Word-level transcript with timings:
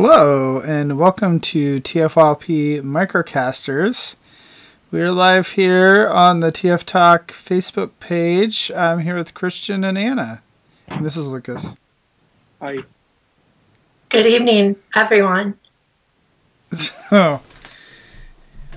Hello, 0.00 0.60
and 0.60 0.96
welcome 0.96 1.40
to 1.40 1.80
TFLP 1.80 2.82
Microcasters. 2.82 4.14
We're 4.92 5.10
live 5.10 5.48
here 5.48 6.06
on 6.06 6.38
the 6.38 6.52
TF 6.52 6.84
Talk 6.84 7.32
Facebook 7.32 7.90
page. 7.98 8.70
I'm 8.70 9.00
here 9.00 9.16
with 9.16 9.34
Christian 9.34 9.82
and 9.82 9.98
Anna. 9.98 10.40
And 10.86 11.04
this 11.04 11.16
is 11.16 11.32
Lucas. 11.32 11.70
Hi. 12.62 12.76
Good 14.08 14.26
evening, 14.26 14.76
everyone. 14.94 15.58
So, 16.70 16.92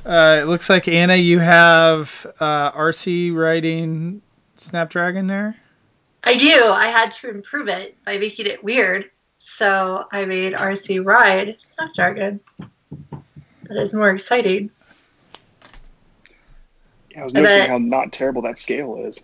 uh, 0.03 0.39
it 0.41 0.47
looks 0.47 0.71
like 0.71 0.87
Anna, 0.87 1.17
you 1.17 1.37
have 1.37 2.25
uh, 2.39 2.71
Arcee 2.71 3.31
riding 3.31 4.23
Snapdragon 4.57 5.27
there. 5.27 5.57
I 6.23 6.35
do. 6.35 6.65
I 6.65 6.87
had 6.87 7.11
to 7.11 7.29
improve 7.29 7.67
it 7.67 7.95
by 8.05 8.17
making 8.17 8.47
it 8.47 8.63
weird. 8.63 9.11
So 9.61 10.07
I 10.11 10.25
made 10.25 10.53
Arcee 10.53 11.05
Ride 11.05 11.55
Snapdragon. 11.67 12.39
That 13.67 13.77
is 13.77 13.93
more 13.93 14.09
exciting. 14.09 14.71
Yeah, 17.11 17.21
I 17.21 17.23
was 17.23 17.35
noticing 17.35 17.59
bet- 17.59 17.69
how 17.69 17.77
not 17.77 18.11
terrible 18.11 18.41
that 18.41 18.57
scale 18.57 19.05
is. 19.05 19.23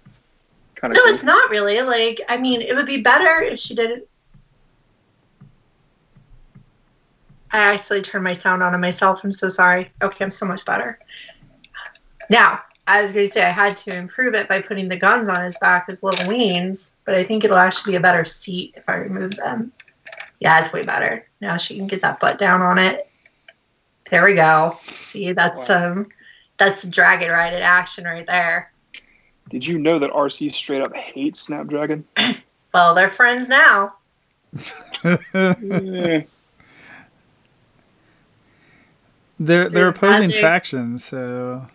Kind 0.76 0.94
of 0.94 0.98
No, 0.98 1.06
cool. 1.06 1.16
it's 1.16 1.24
not 1.24 1.50
really. 1.50 1.82
Like, 1.82 2.22
I 2.30 2.38
mean, 2.38 2.62
it 2.62 2.76
would 2.76 2.86
be 2.86 3.02
better 3.02 3.42
if 3.42 3.58
she 3.58 3.74
didn't. 3.74 4.04
I 7.50 7.58
actually 7.58 8.04
turned 8.04 8.24
my 8.24 8.34
sound 8.34 8.62
on 8.62 8.76
on 8.76 8.80
myself. 8.80 9.22
I'm 9.24 9.32
so 9.32 9.48
sorry. 9.48 9.92
Okay, 10.04 10.24
I'm 10.24 10.30
so 10.30 10.46
much 10.46 10.64
better. 10.66 11.00
Now, 12.30 12.60
I 12.86 13.02
was 13.02 13.12
going 13.12 13.26
to 13.26 13.34
say 13.34 13.44
I 13.44 13.50
had 13.50 13.76
to 13.78 13.98
improve 13.98 14.36
it 14.36 14.48
by 14.48 14.62
putting 14.62 14.88
the 14.88 14.98
guns 14.98 15.30
on 15.30 15.44
his 15.44 15.58
back 15.58 15.88
as 15.90 16.04
little 16.04 16.28
wings, 16.28 16.92
but 17.06 17.16
I 17.16 17.24
think 17.24 17.44
it'll 17.44 17.58
actually 17.58 17.94
be 17.94 17.98
a 17.98 18.02
better 18.02 18.24
seat 18.24 18.76
if 18.78 18.88
I 18.88 18.98
remove 18.98 19.36
them. 19.38 19.72
Yeah, 20.40 20.60
it's 20.60 20.72
way 20.72 20.84
better. 20.84 21.26
Now 21.42 21.58
she 21.58 21.76
can 21.76 21.88
get 21.88 22.02
that 22.02 22.20
butt 22.20 22.38
down 22.38 22.62
on 22.62 22.78
it. 22.78 23.10
There 24.10 24.24
we 24.24 24.36
go. 24.36 24.78
See, 24.98 25.32
that's 25.34 25.60
Wow. 25.60 25.66
some 25.66 26.08
that's 26.58 26.84
dragon 26.84 27.30
ride 27.32 27.54
in 27.54 27.62
action 27.62 28.06
right 28.06 28.26
there. 28.26 28.72
Did 29.50 29.66
you 29.66 29.78
know 29.80 30.00
that 30.00 30.12
Arcee 30.12 30.54
straight 30.54 30.82
up 30.82 30.96
hates 30.96 31.40
Snapdragon? 31.42 32.06
Well, 32.74 32.94
they're 32.94 33.10
friends 33.10 33.48
now. 33.48 33.94
Eh, 35.04 36.22
They're 39.40 39.70
they're 39.70 39.88
opposing 39.90 40.28
magic. 40.30 40.42
factions, 40.42 41.06
so 41.06 41.68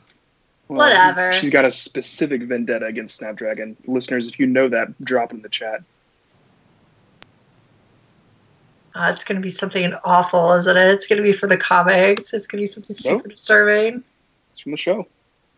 well, 0.69 0.79
Whatever. 0.79 1.33
She's 1.33 1.51
got 1.51 1.65
a 1.65 1.71
specific 1.71 2.43
vendetta 2.43 2.87
against 2.87 3.17
Snapdragon. 3.17 3.77
Listeners, 3.87 4.29
if 4.29 4.39
you 4.39 4.47
know 4.47 4.69
that, 4.69 5.03
drop 5.05 5.33
it 5.33 5.37
in 5.37 5.43
the 5.43 5.49
chat. 5.49 5.83
Uh, 8.95 9.09
it's 9.11 9.25
going 9.25 9.37
to 9.37 9.43
be 9.43 9.51
something 9.51 9.95
awful, 10.05 10.53
isn't 10.53 10.77
it? 10.77 10.91
It's 10.91 11.07
going 11.07 11.17
to 11.17 11.23
be 11.23 11.33
for 11.33 11.47
the 11.47 11.57
comics. 11.57 12.35
It's 12.35 12.47
going 12.47 12.58
to 12.58 12.69
be 12.69 12.73
something 12.73 12.95
super 12.95 13.29
disturbing. 13.29 14.05
It's 14.51 14.61
from 14.61 14.73
the 14.73 14.79
show. 14.79 15.07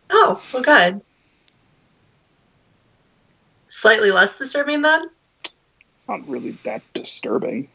Oh, 0.09 0.41
well, 0.53 0.63
good. 0.63 1.01
Slightly 3.67 4.11
less 4.11 4.39
disturbing 4.39 4.81
then? 4.81 5.09
It's 5.97 6.07
not 6.07 6.27
really 6.29 6.57
that 6.63 6.81
disturbing. 6.93 7.67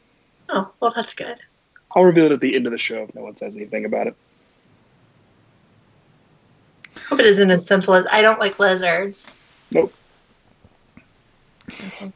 Oh, 0.48 0.70
well, 0.80 0.92
that's 0.96 1.14
good. 1.14 1.38
I'll 1.94 2.04
reveal 2.04 2.26
it 2.26 2.32
at 2.32 2.40
the 2.40 2.56
end 2.56 2.66
of 2.66 2.72
the 2.72 2.78
show 2.78 3.02
if 3.02 3.14
no 3.14 3.22
one 3.22 3.36
says 3.36 3.56
anything 3.56 3.84
about 3.84 4.06
it. 4.06 4.16
Hope 7.08 7.20
it 7.20 7.26
isn't 7.26 7.50
as 7.50 7.66
simple 7.66 7.94
as 7.94 8.06
I 8.10 8.22
don't 8.22 8.38
like 8.38 8.58
lizards. 8.58 9.36
Nope. 9.70 9.92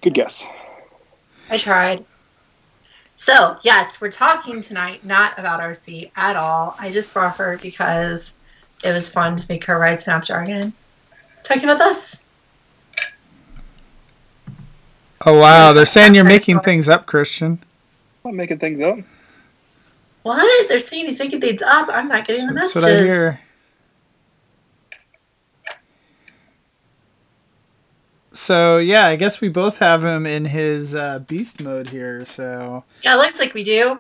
Good 0.01 0.15
guess. 0.15 0.45
I 1.51 1.59
tried. 1.59 2.05
So, 3.17 3.57
yes, 3.63 4.01
we're 4.01 4.11
talking 4.11 4.61
tonight 4.61 5.05
not 5.05 5.39
about 5.39 5.61
Arcee 5.61 6.11
at 6.17 6.37
all. 6.37 6.77
I 6.79 6.93
just 6.93 7.13
brought 7.13 7.37
her 7.37 7.59
because 7.59 8.35
it 8.83 8.93
was 8.93 9.09
fun 9.09 9.37
to 9.37 9.47
make 9.49 9.65
her 9.65 9.79
ride 9.79 10.01
Snapdragon. 10.01 10.73
Talking 11.43 11.65
about 11.65 11.79
this. 11.79 12.21
Oh 15.27 15.39
wow, 15.39 15.73
they're 15.73 15.87
saying 15.87 16.15
you're 16.15 16.25
making 16.25 16.61
things 16.61 16.89
up, 16.89 17.07
Christian. 17.07 17.63
I'm 18.25 18.33
not 18.33 18.35
making 18.35 18.59
things 18.59 18.83
up. 18.83 18.99
What? 20.23 20.69
They're 20.69 20.81
saying 20.81 21.07
he's 21.07 21.19
making 21.19 21.41
things 21.41 21.63
up. 21.63 21.89
I'm 21.89 22.09
not 22.09 22.27
getting 22.27 22.47
the 22.47 22.55
That's 22.55 22.75
what 22.75 22.85
I 22.85 23.01
hear. 23.01 23.41
So 28.35 28.79
yeah, 28.79 29.07
I 29.07 29.17
guess 29.17 29.41
we 29.41 29.49
both 29.49 29.79
have 29.79 30.05
him 30.05 30.27
in 30.27 30.47
his 30.47 30.95
uh, 30.95 31.21
beast 31.21 31.63
mode 31.63 31.91
here. 31.91 32.27
So 32.27 32.85
Yeah, 33.03 33.15
it 33.15 33.19
looks 33.19 33.39
like 33.41 33.55
we 33.55 33.63
do. 33.65 33.99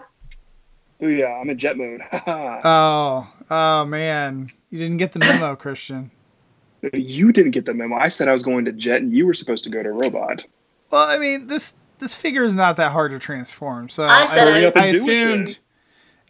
Oh 1.01 1.07
yeah, 1.07 1.27
I'm 1.41 1.49
in 1.51 1.57
jet 1.59 1.77
mode. 1.77 2.01
Oh 2.27 3.29
oh 3.51 3.85
man, 3.85 4.49
you 4.71 4.79
didn't 4.79 4.97
get 4.97 5.13
the 5.13 5.21
memo, 5.21 5.55
Christian. 5.65 6.11
you 6.93 7.33
didn't 7.33 7.53
get 7.53 7.65
the 7.65 7.75
memo. 7.75 7.97
I 7.97 8.09
said 8.09 8.27
I 8.29 8.33
was 8.33 8.43
going 8.43 8.65
to 8.65 8.73
jet, 8.73 9.03
and 9.03 9.13
you 9.13 9.25
were 9.25 9.35
supposed 9.35 9.65
to 9.65 9.71
go 9.71 9.83
to 9.83 9.91
robot. 9.91 10.45
Well, 10.91 11.05
I 11.09 11.17
mean 11.19 11.47
this 11.47 11.75
this 12.01 12.15
figure 12.15 12.43
is 12.43 12.55
not 12.55 12.77
that 12.77 12.93
hard 12.93 13.13
to 13.13 13.19
transform. 13.21 13.89
So 13.89 14.05
I 14.05 14.27
I, 14.33 14.37
said 14.37 14.49
I 14.49 14.51
and 14.51 14.65
it 14.65 14.95
assumed 14.97 15.49
then. 15.49 15.57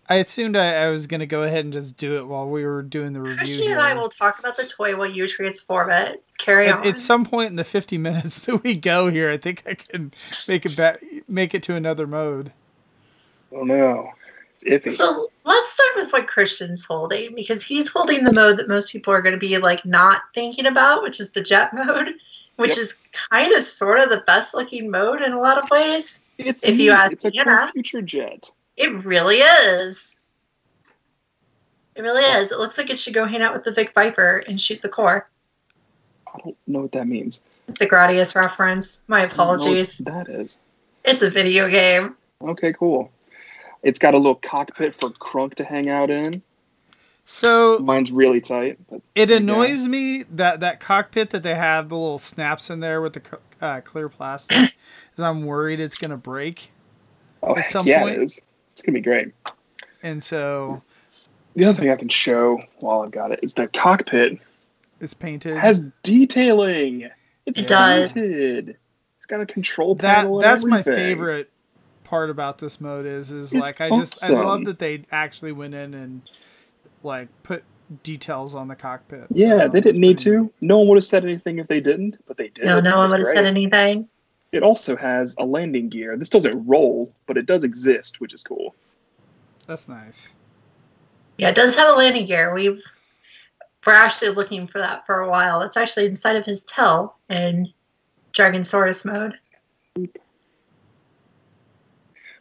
I 0.09 0.17
assumed 0.17 0.57
I, 0.57 0.85
I 0.85 0.89
was 0.91 1.07
gonna 1.07 1.27
go 1.27 1.43
ahead 1.43 1.65
and 1.65 1.73
just 1.73 1.97
do 1.97 2.17
it 2.19 2.27
while 2.27 2.49
we 2.49 2.65
were 2.65 2.83
doing 2.83 3.13
the 3.15 3.21
review. 3.21 3.37
Christian 3.39 3.63
here. 3.65 3.73
and 3.79 3.81
I 3.81 3.95
will 3.95 4.09
talk 4.11 4.39
about 4.39 4.57
the 4.57 4.65
toy 4.67 4.97
while 4.97 5.11
you 5.11 5.27
transform 5.27 5.91
it. 5.91 6.23
Carry 6.39 6.69
At, 6.69 6.79
on. 6.81 6.87
at 6.87 6.99
some 6.99 7.25
point 7.25 7.49
in 7.51 7.57
the 7.57 7.65
50 7.65 7.97
minutes 7.99 8.41
that 8.47 8.63
we 8.63 8.75
go 8.77 9.09
here, 9.11 9.31
I 9.31 9.37
think 9.39 9.63
I 9.67 9.75
can 9.75 10.13
make 10.49 10.67
it 10.67 10.77
back, 10.77 10.99
make 11.29 11.55
it 11.55 11.63
to 11.65 11.75
another 11.75 12.07
mode. 12.07 12.53
Oh 13.53 13.63
no, 13.63 14.11
it's 14.61 14.65
iffy. 14.65 14.91
So 14.91 15.29
let's 15.45 15.73
start 15.73 15.91
with 15.97 16.13
what 16.13 16.27
Christian's 16.27 16.85
holding 16.85 17.35
because 17.35 17.63
he's 17.63 17.89
holding 17.89 18.25
the 18.25 18.33
mode 18.33 18.59
that 18.59 18.69
most 18.69 18.91
people 18.91 19.13
are 19.13 19.23
going 19.23 19.35
to 19.35 19.39
be 19.39 19.57
like 19.59 19.85
not 19.87 20.23
thinking 20.35 20.67
about, 20.67 21.03
which 21.03 21.21
is 21.21 21.31
the 21.31 21.41
jet 21.41 21.73
mode, 21.73 22.15
which 22.57 22.71
Yep. 22.77 22.79
is 22.79 22.95
kind 23.31 23.53
of 23.55 23.63
sort 23.63 24.01
of 24.01 24.11
the 24.11 24.23
best 24.27 24.55
looking 24.55 24.91
mode 24.91 25.23
in 25.23 25.33
a 25.33 25.41
lot 25.41 25.57
of 25.63 25.71
ways. 25.71 26.21
It's 26.37 26.65
if 26.65 26.79
you 26.79 26.91
ask 26.91 27.13
it's 27.13 27.25
a 27.25 27.33
Anna. 27.39 27.71
future 27.73 28.03
jet. 28.03 28.51
It 28.77 29.05
really 29.05 29.37
is. 29.39 30.17
It 31.95 32.03
really 32.03 32.23
is. 32.25 32.51
It 32.51 32.59
looks 32.59 32.77
like 32.77 32.91
it 32.91 32.99
should 32.99 33.15
go 33.15 33.25
hang 33.25 33.43
out 33.43 33.53
with 33.55 33.65
the 33.65 33.73
Vic 33.73 33.93
Viper 33.95 34.39
and 34.49 34.61
shoot 34.61 34.83
the 34.83 34.89
core. 34.89 35.29
I 36.27 36.39
don't 36.43 36.57
know 36.67 36.81
what 36.81 36.93
that 36.93 37.07
means. 37.07 37.41
It's 37.69 37.81
a 37.81 37.87
Gradius 37.87 38.35
reference. 38.35 39.01
My 39.07 39.23
I 39.23 39.27
don't 39.27 39.37
know 39.39 39.45
what 39.47 39.57
apologies. 39.61 39.99
That 39.99 40.29
is 40.29 40.59
It's 41.05 41.23
a 41.23 41.31
video 41.31 41.69
game. 41.71 42.17
okay. 42.43 42.73
Cool. 42.73 43.11
It's 43.83 43.99
got 43.99 44.15
a 44.15 44.17
little 44.17 44.35
cockpit 44.37 44.95
for 44.95 45.11
Krunk 45.11 45.55
to 45.55 45.65
hang 45.65 45.89
out 45.89 46.11
in. 46.11 46.43
So 47.27 47.79
Mine's 47.79 48.11
really 48.13 48.41
tight. 48.41 48.79
But 48.91 49.01
it 49.15 49.31
Yeah. 49.31 49.37
annoys 49.37 49.87
me 49.87 50.25
that 50.25 50.61
that 50.61 50.81
cockpit 50.81 51.31
that 51.31 51.43
they 51.43 51.55
have 51.55 51.89
the 51.91 51.97
little 51.97 52.19
snaps 52.19 52.69
in 52.71 52.81
there 52.81 53.01
with 53.01 53.13
the 53.15 53.21
co- 53.21 53.39
uh, 53.63 53.81
clear 53.83 54.09
plastic. 54.09 54.57
'cause 55.17 55.23
I'm 55.25 55.45
worried 55.47 55.81
it's 55.81 55.95
gonna 55.97 56.17
break, 56.19 56.71
oh, 57.43 57.57
At 57.57 57.67
some 57.69 57.87
yeah, 57.87 58.03
point- 58.03 58.17
it 58.17 58.23
is. 58.25 58.41
It's 58.75 58.83
gonna 58.83 58.99
be 58.99 59.03
great. 59.03 59.29
and 60.03 60.23
so 60.23 60.83
The 61.55 61.65
other 61.67 61.79
thing 61.81 61.91
I 61.91 61.95
can 61.97 62.09
show 62.09 62.59
while 62.81 63.03
I've 63.03 63.13
got 63.13 63.31
it 63.31 63.39
is 63.43 63.55
the 63.55 63.69
cockpit 63.69 64.39
it's 65.01 65.15
painted. 65.15 65.57
has 65.59 65.85
detailing. 66.03 67.09
It's 67.47 67.59
It 67.59 67.69
does. 67.69 68.13
painted. 68.13 68.77
It's 69.19 69.27
got 69.27 69.41
a 69.41 69.47
control 69.47 69.95
that 69.97 70.17
panel. 70.17 70.41
and 70.41 70.45
that's 70.45 70.65
my 70.65 70.83
favorite 70.83 71.51
part 72.03 72.31
about 72.31 72.59
this 72.59 72.81
mode 72.81 73.07
is 73.07 73.31
is 73.31 73.53
It's 73.55 73.65
like 73.67 73.81
I 73.81 73.91
just 73.91 74.25
I 74.25 74.31
love 74.35 74.65
that 74.65 74.79
they 74.81 75.05
actually 75.13 75.53
went 75.53 75.75
in 75.75 75.95
and 75.95 76.23
like 77.05 77.29
put 77.45 77.63
details 78.03 78.55
on 78.57 78.67
the 78.69 78.75
cockpit. 78.75 79.27
Yeah, 79.31 79.61
So 79.61 79.69
they 79.69 79.81
didn't 79.81 80.01
need 80.01 80.17
pretty 80.17 80.37
neat. 80.39 80.49
to. 80.49 80.53
No 80.61 80.79
one 80.79 80.89
would 80.89 80.97
have 80.97 81.05
said 81.05 81.23
anything 81.25 81.59
if 81.61 81.69
they 81.69 81.81
didn't, 81.81 82.19
but 82.27 82.37
they 82.37 82.49
did. 82.49 82.65
No, 82.65 82.81
no 82.81 82.99
one 82.99 83.09
would 83.11 83.21
have 83.21 83.29
said 83.29 83.45
anything. 83.47 84.09
It 84.55 84.63
also 84.63 84.95
has 84.95 85.35
a 85.37 85.45
landing 85.45 85.89
gear. 85.89 86.17
This 86.17 86.29
doesn't 86.29 86.65
roll, 86.65 87.13
but 87.27 87.37
it 87.37 87.45
does 87.45 87.65
exist, 87.65 88.21
which 88.21 88.33
is 88.33 88.45
cool. 88.45 88.77
That's 89.67 89.89
nice. 89.89 90.29
Yeah, 91.39 91.49
it 91.49 91.57
does 91.57 91.75
have 91.75 91.89
a 91.93 91.99
landing 91.99 92.27
gear. 92.27 92.55
We've 92.55 92.81
we're 93.85 93.95
actually 93.95 94.31
looking 94.31 94.69
for 94.69 94.79
that 94.79 95.07
for 95.07 95.19
a 95.21 95.29
while. 95.29 95.61
It's 95.63 95.77
actually 95.77 96.07
inside 96.07 96.37
of 96.37 96.45
his 96.45 96.63
tail 96.63 97.17
in 97.29 97.73
Dragonsaurus 98.33 99.05
mode. 99.05 99.35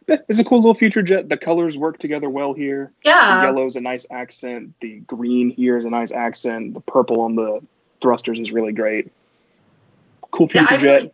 Yeah, 0.06 0.16
It's 0.28 0.38
a 0.38 0.44
cool 0.44 0.58
little 0.58 0.74
future 0.74 1.02
jet. 1.02 1.28
The 1.28 1.36
colors 1.36 1.76
work 1.76 1.98
together 1.98 2.30
well 2.30 2.52
here. 2.54 2.92
Yeah. 3.04 3.42
yellow 3.42 3.66
is 3.66 3.74
a 3.74 3.80
nice 3.80 4.06
accent. 4.12 4.72
The 4.80 5.00
green 5.00 5.50
here 5.50 5.76
is 5.76 5.84
a 5.84 5.90
nice 5.90 6.12
accent. 6.12 6.74
The 6.74 6.80
purple 6.80 7.22
on 7.22 7.34
the 7.34 7.60
thrusters 8.00 8.38
is 8.38 8.52
really 8.52 8.72
great. 8.72 9.10
Cool 10.30 10.48
Yeah, 10.54 10.60
future 10.66 10.74
I 10.74 10.76
jet. 10.78 10.94
really- 10.94 11.13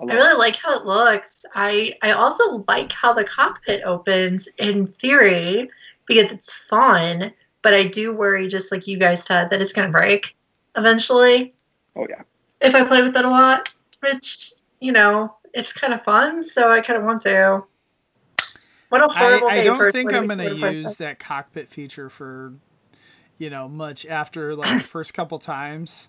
I 0.00 0.12
I 0.12 0.14
really 0.14 0.38
like 0.38 0.56
how 0.56 0.78
it 0.78 0.84
looks. 0.84 1.44
I 1.54 1.94
I 2.02 2.12
also 2.12 2.64
like 2.68 2.92
how 2.92 3.12
the 3.12 3.24
cockpit 3.24 3.82
opens 3.84 4.48
in 4.58 4.88
theory 4.88 5.70
because 6.06 6.32
it's 6.32 6.52
fun, 6.52 7.32
but 7.62 7.74
I 7.74 7.84
do 7.84 8.12
worry 8.12 8.48
just 8.48 8.70
like 8.70 8.86
you 8.86 8.98
guys 8.98 9.24
said 9.24 9.50
that 9.50 9.60
it's 9.60 9.72
going 9.72 9.88
to 9.88 9.92
break 9.92 10.36
eventually. 10.76 11.54
Oh 11.96 12.06
yeah. 12.08 12.22
if 12.60 12.74
I 12.74 12.84
play 12.84 13.02
with 13.02 13.16
it 13.16 13.24
a 13.24 13.28
lot, 13.28 13.74
which, 14.00 14.52
you 14.80 14.92
know, 14.92 15.36
it's 15.54 15.72
kind 15.72 15.94
of 15.94 16.02
fun, 16.02 16.44
so 16.44 16.70
I 16.70 16.80
kind 16.80 16.98
of 16.98 17.04
want 17.04 17.22
to. 17.22 17.64
What 18.88 19.02
a 19.02 19.08
horrible 19.12 19.48
I 19.48 19.56
day 19.56 19.64
don't 19.64 19.76
for 19.76 19.88
a 19.88 19.92
think 19.92 20.12
I'm 20.12 20.26
going 20.26 20.38
to 20.38 20.72
use 20.72 20.96
that 20.96 21.18
cockpit 21.18 21.68
feature 21.68 22.08
for, 22.08 22.54
you 23.36 23.50
know, 23.50 23.68
much 23.68 24.06
after 24.06 24.54
like 24.54 24.82
the 24.82 24.88
first 24.88 25.12
couple 25.12 25.38
times. 25.38 26.08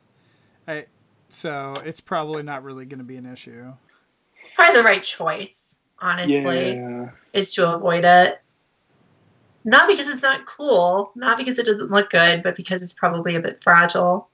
I 0.67 0.85
so 1.29 1.81
it's 1.85 1.99
probably 1.99 2.43
not 2.43 2.63
really 2.63 2.85
going 2.85 2.99
to 2.99 3.03
be 3.05 3.17
an 3.17 3.25
issue. 3.25 3.73
It's 4.43 4.53
probably 4.53 4.75
the 4.75 4.83
right 4.83 5.03
choice, 5.03 5.75
honestly, 5.99 6.33
Yeah. 6.75 7.09
is 7.33 7.53
to 7.55 7.73
avoid 7.73 8.05
it. 8.05 8.41
Not 9.65 9.87
because 9.87 10.07
it's 10.07 10.21
not 10.21 10.45
cool, 10.45 11.11
not 11.15 11.37
because 11.37 11.59
it 11.59 11.65
doesn't 11.65 11.91
look 11.91 12.09
good, 12.09 12.41
but 12.43 12.55
because 12.55 12.81
it's 12.81 12.93
probably 12.93 13.35
a 13.35 13.41
bit 13.41 13.61
fragile. 13.61 14.29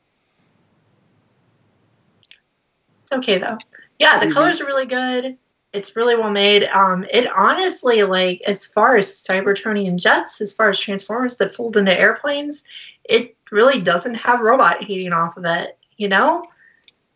It's 3.01 3.11
okay 3.11 3.39
though. 3.39 3.57
Yeah, 3.97 4.19
the 4.19 4.27
Mhm. 4.27 4.33
colors 4.33 4.61
are 4.61 4.65
really 4.65 4.85
good. 4.85 5.37
It's 5.71 5.95
really 5.95 6.15
well 6.15 6.29
made. 6.29 6.65
Um, 6.65 7.03
it 7.09 7.25
honestly, 7.31 8.03
like, 8.03 8.41
as 8.45 8.65
far 8.67 8.95
as 8.95 9.07
Cybertronian 9.23 9.95
jets, 9.97 10.39
as 10.39 10.53
far 10.53 10.69
as 10.69 10.79
transformers 10.79 11.37
that 11.37 11.55
fold 11.55 11.77
into 11.77 11.99
airplanes, 11.99 12.63
it 13.03 13.35
really 13.51 13.81
doesn't 13.81 14.13
have 14.15 14.41
robot 14.41 14.83
heating 14.83 15.13
off 15.13 15.35
of 15.35 15.45
it. 15.45 15.79
You 15.97 16.09
know, 16.09 16.45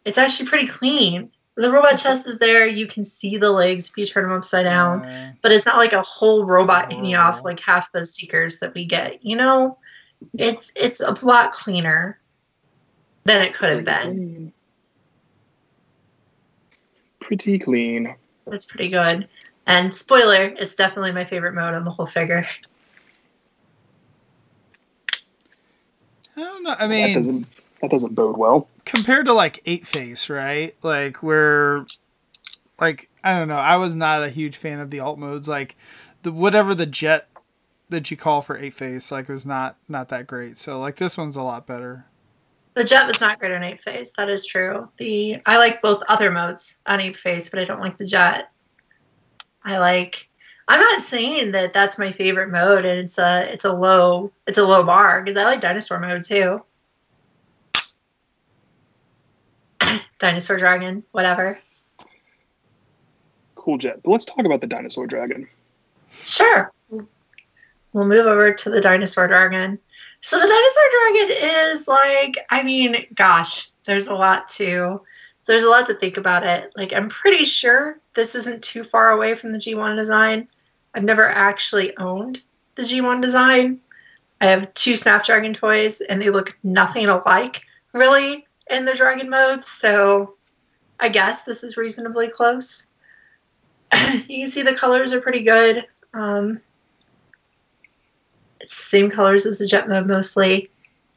it's 0.08 0.18
actually 0.18 0.48
pretty 0.48 0.68
clean. 0.68 1.30
The 1.56 1.70
robot 1.70 1.98
chest 1.98 2.28
is 2.28 2.38
there. 2.40 2.66
You 2.66 2.88
can 2.88 3.04
see 3.04 3.36
the 3.36 3.52
legs 3.52 3.90
if 3.90 3.98
you 3.98 4.06
turn 4.06 4.24
them 4.24 4.38
upside 4.38 4.64
down 4.64 5.04
Uh, 5.04 5.34
but 5.42 5.52
it's 5.52 5.66
not 5.66 5.76
like 5.76 5.92
a 5.92 6.02
whole 6.04 6.46
robot 6.46 6.94
hanging 6.94 7.16
off 7.16 7.44
like 7.44 7.60
half 7.60 7.92
the 7.92 8.06
stickers 8.06 8.60
that 8.60 8.74
we 8.74 8.86
get. 8.86 9.26
You 9.26 9.36
know, 9.36 9.78
it's 10.38 10.72
it's 10.76 11.02
a 11.02 11.12
lot 11.26 11.52
cleaner 11.52 12.20
than 13.26 13.42
it 13.42 13.54
could 13.54 13.70
have 13.70 13.84
been. 13.84 14.54
Pretty 17.20 17.60
clean. 17.60 18.16
That's 18.46 18.64
pretty 18.66 18.88
good. 18.90 19.28
And 19.66 19.94
spoiler, 19.94 20.46
it's 20.58 20.76
definitely 20.76 21.12
my 21.12 21.26
favorite 21.26 21.54
mode 21.54 21.74
on 21.74 21.84
the 21.84 21.92
whole 21.92 22.06
figure. 22.06 22.46
I 26.38 26.40
don't 26.40 26.64
know. 26.64 26.76
I 26.80 26.88
mean, 26.88 27.08
that 27.08 27.20
doesn't 27.20 27.48
that 27.82 27.92
doesn't 27.92 28.16
bode 28.16 28.38
well. 28.38 28.70
Compared 28.88 29.26
to 29.26 29.34
like 29.34 29.64
Apeface, 29.66 30.34
right? 30.34 30.76
Like 30.82 31.22
where, 31.22 31.86
like 32.80 33.10
I 33.24 33.38
don't 33.38 33.50
know. 33.50 33.58
I 33.58 33.76
was 33.76 33.96
not 33.96 34.24
a 34.24 34.30
huge 34.30 34.56
fan 34.56 34.80
of 34.80 34.90
the 34.90 35.02
alt 35.02 35.20
modes. 35.20 35.48
Like 35.48 35.76
the 36.24 36.32
whatever 36.32 36.74
the 36.74 36.86
jet 36.86 37.28
that 37.90 38.10
you 38.10 38.16
call 38.16 38.42
for 38.42 38.58
Apeface, 38.58 39.12
like 39.12 39.28
was 39.28 39.46
not 39.46 39.76
not 39.90 40.10
that 40.10 40.26
great. 40.26 40.58
So 40.58 40.80
like 40.80 40.96
this 40.96 41.18
one's 41.18 41.36
a 41.36 41.42
lot 41.42 41.68
better. 41.68 42.06
The 42.76 42.84
jet 42.84 43.08
was 43.08 43.20
not 43.20 43.40
great 43.40 43.52
on 43.52 43.62
Apeface. 43.62 44.14
That 44.18 44.30
is 44.30 44.46
true. 44.46 44.88
The 44.98 45.42
I 45.46 45.58
like 45.58 45.82
both 45.82 46.04
other 46.08 46.32
modes 46.32 46.78
on 46.86 47.00
Apeface, 47.00 47.52
but 47.52 47.60
I 47.60 47.66
don't 47.66 47.82
like 47.82 47.98
the 47.98 48.06
jet. 48.06 48.52
I 49.64 49.80
like. 49.80 50.30
I'm 50.70 50.80
not 50.80 51.02
saying 51.02 51.52
that 51.54 51.74
that's 51.74 51.98
my 51.98 52.12
favorite 52.12 52.52
mode, 52.52 52.86
and 52.86 53.00
it's 53.00 53.18
a 53.18 53.52
it's 53.52 53.66
a 53.66 53.74
low 53.74 54.32
it's 54.48 54.58
a 54.58 54.66
low 54.66 54.84
bar 54.84 55.24
because 55.24 55.38
I 55.38 55.46
like 55.46 55.60
dinosaur 55.60 56.00
mode 56.00 56.24
too. 56.24 56.62
Dinosaur 60.20 60.58
dragon, 60.58 61.04
whatever. 61.12 61.60
Cool 63.56 63.78
jet. 63.78 64.02
But 64.04 64.12
let's 64.12 64.26
talk 64.26 64.46
about 64.46 64.62
the 64.62 64.68
dinosaur 64.68 65.08
dragon. 65.08 65.48
Sure. 66.26 66.72
We'll 66.90 68.06
move 68.06 68.26
over 68.26 68.54
to 68.54 68.70
the 68.70 68.82
dinosaur 68.82 69.28
dragon. 69.28 69.80
So 70.22 70.40
the 70.40 70.48
dinosaur 70.48 70.84
dragon 70.92 71.76
is 71.76 71.88
like, 71.88 72.46
I 72.50 72.64
mean, 72.64 73.08
gosh, 73.14 73.70
there's 73.86 74.08
a 74.08 74.16
lot 74.16 74.50
to 74.50 75.02
there's 75.46 75.64
a 75.64 75.70
lot 75.70 75.86
to 75.86 75.94
think 75.94 76.18
about 76.18 76.46
it. 76.46 76.74
Like 76.76 76.94
I'm 76.94 77.10
pretty 77.10 77.46
sure 77.46 78.00
this 78.14 78.36
isn't 78.36 78.64
too 78.64 78.84
far 78.84 79.12
away 79.12 79.34
from 79.34 79.54
the 79.54 79.58
G1 79.58 79.98
design. 79.98 80.48
I've 80.94 81.04
never 81.04 81.30
actually 81.30 81.96
owned 81.98 82.42
the 82.76 82.84
G1 82.84 83.22
design. 83.22 83.80
I 84.42 84.48
have 84.48 84.74
two 84.74 84.96
Snapdragon 84.96 85.54
toys 85.54 86.02
and 86.02 86.22
they 86.22 86.30
look 86.30 86.58
nothing 86.64 87.08
alike 87.08 87.62
really 87.94 88.47
in 88.70 88.86
the 88.86 88.94
dragon 88.94 89.30
mode, 89.30 89.64
so 89.64 90.36
I 91.00 91.10
guess 91.10 91.44
this 91.44 91.64
is 91.64 91.78
reasonably 91.78 92.28
close. 92.28 92.88
you 93.94 94.44
can 94.44 94.48
see 94.48 94.64
the 94.64 94.74
colors 94.74 95.14
are 95.14 95.22
pretty 95.22 95.44
good. 95.44 95.86
Um, 96.14 96.62
same 98.66 99.10
colors 99.10 99.46
as 99.46 99.60
the 99.60 99.68
jet 99.68 99.88
mode 99.88 100.08
mostly. 100.08 100.70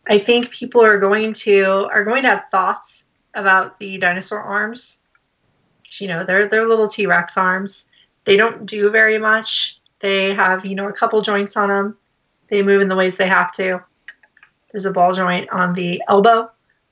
I 0.06 0.19
think 0.19 0.50
people 0.50 0.82
are 0.82 0.99
going 0.99 1.32
to 1.35 1.88
are 1.93 2.05
going 2.05 2.23
to 2.23 2.29
have 2.29 2.44
thoughts 2.50 3.06
about 3.35 3.79
the 3.79 3.99
dinosaur 3.99 4.41
arms. 4.41 5.00
You 5.99 6.08
know, 6.08 6.25
they're 6.25 6.46
they're 6.46 6.67
little 6.67 6.88
T 6.88 7.06
Rex 7.06 7.37
arms. 7.37 7.87
They 8.25 8.37
don't 8.37 8.67
do 8.67 8.91
very 8.91 9.19
much. 9.19 9.81
They 10.00 10.35
have 10.35 10.64
you 10.64 10.75
know 10.75 10.88
a 10.88 10.93
couple 10.93 11.20
joints 11.23 11.56
on 11.56 11.69
them. 11.69 11.96
They 12.49 12.62
move 12.62 12.82
in 12.82 12.88
the 12.88 12.96
ways 12.96 13.17
they 13.17 13.29
have 13.29 13.53
to. 13.53 13.82
There's 14.70 14.85
a 14.85 14.93
ball 14.93 15.14
joint 15.14 15.50
on 15.50 15.75
the 15.75 16.03
elbow, 16.08 16.50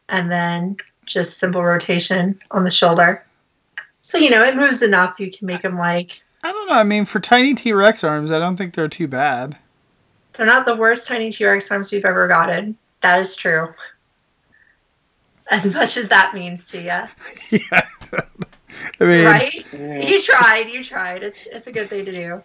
and 0.08 0.30
then 0.30 0.76
just 1.06 1.38
simple 1.38 1.62
rotation 1.62 2.38
on 2.50 2.64
the 2.64 2.70
shoulder. 2.70 3.24
So 4.00 4.18
you 4.18 4.30
know 4.30 4.44
it 4.44 4.56
moves 4.56 4.82
enough. 4.82 5.18
You 5.18 5.30
can 5.30 5.46
make 5.46 5.62
them 5.62 5.78
like 5.78 6.20
I 6.42 6.52
don't 6.52 6.68
know. 6.68 6.74
I 6.74 6.84
mean, 6.84 7.04
for 7.04 7.20
tiny 7.20 7.54
T 7.54 7.72
Rex 7.72 8.04
arms, 8.04 8.30
I 8.30 8.38
don't 8.38 8.56
think 8.56 8.74
they're 8.74 8.88
too 8.88 9.08
bad. 9.08 9.56
They're 10.34 10.46
not 10.46 10.66
the 10.66 10.76
worst 10.76 11.06
tiny 11.06 11.30
T 11.30 11.44
Rex 11.44 11.70
arms 11.70 11.90
we've 11.92 12.04
ever 12.04 12.28
gotten. 12.28 12.76
That 13.00 13.20
is 13.20 13.36
true. 13.36 13.72
As 15.50 15.64
much 15.64 15.96
as 15.96 16.08
that 16.08 16.34
means 16.34 16.66
to 16.68 16.78
you, 16.78 16.86
yeah. 17.70 17.86
I 19.00 19.04
mean, 19.04 19.24
right? 19.24 19.66
Yeah. 19.72 19.98
You 19.98 20.20
tried. 20.20 20.68
You 20.68 20.84
tried. 20.84 21.22
It's 21.22 21.46
it's 21.50 21.66
a 21.66 21.72
good 21.72 21.90
thing 21.90 22.04
to 22.04 22.12
do. 22.12 22.42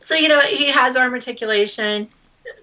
So 0.00 0.14
you 0.14 0.28
know 0.28 0.40
he 0.40 0.66
has 0.68 0.96
arm 0.96 1.12
articulation. 1.12 2.08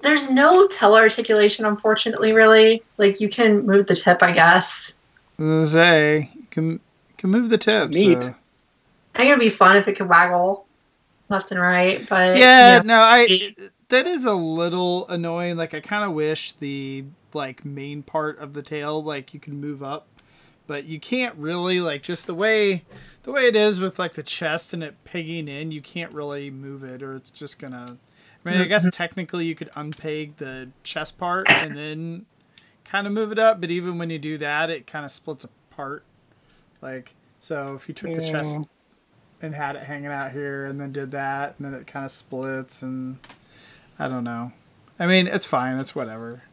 There's 0.02 0.30
no 0.30 0.68
tail 0.68 0.96
articulation, 0.96 1.66
unfortunately. 1.66 2.32
Really, 2.34 2.84
like 2.98 3.20
you 3.20 3.30
can 3.30 3.66
move 3.66 3.88
the 3.88 3.96
tip, 3.96 4.22
I 4.22 4.32
guess. 4.32 4.94
I 5.40 5.66
say 5.66 6.32
you 6.36 6.48
can 6.50 6.72
you 6.72 6.80
can 7.18 7.30
move 7.30 7.50
the 7.50 7.58
tips. 7.58 7.90
neat. 7.90 8.24
so- 8.24 8.36
I 9.14 9.20
think 9.20 9.30
it'd 9.30 9.40
be 9.40 9.50
fun 9.50 9.78
if 9.78 9.88
it 9.88 9.96
could 9.96 10.10
waggle 10.10 10.66
left 11.30 11.52
and 11.52 11.60
right, 11.60 12.08
but 12.10 12.38
Yeah, 12.38 12.78
you 12.78 12.84
know, 12.84 12.96
no, 12.96 13.02
I 13.02 13.56
that 13.90 14.08
is 14.08 14.26
a 14.26 14.34
little 14.34 15.08
annoying. 15.08 15.58
Like 15.58 15.74
I 15.74 15.80
kind 15.80 16.04
of 16.04 16.12
wish 16.14 16.54
the 16.54 17.06
like 17.34 17.66
main 17.66 18.04
part 18.04 18.40
of 18.40 18.54
the 18.54 18.62
tail 18.62 19.04
like 19.04 19.34
you 19.34 19.40
can 19.40 19.60
move 19.60 19.82
up, 19.84 20.08
but 20.68 20.86
you 20.86 21.00
can't 21.00 21.36
really 21.36 21.80
like 21.80 22.04
just 22.04 22.28
the 22.28 22.36
way 22.36 22.84
the 23.24 23.32
way 23.32 23.48
it 23.48 23.56
is 23.56 23.80
with 23.80 23.98
like 23.98 24.14
the 24.14 24.24
chest 24.24 24.74
and 24.74 24.84
it 24.84 25.04
pegging 25.06 25.48
in, 25.48 25.72
you 25.72 25.82
can't 25.82 26.14
really 26.14 26.50
move 26.52 26.84
it 26.84 27.02
or 27.02 27.16
it's 27.16 27.32
just 27.32 27.58
gonna 27.60 27.98
I 28.46 28.52
mean, 28.52 28.62
I 28.62 28.66
guess 28.66 28.88
technically 28.92 29.46
you 29.46 29.56
could 29.56 29.72
unpeg 29.72 30.38
the 30.38 30.70
chest 30.84 31.18
part 31.18 31.52
and 31.52 31.76
then 31.76 32.26
kind 32.84 33.08
of 33.08 33.14
move 33.14 33.32
it 33.32 33.40
up, 33.40 33.60
but 33.60 33.72
even 33.72 33.98
when 33.98 34.10
you 34.10 34.20
do 34.20 34.38
that, 34.38 34.70
it 34.70 34.86
kind 34.86 35.04
of 35.04 35.12
splits 35.12 35.44
apart. 35.44 36.04
Like 36.82 37.16
so 37.40 37.74
if 37.76 37.88
you 37.88 37.94
took 37.96 38.16
the 38.16 38.30
chest 38.30 38.60
and 39.42 39.56
had 39.56 39.76
it 39.76 39.84
hanging 39.84 40.08
out 40.08 40.32
here 40.32 40.66
and 40.66 40.80
then 40.80 40.92
did 40.92 41.12
that 41.12 41.56
and 41.58 41.66
then 41.66 41.74
it 41.80 41.88
kind 41.88 42.06
of 42.06 42.12
splits 42.12 42.82
and 42.82 43.18
I 43.98 44.08
don't 44.08 44.24
know. 44.24 44.52
I 45.00 45.08
mean, 45.08 45.28
it's 45.28 45.46
fine. 45.46 45.78
It's 45.78 45.96
whatever. 45.96 46.44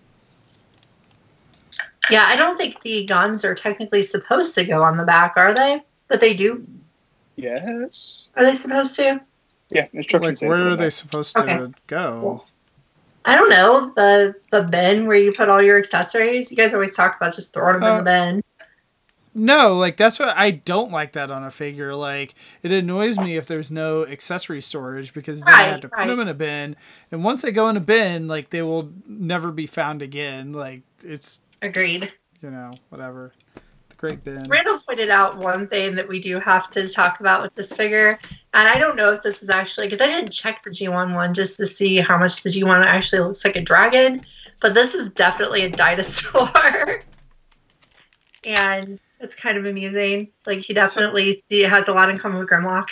yeah. 2.11 2.25
I 2.27 2.37
don't 2.37 2.57
think 2.57 2.81
the 2.81 3.05
guns 3.05 3.45
are 3.45 3.55
technically 3.55 4.03
supposed 4.03 4.55
to 4.57 4.65
go 4.65 4.83
on 4.83 4.97
the 4.97 5.05
back, 5.05 5.35
are 5.37 5.55
they? 5.55 5.83
But 6.09 6.21
they 6.21 6.35
do. 6.35 6.67
Yes. 7.37 8.31
Are 8.37 8.45
they 8.45 8.55
supposed 8.55 8.97
to? 8.97 9.21
Yeah. 9.75 9.87
Instructions. 9.93 10.43
Like, 10.43 10.51
where 10.51 10.69
are 10.71 10.77
they 10.77 10.85
back. 10.87 10.93
supposed 10.93 11.37
to 11.37 11.43
Okay. 11.43 11.73
go? 11.87 12.21
Cool. 12.21 12.47
I 13.25 13.37
don't 13.37 13.51
know 13.51 13.93
the 13.95 14.35
the 14.51 14.63
bin 14.65 15.07
where 15.07 15.17
you 15.17 15.33
put 15.33 15.49
all 15.49 15.63
your 15.63 15.79
accessories. 15.79 16.51
You 16.51 16.57
guys 16.57 16.75
always 16.75 16.97
talk 16.97 17.17
about 17.17 17.35
just 17.35 17.53
throwing 17.53 17.81
them 17.81 17.85
Uh, 17.85 17.91
in 17.91 17.97
the 17.99 18.03
bin. 18.11 18.43
No, 19.35 19.77
like 19.79 19.97
that's 19.97 20.19
what 20.19 20.29
I 20.37 20.51
don't 20.51 20.91
like 20.91 21.13
that 21.13 21.31
on 21.31 21.43
a 21.43 21.51
figure. 21.51 21.95
Like 21.95 22.35
it 22.63 22.71
annoys 22.71 23.19
me 23.19 23.37
if 23.37 23.47
there's 23.47 23.71
no 23.71 24.05
accessory 24.07 24.61
storage 24.61 25.15
because 25.15 25.45
then 25.45 25.55
I 25.55 25.69
have 25.69 25.73
Right, 25.73 25.83
to 25.83 25.89
put 25.89 26.07
them 26.07 26.21
in 26.21 26.29
a 26.29 26.35
bin, 26.35 26.77
and 27.11 27.25
once 27.25 27.41
they 27.43 27.51
go 27.53 27.69
in 27.71 27.77
a 27.77 27.81
bin, 27.81 28.29
like 28.29 28.51
they 28.51 28.61
will 28.61 28.93
never 29.07 29.51
be 29.51 29.67
found 29.67 30.03
again. 30.03 30.53
Like 30.53 30.83
it's 31.03 31.41
Agreed. 31.63 32.13
you 32.43 32.51
know 32.51 32.73
whatever. 32.91 33.33
Great 34.03 34.25
bin. 34.25 34.43
Randall 34.49 34.81
pointed 34.81 35.11
out 35.11 35.39
one 35.39 35.69
thing 35.69 35.95
that 35.95 36.09
we 36.09 36.19
do 36.21 36.41
have 36.41 36.69
to 36.71 36.89
talk 36.89 37.21
about 37.21 37.41
with 37.41 37.55
this 37.55 37.73
figure, 37.73 38.19
and 38.53 38.67
I 38.67 38.77
don't 38.77 38.97
know 38.97 39.13
if 39.13 39.23
this 39.23 39.45
is 39.45 39.49
actually 39.49 39.87
because 39.87 40.01
I 40.01 40.09
didn't 40.09 40.33
check 40.33 40.61
the 40.65 40.71
G1 40.71 41.15
one 41.15 41.33
just 41.33 41.57
to 41.59 41.67
see 41.69 41.99
how 41.99 42.19
much 42.19 42.43
the 42.43 42.51
G1 42.51 42.85
actually 42.85 43.21
looks 43.21 43.45
like 43.45 43.55
a 43.55 43.61
dragon, 43.61 44.27
but 44.59 44.75
this 44.75 44.95
is 44.95 45.09
definitely 45.11 45.63
a 45.63 45.71
dinosaur, 45.71 47.05
and 48.45 48.99
it's 49.21 49.37
kind 49.37 49.57
of 49.57 49.67
amusing. 49.67 50.31
Like 50.47 50.65
he 50.65 50.75
definitely 50.75 51.41
see, 51.49 51.61
has 51.61 51.87
a 51.87 51.93
lot 51.93 52.11
in 52.11 52.19
common 52.19 52.41
with 52.41 52.49
Grimlock. 52.49 52.89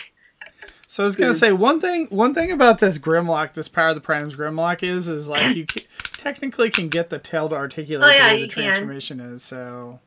So 0.86 1.02
I 1.02 1.06
was 1.06 1.16
gonna 1.16 1.34
say 1.34 1.50
one 1.50 1.80
thing. 1.80 2.06
One 2.10 2.34
thing 2.34 2.52
about 2.52 2.78
this 2.78 2.98
Grimlock, 2.98 3.54
this 3.54 3.66
Power 3.66 3.88
of 3.88 3.96
the 3.96 4.00
Primes 4.00 4.36
Grimlock 4.36 4.84
is, 4.84 5.08
is 5.08 5.28
like 5.28 5.56
you 5.56 5.66
ca 5.68 5.80
technically 6.18 6.70
can 6.70 6.88
get 6.88 7.10
the 7.10 7.18
tail 7.18 7.48
to 7.48 7.56
articulate 7.56 8.08
Oh, 8.08 8.16
yeah, 8.16 8.28
the 8.28 8.34
way 8.34 8.40
the 8.42 8.46
you 8.46 8.52
can. 8.52 8.62
transformation 8.64 9.18
is. 9.18 9.42
So, 9.42 9.98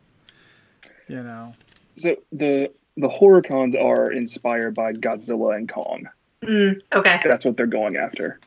you 1.08 1.22
know, 1.24 1.54
So 1.96 2.16
the 2.32 2.72
the 2.98 3.10
Horrorcons 3.10 3.76
are 3.82 4.12
inspired 4.12 4.76
by 4.76 4.94
Godzilla 4.94 5.56
and 5.58 5.68
Kong. 5.68 6.08
Mm, 6.44 6.80
okay. 6.94 7.22
That's 7.24 7.44
what 7.46 7.58
they're 7.58 7.66
going 7.66 7.96
after. 7.96 8.40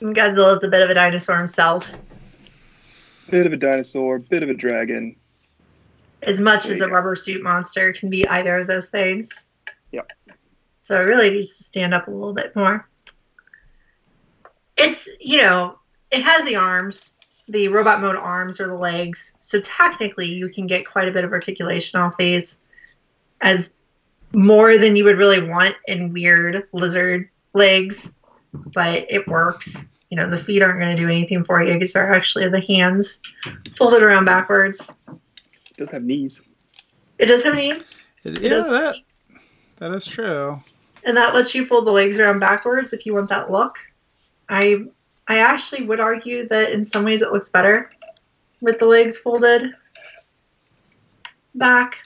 Godzilla's 0.00 0.64
a 0.64 0.68
bit 0.68 0.82
of 0.82 0.88
a 0.90 0.94
dinosaur 0.94 1.36
himself. 1.36 1.94
Bit 3.28 3.46
of 3.46 3.52
a 3.52 3.56
dinosaur, 3.56 4.18
bit 4.18 4.42
of 4.42 4.48
a 4.48 4.54
dragon. 4.54 5.16
As 6.22 6.40
much 6.40 6.66
There 6.66 6.76
as 6.76 6.82
a 6.82 6.86
go. 6.86 6.92
rubber 6.92 7.14
suit 7.16 7.42
monster 7.42 7.92
can 7.92 8.08
be 8.10 8.26
either 8.28 8.58
of 8.58 8.66
those 8.66 8.88
things. 8.88 9.46
Yep. 9.92 10.10
So 10.80 10.96
it 11.00 11.04
really 11.04 11.30
needs 11.30 11.56
to 11.58 11.64
stand 11.64 11.92
up 11.94 12.08
a 12.08 12.10
little 12.10 12.32
bit 12.34 12.56
more. 12.56 12.88
It's, 14.76 15.08
you 15.20 15.38
know, 15.38 15.78
it 16.10 16.22
has 16.22 16.44
the 16.44 16.56
arms, 16.56 17.18
the 17.50 17.68
robot 17.68 18.00
mode 18.00 18.16
arms 18.16 18.60
or 18.60 18.66
the 18.68 18.76
legs. 18.76 19.34
So 19.40 19.60
technically, 19.60 20.26
you 20.32 20.48
can 20.48 20.66
get 20.66 20.86
quite 20.86 21.08
a 21.08 21.10
bit 21.12 21.24
of 21.24 21.32
articulation 21.32 22.00
off 22.00 22.16
these 22.16 22.58
as 23.40 23.72
more 24.32 24.78
than 24.78 24.94
you 24.94 25.04
would 25.04 25.18
really 25.18 25.42
want 25.48 25.74
in 25.88 26.12
weird 26.12 26.68
lizard 26.72 27.28
legs, 27.52 28.12
but 28.52 29.06
it 29.10 29.26
works. 29.26 29.86
You 30.10 30.16
know, 30.16 30.28
the 30.28 30.38
feet 30.38 30.62
aren't 30.62 30.78
going 30.80 30.94
to 30.94 31.00
do 31.02 31.08
anything 31.08 31.44
for 31.44 31.62
you 31.62 31.72
because 31.72 31.92
they're 31.92 32.12
actually 32.12 32.48
the 32.48 32.60
hands 32.60 33.20
folded 33.76 34.02
around 34.02 34.24
backwards. 34.24 34.92
It 35.08 35.76
does 35.76 35.90
have 35.90 36.04
knees. 36.04 36.42
It 37.18 37.26
does 37.26 37.42
have 37.44 37.54
knees, 37.54 37.90
It, 38.24 38.44
It 38.44 38.48
does- 38.48 38.66
yeah, 38.66 38.72
that 38.72 38.96
that 39.78 39.92
is 39.92 40.04
true. 40.06 40.62
and 41.04 41.16
that 41.16 41.34
lets 41.34 41.54
you 41.54 41.64
fold 41.64 41.86
the 41.86 41.92
legs 41.92 42.18
around 42.18 42.38
backwards 42.38 42.92
if 42.92 43.06
you 43.06 43.14
want 43.14 43.28
that 43.30 43.50
look. 43.50 43.78
I 44.48 44.84
I 45.30 45.38
actually 45.38 45.86
would 45.86 46.00
argue 46.00 46.48
that 46.48 46.72
in 46.72 46.82
some 46.82 47.04
ways 47.04 47.22
it 47.22 47.30
looks 47.30 47.50
better 47.50 47.88
with 48.60 48.80
the 48.80 48.86
legs 48.86 49.16
folded 49.16 49.72
back, 51.54 52.02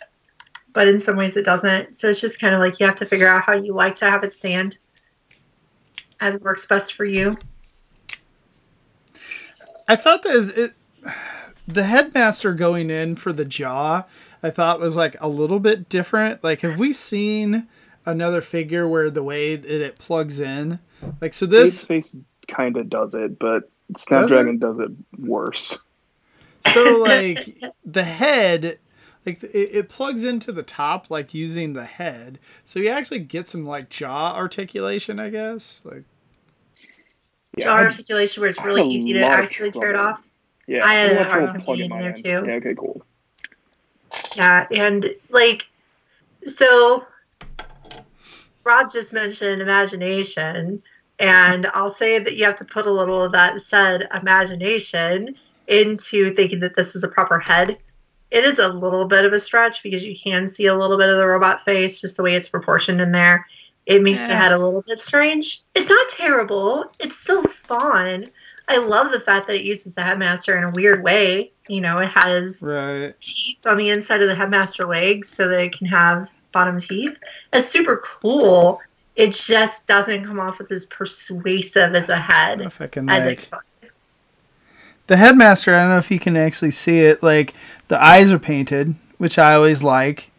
but 0.74 0.88
in 0.88 0.98
some 0.98 1.16
ways 1.16 1.34
it 1.38 1.44
doesn't. 1.46 1.96
So 1.96 2.10
it's 2.10 2.20
just 2.20 2.38
kind 2.38 2.54
of 2.54 2.60
like 2.60 2.78
you 2.78 2.84
have 2.84 2.96
to 2.96 3.06
figure 3.06 3.26
out 3.26 3.42
how 3.42 3.54
you 3.54 3.72
like 3.72 3.96
to 3.96 4.10
have 4.10 4.24
it 4.24 4.34
stand 4.34 4.76
as 6.20 6.38
works 6.40 6.66
best 6.66 6.92
for 6.92 7.06
you. 7.06 7.38
I 9.88 9.96
thought 9.96 10.22
that 10.24 10.36
is 10.36 10.50
it. 10.50 10.74
The 11.66 11.84
headmaster 11.84 12.52
going 12.52 12.90
in 12.90 13.16
for 13.16 13.32
the 13.32 13.46
jaw, 13.46 14.04
I 14.42 14.50
thought 14.50 14.80
was 14.80 14.96
like 14.96 15.16
a 15.18 15.28
little 15.28 15.60
bit 15.60 15.88
different. 15.88 16.44
Like, 16.44 16.60
have 16.60 16.78
we 16.78 16.92
seen 16.92 17.68
another 18.04 18.42
figure 18.42 18.86
where 18.86 19.08
the 19.08 19.22
way 19.22 19.56
that 19.56 19.82
it 19.82 19.98
plugs 19.98 20.40
in? 20.40 20.78
Like, 21.22 21.32
so 21.32 21.46
This 21.46 21.70
this, 21.70 21.84
face 21.86 22.16
kind 22.48 22.76
of 22.76 22.88
does 22.88 23.14
it, 23.14 23.38
but 23.38 23.70
Snapdragon 23.96 24.58
does 24.58 24.78
it 24.78 24.90
worse. 25.18 25.86
so 26.72 26.82
like 27.06 27.60
the 27.84 28.04
head, 28.04 28.78
like 29.26 29.42
it, 29.42 29.48
it 29.72 29.88
plugs 29.88 30.24
into 30.24 30.52
the 30.52 30.62
top, 30.62 31.10
like 31.10 31.34
using 31.34 31.72
the 31.74 31.84
head. 31.84 32.38
So 32.64 32.78
you 32.78 32.88
actually 32.88 33.20
get 33.20 33.48
some 33.48 33.64
like 33.66 33.88
jaw 33.90 34.34
articulation, 34.34 35.18
I 35.20 35.30
guess. 35.30 35.80
Like, 35.84 36.04
Yeah, 37.56 37.64
Jaw 37.66 37.74
I- 37.76 37.82
articulation 37.84 38.40
where 38.40 38.48
it's 38.48 38.62
really 38.64 38.88
easy 38.88 39.12
to 39.14 39.20
lot 39.20 39.34
of 39.34 39.40
actually 39.40 39.70
tear 39.70 39.90
it 39.90 39.96
off. 39.96 40.26
yeah. 40.66 40.84
I 40.84 40.94
had 40.94 41.12
a 41.12 41.14
had 41.18 41.30
hard 41.30 41.30
trouble 41.46 41.52
time 41.52 41.60
plugging 41.62 41.88
getting 41.90 42.00
there, 42.02 42.10
in. 42.10 42.14
too. 42.44 42.50
Yeah, 42.50 42.56
okay, 42.56 42.74
cool. 42.74 43.02
Yeah, 44.36 44.66
and 44.70 45.06
like, 45.30 45.66
so 46.44 47.04
rob 48.64 48.90
just 48.90 49.12
mentioned 49.12 49.60
imagination, 49.60 50.82
and 51.18 51.66
I'll 51.75 51.90
say 51.90 52.18
that 52.18 52.37
you 52.37 52.44
have 52.44 52.56
to 52.56 52.64
put 52.64 52.87
a 52.87 52.92
little 52.92 53.23
of 53.23 53.33
that 53.33 53.61
said 53.61 54.09
imagination 54.14 55.37
into 55.68 56.35
thinking 56.35 56.61
that 56.61 56.76
this 56.76 56.94
is 56.94 57.04
a 57.04 57.09
proper 57.09 57.38
head. 57.38 57.78
It 58.30 58.44
is 58.44 58.59
a 58.59 58.68
little 58.68 59.04
bit 59.04 59.25
of 59.25 59.33
a 59.33 59.38
stretch 59.38 59.83
because 59.83 60.04
you 60.04 60.16
can 60.16 60.49
see 60.49 60.66
a 60.66 60.75
little 60.75 60.99
bit 60.99 61.09
of 61.09 61.16
the 61.16 61.26
robot 61.26 61.64
face, 61.64 62.00
just 62.00 62.16
the 62.16 62.23
way 62.23 62.35
it's 62.35 62.49
proportioned 62.49 63.00
in 63.00 63.12
there. 63.12 63.47
It 63.87 64.02
makes 64.02 64.21
the 64.21 64.35
head 64.35 64.52
a 64.52 64.59
little 64.59 64.83
bit 64.83 64.99
strange. 64.99 65.61
It's 65.75 65.90
not 65.90 66.09
terrible. 66.09 66.87
It's 66.99 67.16
still 67.16 67.42
fun. 67.42 68.30
I 68.66 68.78
love 68.78 69.12
the 69.12 69.21
fact 69.21 69.47
that 69.47 69.56
it 69.56 69.64
uses 69.64 69.92
the 69.92 70.02
headmaster 70.02 70.56
in 70.56 70.64
a 70.64 70.71
weird 70.71 71.02
way. 71.02 71.52
You 71.68 71.83
know, 71.83 71.99
it 71.99 72.09
has 72.09 72.62
right. 72.62 73.14
teeth 73.21 73.66
on 73.66 73.76
the 73.76 73.90
inside 73.90 74.23
of 74.23 74.28
the 74.28 74.35
headmaster 74.35 74.87
legs 74.87 75.28
so 75.28 75.49
that 75.49 75.62
it 75.62 75.76
can 75.76 75.87
have 75.87 76.33
bottom 76.50 76.78
teeth. 76.78 77.16
It's 77.52 77.68
super 77.68 77.99
cool. 77.99 78.80
It 79.16 79.33
just 79.33 79.87
doesn't 79.87 80.25
come 80.25 80.40
off 80.40 80.59
with 80.59 80.73
as 80.73 80.87
persuasive 80.87 81.94
as 81.94 82.09
a 82.09 82.16
head 82.16 82.61
if 82.61 82.80
I 82.80 82.88
can 82.88 83.09
as 83.09 83.26
like. 83.26 83.49
it. 83.52 83.90
The 85.06 85.16
headmaster, 85.18 85.75
I 85.75 85.83
don't 85.83 85.90
know 85.90 85.99
if 85.99 86.11
you 86.11 86.18
can 86.18 86.37
actually 86.37 86.73
see 86.73 87.00
it. 87.00 87.23
Like 87.23 87.54
the 87.88 88.02
eyes 88.02 88.33
are 88.33 88.38
painted, 88.38 88.94
which 89.18 89.38
I 89.38 89.54
always 89.54 89.83
like. 89.83 90.30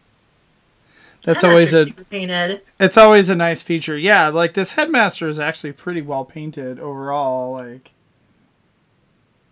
That's 1.26 1.42
always 1.42 1.74
a 1.74 1.86
painted. 2.08 2.62
it's 2.78 2.96
always 2.96 3.28
a 3.28 3.34
nice 3.34 3.60
feature. 3.60 3.98
Yeah, 3.98 4.28
like 4.28 4.54
this 4.54 4.72
headmaster 4.74 5.26
is 5.28 5.40
actually 5.40 5.72
pretty 5.72 6.00
well 6.00 6.24
painted 6.24 6.78
overall. 6.78 7.52
Like, 7.52 7.90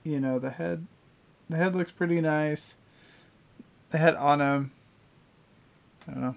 you 0.04 0.20
know, 0.20 0.38
the 0.38 0.50
head, 0.50 0.86
the 1.50 1.56
head 1.56 1.74
looks 1.74 1.90
pretty 1.90 2.20
nice. 2.20 2.76
The 3.90 3.98
head 3.98 4.14
on 4.14 4.40
him. 4.40 4.70
I 6.06 6.12
don't 6.12 6.20
know. 6.20 6.36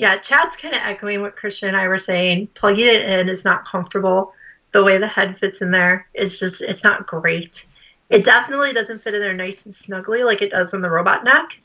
Yeah, 0.00 0.16
Chad's 0.16 0.56
kind 0.56 0.74
of 0.74 0.80
echoing 0.82 1.20
what 1.20 1.36
Christian 1.36 1.68
and 1.68 1.76
I 1.76 1.86
were 1.86 1.98
saying. 1.98 2.46
Plugging 2.54 2.86
it 2.86 3.02
in 3.02 3.28
is 3.28 3.44
not 3.44 3.66
comfortable. 3.66 4.32
The 4.72 4.82
way 4.82 4.96
the 4.96 5.06
head 5.06 5.36
fits 5.36 5.60
in 5.60 5.72
there 5.72 6.06
is 6.14 6.40
just, 6.40 6.62
it's 6.62 6.82
not 6.82 7.06
great. 7.06 7.66
It 8.08 8.24
definitely 8.24 8.72
doesn't 8.72 9.02
fit 9.02 9.12
in 9.12 9.20
there 9.20 9.34
nice 9.34 9.66
and 9.66 9.74
snugly 9.74 10.22
like 10.22 10.40
it 10.40 10.52
does 10.52 10.72
on 10.72 10.80
the 10.80 10.88
robot 10.88 11.22
neck. 11.24 11.60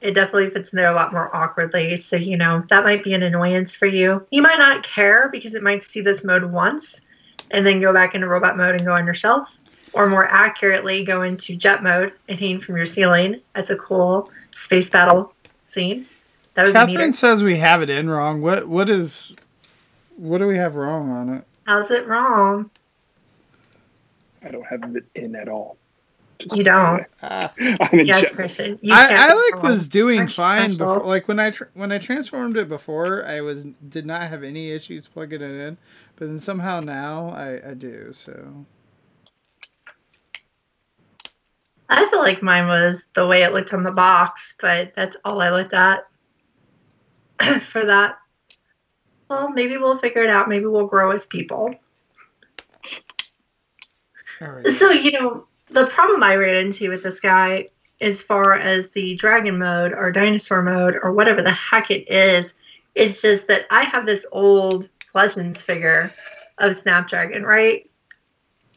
It 0.00 0.12
definitely 0.12 0.50
fits 0.50 0.72
in 0.72 0.76
there 0.76 0.90
a 0.90 0.94
lot 0.94 1.12
more 1.12 1.34
awkwardly. 1.34 1.96
So, 1.96 2.14
you 2.14 2.36
know, 2.36 2.62
that 2.68 2.84
might 2.84 3.02
be 3.02 3.14
an 3.14 3.24
annoyance 3.24 3.74
for 3.74 3.86
you. 3.86 4.24
You 4.30 4.42
might 4.42 4.60
not 4.60 4.84
care 4.84 5.28
because 5.28 5.56
it 5.56 5.62
might 5.64 5.82
see 5.82 6.02
this 6.02 6.22
mode 6.22 6.44
once 6.44 7.00
and 7.50 7.66
then 7.66 7.80
go 7.80 7.92
back 7.92 8.14
into 8.14 8.28
robot 8.28 8.56
mode 8.56 8.76
and 8.76 8.84
go 8.84 8.94
on 8.94 9.06
your 9.06 9.14
shelf. 9.14 9.58
Or 9.92 10.06
more 10.06 10.26
accurately, 10.26 11.02
go 11.02 11.22
into 11.22 11.56
jet 11.56 11.82
mode 11.82 12.12
and 12.28 12.38
hang 12.38 12.60
from 12.60 12.76
your 12.76 12.86
ceiling 12.86 13.40
as 13.56 13.70
a 13.70 13.76
cool 13.76 14.30
space 14.52 14.88
battle 14.88 15.34
scene. 15.64 16.06
That 16.54 16.64
would 16.66 16.72
be 16.74 16.78
neater. 16.80 16.92
Catherine 16.92 17.12
says 17.14 17.42
we 17.42 17.56
have 17.58 17.82
it 17.82 17.90
in 17.90 18.10
wrong. 18.10 18.42
What 18.42 18.68
what 18.68 18.88
is 18.90 19.34
what 20.16 20.38
do 20.38 20.46
we 20.46 20.58
have 20.58 20.74
wrong 20.74 21.10
on 21.10 21.28
it? 21.30 21.44
How's 21.66 21.90
it 21.90 22.06
wrong? 22.06 22.70
I 24.44 24.50
don't 24.50 24.66
have 24.66 24.96
it 24.96 25.04
in 25.14 25.34
at 25.36 25.48
all. 25.48 25.76
Just- 26.38 26.56
You 26.56 26.64
don't. 26.64 27.04
Ah. 27.22 27.52
I'm 27.58 28.00
in 28.00 28.06
Yes. 28.06 28.30
Christian. 28.32 28.78
You 28.82 28.92
I, 28.92 29.28
I 29.30 29.32
like 29.52 29.62
was 29.62 29.86
doing 29.88 30.18
Aren't 30.20 30.32
fine 30.32 30.68
before. 30.68 31.04
Like 31.04 31.28
when 31.28 31.38
I 31.38 31.50
tr- 31.50 31.64
when 31.74 31.92
I 31.92 31.98
transformed 31.98 32.56
it 32.56 32.68
before, 32.68 33.24
I 33.24 33.40
was 33.40 33.64
did 33.88 34.04
not 34.04 34.28
have 34.28 34.42
any 34.42 34.70
issues 34.70 35.06
plugging 35.06 35.40
it 35.40 35.50
in, 35.50 35.78
but 36.16 36.26
then 36.28 36.40
somehow 36.40 36.80
now 36.80 37.28
I 37.30 37.70
I 37.70 37.74
do. 37.74 38.12
So 38.12 38.66
I 41.88 42.08
feel 42.08 42.20
like 42.20 42.42
mine 42.42 42.66
was 42.68 43.06
the 43.14 43.26
way 43.26 43.42
it 43.42 43.52
looked 43.52 43.72
on 43.74 43.82
the 43.84 43.90
box, 43.92 44.56
but 44.60 44.94
that's 44.94 45.16
all 45.24 45.40
I 45.42 45.50
looked 45.50 45.74
at 45.74 46.06
for 47.60 47.84
that. 47.84 48.18
Well, 49.28 49.50
maybe 49.50 49.78
we'll 49.78 49.96
figure 49.96 50.22
it 50.22 50.30
out. 50.30 50.48
Maybe 50.48 50.66
we'll 50.66 50.86
grow 50.86 51.10
as 51.10 51.26
people. 51.26 51.74
right. 54.40 54.66
So, 54.66 54.90
you 54.90 55.12
know, 55.12 55.46
the 55.70 55.86
problem 55.86 56.22
I 56.22 56.36
ran 56.36 56.56
into 56.56 56.90
with 56.90 57.02
this 57.02 57.20
guy, 57.20 57.68
as 58.00 58.20
far 58.20 58.54
as 58.54 58.90
the 58.90 59.14
dragon 59.14 59.58
mode 59.58 59.92
or 59.92 60.10
dinosaur 60.10 60.62
mode 60.62 60.96
or 61.02 61.12
whatever 61.12 61.40
the 61.40 61.52
heck 61.52 61.90
it 61.90 62.10
is, 62.10 62.54
is 62.94 63.22
just 63.22 63.48
that 63.48 63.66
I 63.70 63.84
have 63.84 64.06
this 64.06 64.26
old 64.32 64.88
Legends 65.14 65.62
figure 65.62 66.10
of 66.58 66.76
Snapdragon, 66.76 67.42
right? 67.42 67.88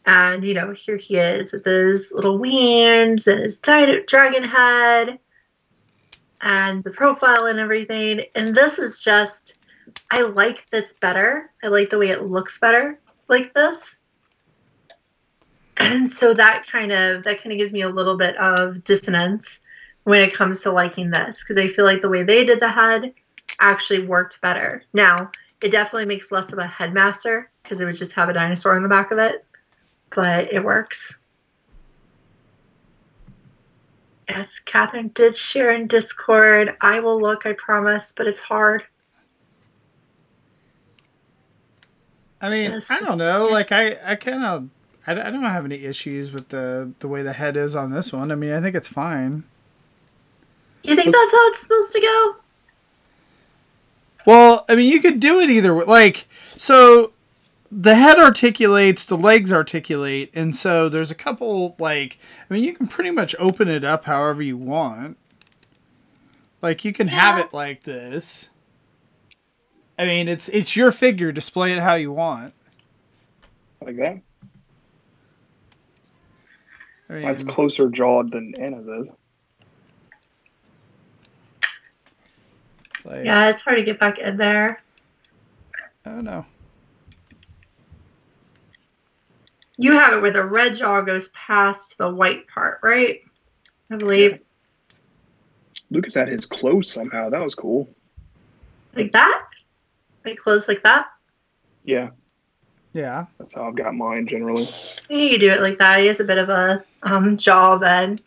And, 0.06 0.44
you 0.44 0.54
know, 0.54 0.70
here 0.70 0.96
he 0.96 1.16
is 1.16 1.52
with 1.52 1.64
his 1.64 2.12
little 2.14 2.38
wings 2.38 3.26
and 3.26 3.40
his 3.40 3.58
di- 3.58 4.02
dragon 4.06 4.44
head 4.44 5.18
and 6.40 6.84
the 6.84 6.90
profile 6.90 7.46
and 7.46 7.58
everything. 7.58 8.22
And 8.34 8.54
this 8.54 8.78
is 8.78 9.02
just, 9.02 9.58
I 10.10 10.22
like 10.22 10.68
this 10.70 10.92
better. 11.00 11.50
I 11.64 11.68
like 11.68 11.90
the 11.90 11.98
way 11.98 12.08
it 12.08 12.22
looks 12.22 12.58
better 12.58 12.98
like 13.28 13.54
this 13.54 13.98
and 15.76 16.10
so 16.10 16.34
that 16.34 16.66
kind 16.66 16.92
of 16.92 17.24
that 17.24 17.42
kind 17.42 17.52
of 17.52 17.58
gives 17.58 17.72
me 17.72 17.82
a 17.82 17.88
little 17.88 18.16
bit 18.16 18.36
of 18.36 18.84
dissonance 18.84 19.60
when 20.04 20.22
it 20.22 20.34
comes 20.34 20.62
to 20.62 20.72
liking 20.72 21.10
this 21.10 21.42
because 21.42 21.58
I 21.58 21.68
feel 21.68 21.84
like 21.84 22.00
the 22.00 22.08
way 22.08 22.22
they 22.22 22.44
did 22.44 22.60
the 22.60 22.68
head 22.68 23.12
actually 23.60 24.06
worked 24.06 24.40
better. 24.40 24.82
Now 24.92 25.30
it 25.62 25.70
definitely 25.70 26.06
makes 26.06 26.32
less 26.32 26.52
of 26.52 26.58
a 26.58 26.66
headmaster 26.66 27.50
because 27.62 27.80
it 27.80 27.84
would 27.84 27.96
just 27.96 28.12
have 28.14 28.28
a 28.28 28.32
dinosaur 28.32 28.76
on 28.76 28.82
the 28.82 28.88
back 28.88 29.10
of 29.10 29.18
it, 29.18 29.44
but 30.14 30.52
it 30.52 30.64
works. 30.64 31.18
Yes, 34.28 34.58
Catherine 34.64 35.08
did 35.14 35.36
share 35.36 35.70
in 35.72 35.86
Discord. 35.86 36.76
I 36.80 37.00
will 37.00 37.20
look, 37.20 37.46
I 37.46 37.52
promise, 37.52 38.12
but 38.16 38.26
it's 38.26 38.40
hard. 38.40 38.84
I 42.40 42.50
mean, 42.50 42.70
Just- 42.72 42.90
I 42.90 42.98
don't 43.00 43.18
know. 43.18 43.46
Like 43.50 43.72
I 43.72 43.96
I 44.04 44.14
kind 44.16 44.44
of 44.44 44.68
I, 45.06 45.12
I 45.12 45.30
don't 45.30 45.42
have 45.42 45.64
any 45.64 45.84
issues 45.84 46.32
with 46.32 46.48
the 46.50 46.90
the 46.98 47.08
way 47.08 47.22
the 47.22 47.32
head 47.32 47.56
is 47.56 47.74
on 47.74 47.90
this 47.92 48.12
one. 48.12 48.30
I 48.30 48.34
mean, 48.34 48.52
I 48.52 48.60
think 48.60 48.74
it's 48.76 48.88
fine. 48.88 49.44
You 50.82 50.94
think 50.96 51.06
Let's- 51.06 51.18
that's 51.18 51.32
how 51.32 51.48
it's 51.48 51.60
supposed 51.62 51.92
to 51.92 52.00
go? 52.00 52.36
Well, 54.26 54.64
I 54.68 54.74
mean, 54.74 54.90
you 54.90 55.00
could 55.00 55.20
do 55.20 55.38
it 55.38 55.50
either 55.50 55.72
way. 55.72 55.84
Like, 55.84 56.26
so 56.56 57.12
the 57.70 57.94
head 57.94 58.18
articulates, 58.18 59.06
the 59.06 59.16
legs 59.16 59.52
articulate, 59.52 60.30
and 60.34 60.54
so 60.54 60.88
there's 60.88 61.10
a 61.10 61.14
couple, 61.14 61.74
like, 61.78 62.18
I 62.48 62.54
mean, 62.54 62.64
you 62.64 62.72
can 62.74 62.86
pretty 62.86 63.10
much 63.10 63.34
open 63.38 63.68
it 63.68 63.84
up 63.84 64.04
however 64.04 64.42
you 64.42 64.56
want. 64.56 65.16
Like, 66.62 66.84
you 66.84 66.92
can 66.92 67.08
have 67.08 67.38
it 67.38 67.52
like 67.52 67.82
this. 67.84 68.48
I 69.98 70.04
mean, 70.04 70.28
it's 70.28 70.48
it's 70.50 70.76
your 70.76 70.92
figure. 70.92 71.32
Display 71.32 71.72
it 71.72 71.78
how 71.78 71.94
you 71.94 72.12
want. 72.12 72.52
Like 73.80 73.96
that. 73.96 74.20
I 77.08 77.12
mean, 77.12 77.22
That's 77.22 77.44
closer 77.44 77.88
jawed 77.88 78.32
than 78.32 78.54
Anna's 78.60 78.86
is. 78.86 79.12
like, 83.04 83.24
Yeah, 83.24 83.48
it's 83.48 83.62
hard 83.62 83.78
to 83.78 83.84
get 83.84 83.98
back 83.98 84.18
in 84.18 84.36
there. 84.36 84.82
I 86.04 86.10
don't 86.10 86.24
know. 86.24 86.44
You 89.78 89.92
have 89.92 90.14
it 90.14 90.22
where 90.22 90.30
the 90.30 90.44
red 90.44 90.74
jaw 90.74 91.02
goes 91.02 91.28
past 91.30 91.98
the 91.98 92.10
white 92.10 92.48
part, 92.48 92.80
right? 92.82 93.20
I 93.90 93.96
believe. 93.96 94.40
Lucas 95.90 96.14
had 96.14 96.28
his 96.28 96.46
close 96.46 96.90
somehow. 96.90 97.28
That 97.30 97.42
was 97.42 97.54
cool. 97.54 97.88
Like 98.94 99.12
that? 99.12 99.40
Like 100.24 100.38
close 100.38 100.66
like 100.66 100.82
that? 100.82 101.08
Yeah, 101.84 102.08
Yeah. 102.94 103.26
that's 103.38 103.54
how 103.54 103.68
I've 103.68 103.76
got 103.76 103.94
mine 103.94 104.26
generally. 104.26 104.66
You 105.08 105.38
do 105.38 105.50
it 105.52 105.60
like 105.60 105.78
that. 105.78 106.00
He 106.00 106.06
has 106.06 106.18
a 106.18 106.24
bit 106.24 106.38
of 106.38 106.48
a 106.48 106.82
um, 107.04 107.36
jaw 107.36 107.76
then. 107.76 108.18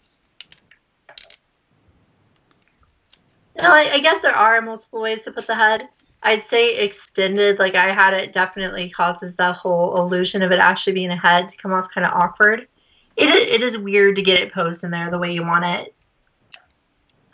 No, 3.57 3.73
I, 3.73 3.89
I 3.93 3.99
guess 3.99 4.21
there 4.21 4.35
are 4.35 4.61
multiple 4.61 5.01
ways 5.01 5.23
to 5.23 5.31
put 5.31 5.45
the 5.47 5.55
head. 5.55 5.89
I'd 6.21 6.43
say 6.43 6.75
extended, 6.77 7.59
like 7.59 7.75
I 7.75 7.91
had 7.91 8.13
it, 8.13 8.33
definitely 8.33 8.89
causes 8.89 9.33
that 9.35 9.55
whole 9.55 9.97
illusion 9.97 10.41
of 10.41 10.51
it 10.51 10.59
actually 10.59 10.93
being 10.93 11.11
a 11.11 11.15
head 11.15 11.47
to 11.47 11.57
come 11.57 11.71
off 11.71 11.89
kind 11.91 12.05
of 12.05 12.13
awkward. 12.13 12.67
It 13.15 13.29
it 13.29 13.61
is 13.61 13.77
weird 13.77 14.15
to 14.17 14.21
get 14.21 14.39
it 14.39 14.53
posed 14.53 14.83
in 14.83 14.91
there 14.91 15.09
the 15.09 15.19
way 15.19 15.31
you 15.31 15.43
want 15.45 15.65
it. 15.65 15.95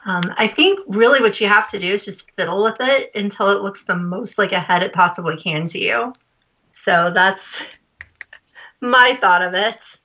Um, 0.06 0.22
I 0.38 0.48
think 0.48 0.80
really 0.88 1.20
what 1.20 1.42
you 1.42 1.48
have 1.48 1.68
to 1.70 1.80
do 1.80 1.94
is 1.94 2.06
just 2.06 2.32
fiddle 2.32 2.62
with 2.62 2.78
it 2.80 3.12
until 3.16 3.50
it 3.50 3.62
looks 3.62 3.86
the 3.86 3.96
most 3.96 4.38
like 4.38 4.52
a 4.52 4.60
head 4.60 4.84
it 4.84 4.94
possibly 4.94 5.36
can 5.36 5.66
to 5.68 5.80
you. 5.80 6.14
So 6.72 7.12
that's 7.14 7.66
my 8.82 9.16
thought 9.16 9.42
of 9.42 9.56
it. 9.56 9.98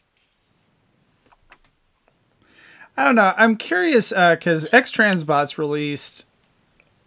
I 2.96 3.04
don't 3.04 3.14
know. 3.14 3.34
I'm 3.36 3.56
curious 3.56 4.10
because 4.10 4.72
X 4.72 4.90
Transbots 4.90 5.58
released 5.58 6.26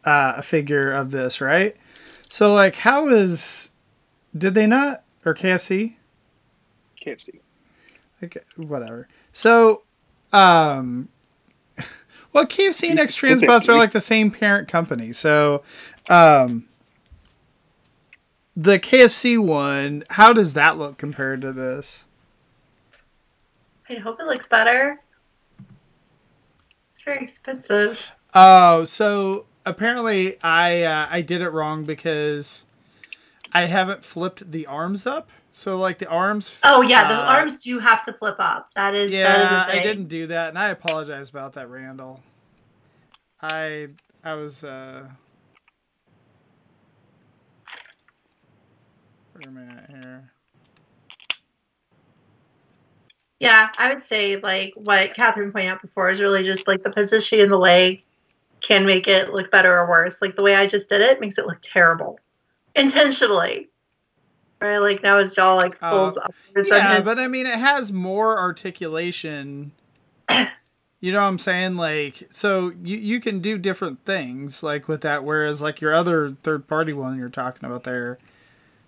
uh, 0.05 0.33
a 0.37 0.43
figure 0.43 0.91
of 0.91 1.11
this, 1.11 1.41
right? 1.41 1.75
So, 2.29 2.53
like, 2.53 2.77
how 2.77 3.07
is. 3.09 3.71
Did 4.35 4.55
they 4.55 4.65
not? 4.65 5.03
Or 5.25 5.35
KFC? 5.35 5.95
KFC. 6.99 7.39
Like, 8.21 8.45
whatever. 8.57 9.07
So, 9.31 9.83
um. 10.31 11.09
Well, 12.33 12.47
KFC 12.47 12.89
and 12.89 12.99
X 12.99 13.15
Transbots 13.21 13.69
are 13.69 13.77
like 13.77 13.91
the 13.91 13.99
same 13.99 14.31
parent 14.31 14.67
company. 14.67 15.13
So, 15.13 15.61
um. 16.09 16.65
The 18.55 18.79
KFC 18.79 19.37
one, 19.39 20.03
how 20.11 20.31
does 20.33 20.53
that 20.53 20.77
look 20.77 20.97
compared 20.97 21.41
to 21.41 21.51
this? 21.51 22.05
I 23.89 23.95
hope 23.95 24.19
it 24.19 24.27
looks 24.27 24.47
better. 24.47 24.99
It's 26.91 27.01
very 27.03 27.23
expensive. 27.23 28.11
Oh, 28.33 28.85
so 28.85 29.45
apparently 29.65 30.41
I 30.43 30.83
uh, 30.83 31.07
I 31.11 31.21
did 31.21 31.41
it 31.41 31.49
wrong 31.49 31.85
because 31.85 32.63
I 33.53 33.65
haven't 33.65 34.05
flipped 34.05 34.51
the 34.51 34.65
arms 34.67 35.07
up. 35.07 35.29
So 35.53 35.77
like 35.77 35.99
the 35.99 36.07
arms. 36.07 36.59
Oh 36.63 36.81
yeah, 36.81 37.07
the 37.07 37.15
uh, 37.15 37.27
arms 37.27 37.59
do 37.63 37.79
have 37.79 38.03
to 38.05 38.13
flip 38.13 38.35
up. 38.39 38.67
That 38.75 38.95
is 38.95 39.19
that 39.23 39.41
is 39.41 39.51
Yeah, 39.51 39.53
a 39.53 39.61
thing. 39.65 39.79
I 39.79 39.79
didn't 39.83 40.07
do 40.07 40.27
that, 40.27 40.49
and 40.49 40.59
I 40.59 40.69
apologize 40.69 41.29
about 41.29 41.53
that, 41.53 41.69
Randall. 41.69 42.21
I 43.41 43.89
I 44.23 44.33
was 44.35 44.63
uh. 44.63 45.07
Am 49.47 49.57
I 49.57 49.63
at 49.83 49.89
here? 49.89 50.31
Yeah, 53.39 53.69
I 53.77 53.93
would 53.93 54.03
say 54.03 54.37
like 54.37 54.73
what 54.75 55.13
Catherine 55.15 55.51
pointed 55.51 55.69
out 55.71 55.81
before 55.81 56.09
is 56.09 56.21
really 56.21 56.43
just 56.43 56.67
like 56.67 56.83
the 56.83 56.91
position 56.91 57.39
in 57.41 57.49
the 57.49 57.57
leg 57.57 58.03
can 58.63 58.85
make 58.87 59.07
it 59.07 59.31
look 59.31 59.51
better 59.51 59.77
or 59.77 59.87
worse. 59.87 60.21
Like 60.23 60.35
the 60.35 60.41
way 60.41 60.55
I 60.55 60.65
just 60.65 60.89
did 60.89 61.01
it 61.01 61.21
makes 61.21 61.37
it 61.37 61.45
look 61.45 61.59
terrible, 61.61 62.19
intentionally. 62.75 63.69
Right, 64.59 64.77
like 64.77 65.03
now 65.03 65.19
his 65.19 65.35
jaw 65.35 65.55
like 65.55 65.75
Uh, 65.81 65.91
folds 65.91 66.17
upwards 66.17 66.71
on 66.71 66.77
Yeah, 66.77 66.95
his. 66.97 67.05
but 67.05 67.19
I 67.19 67.27
mean, 67.27 67.45
it 67.45 67.59
has 67.59 67.91
more 67.91 68.39
articulation. 68.39 69.73
you 71.01 71.11
know 71.11 71.21
what 71.21 71.27
I'm 71.27 71.39
saying? 71.39 71.75
Like, 71.75 72.29
so 72.31 72.71
you 72.81 72.97
you 72.97 73.19
can 73.19 73.39
do 73.41 73.57
different 73.57 74.05
things 74.05 74.63
like 74.63 74.87
with 74.87 75.01
that, 75.01 75.23
whereas 75.25 75.61
like 75.61 75.81
your 75.81 75.93
other 75.93 76.37
third 76.43 76.67
party 76.67 76.93
one 76.93 77.17
you're 77.19 77.29
talking 77.29 77.65
about 77.67 77.83
there. 77.83 78.17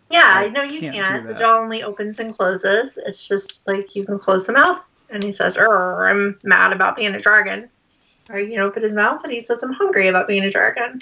Yeah, 0.09 0.23
I 0.35 0.47
know 0.49 0.61
you 0.63 0.79
can't 0.79 0.95
can't. 0.95 1.27
The 1.27 1.33
jaw 1.33 1.57
only 1.59 1.83
opens 1.83 2.19
and 2.19 2.33
closes. 2.33 2.97
It's 3.05 3.27
just 3.27 3.61
like 3.67 3.95
you 3.95 4.05
can 4.05 4.17
close 4.17 4.47
the 4.47 4.53
mouth. 4.53 4.89
And 5.09 5.21
he 5.23 5.31
says, 5.33 5.57
"Err, 5.57 6.07
I'm 6.07 6.38
mad 6.45 6.71
about 6.71 6.95
being 6.95 7.13
a 7.15 7.19
dragon. 7.19 7.69
Or 8.29 8.39
you 8.39 8.57
know, 8.57 8.65
open 8.65 8.83
his 8.83 8.95
mouth 8.95 9.23
and 9.23 9.31
he 9.31 9.39
says, 9.39 9.61
I'm 9.63 9.73
hungry 9.73 10.07
about 10.07 10.27
being 10.27 10.43
a 10.43 10.49
dragon. 10.51 10.99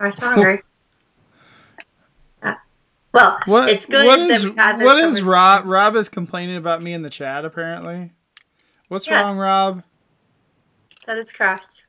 I'm 0.00 0.12
hungry. 0.12 0.62
Yeah. 2.42 2.56
Well, 3.12 3.38
What 3.46 3.70
it's 3.70 3.86
good 3.86 4.04
what 4.06 4.20
is 4.20 4.44
we 4.44 4.54
had 4.56 4.78
this 4.78 4.86
what 4.86 4.98
is. 5.04 5.22
Rob? 5.22 5.64
Rob 5.66 5.96
is 5.96 6.08
complaining 6.08 6.56
about 6.56 6.82
me 6.82 6.92
in 6.92 7.02
the 7.02 7.10
chat. 7.10 7.44
Apparently, 7.44 8.12
what's 8.88 9.08
Yes. 9.08 9.24
wrong, 9.24 9.38
Rob? 9.38 9.82
That 11.06 11.16
it's 11.18 11.32
correct. 11.32 11.86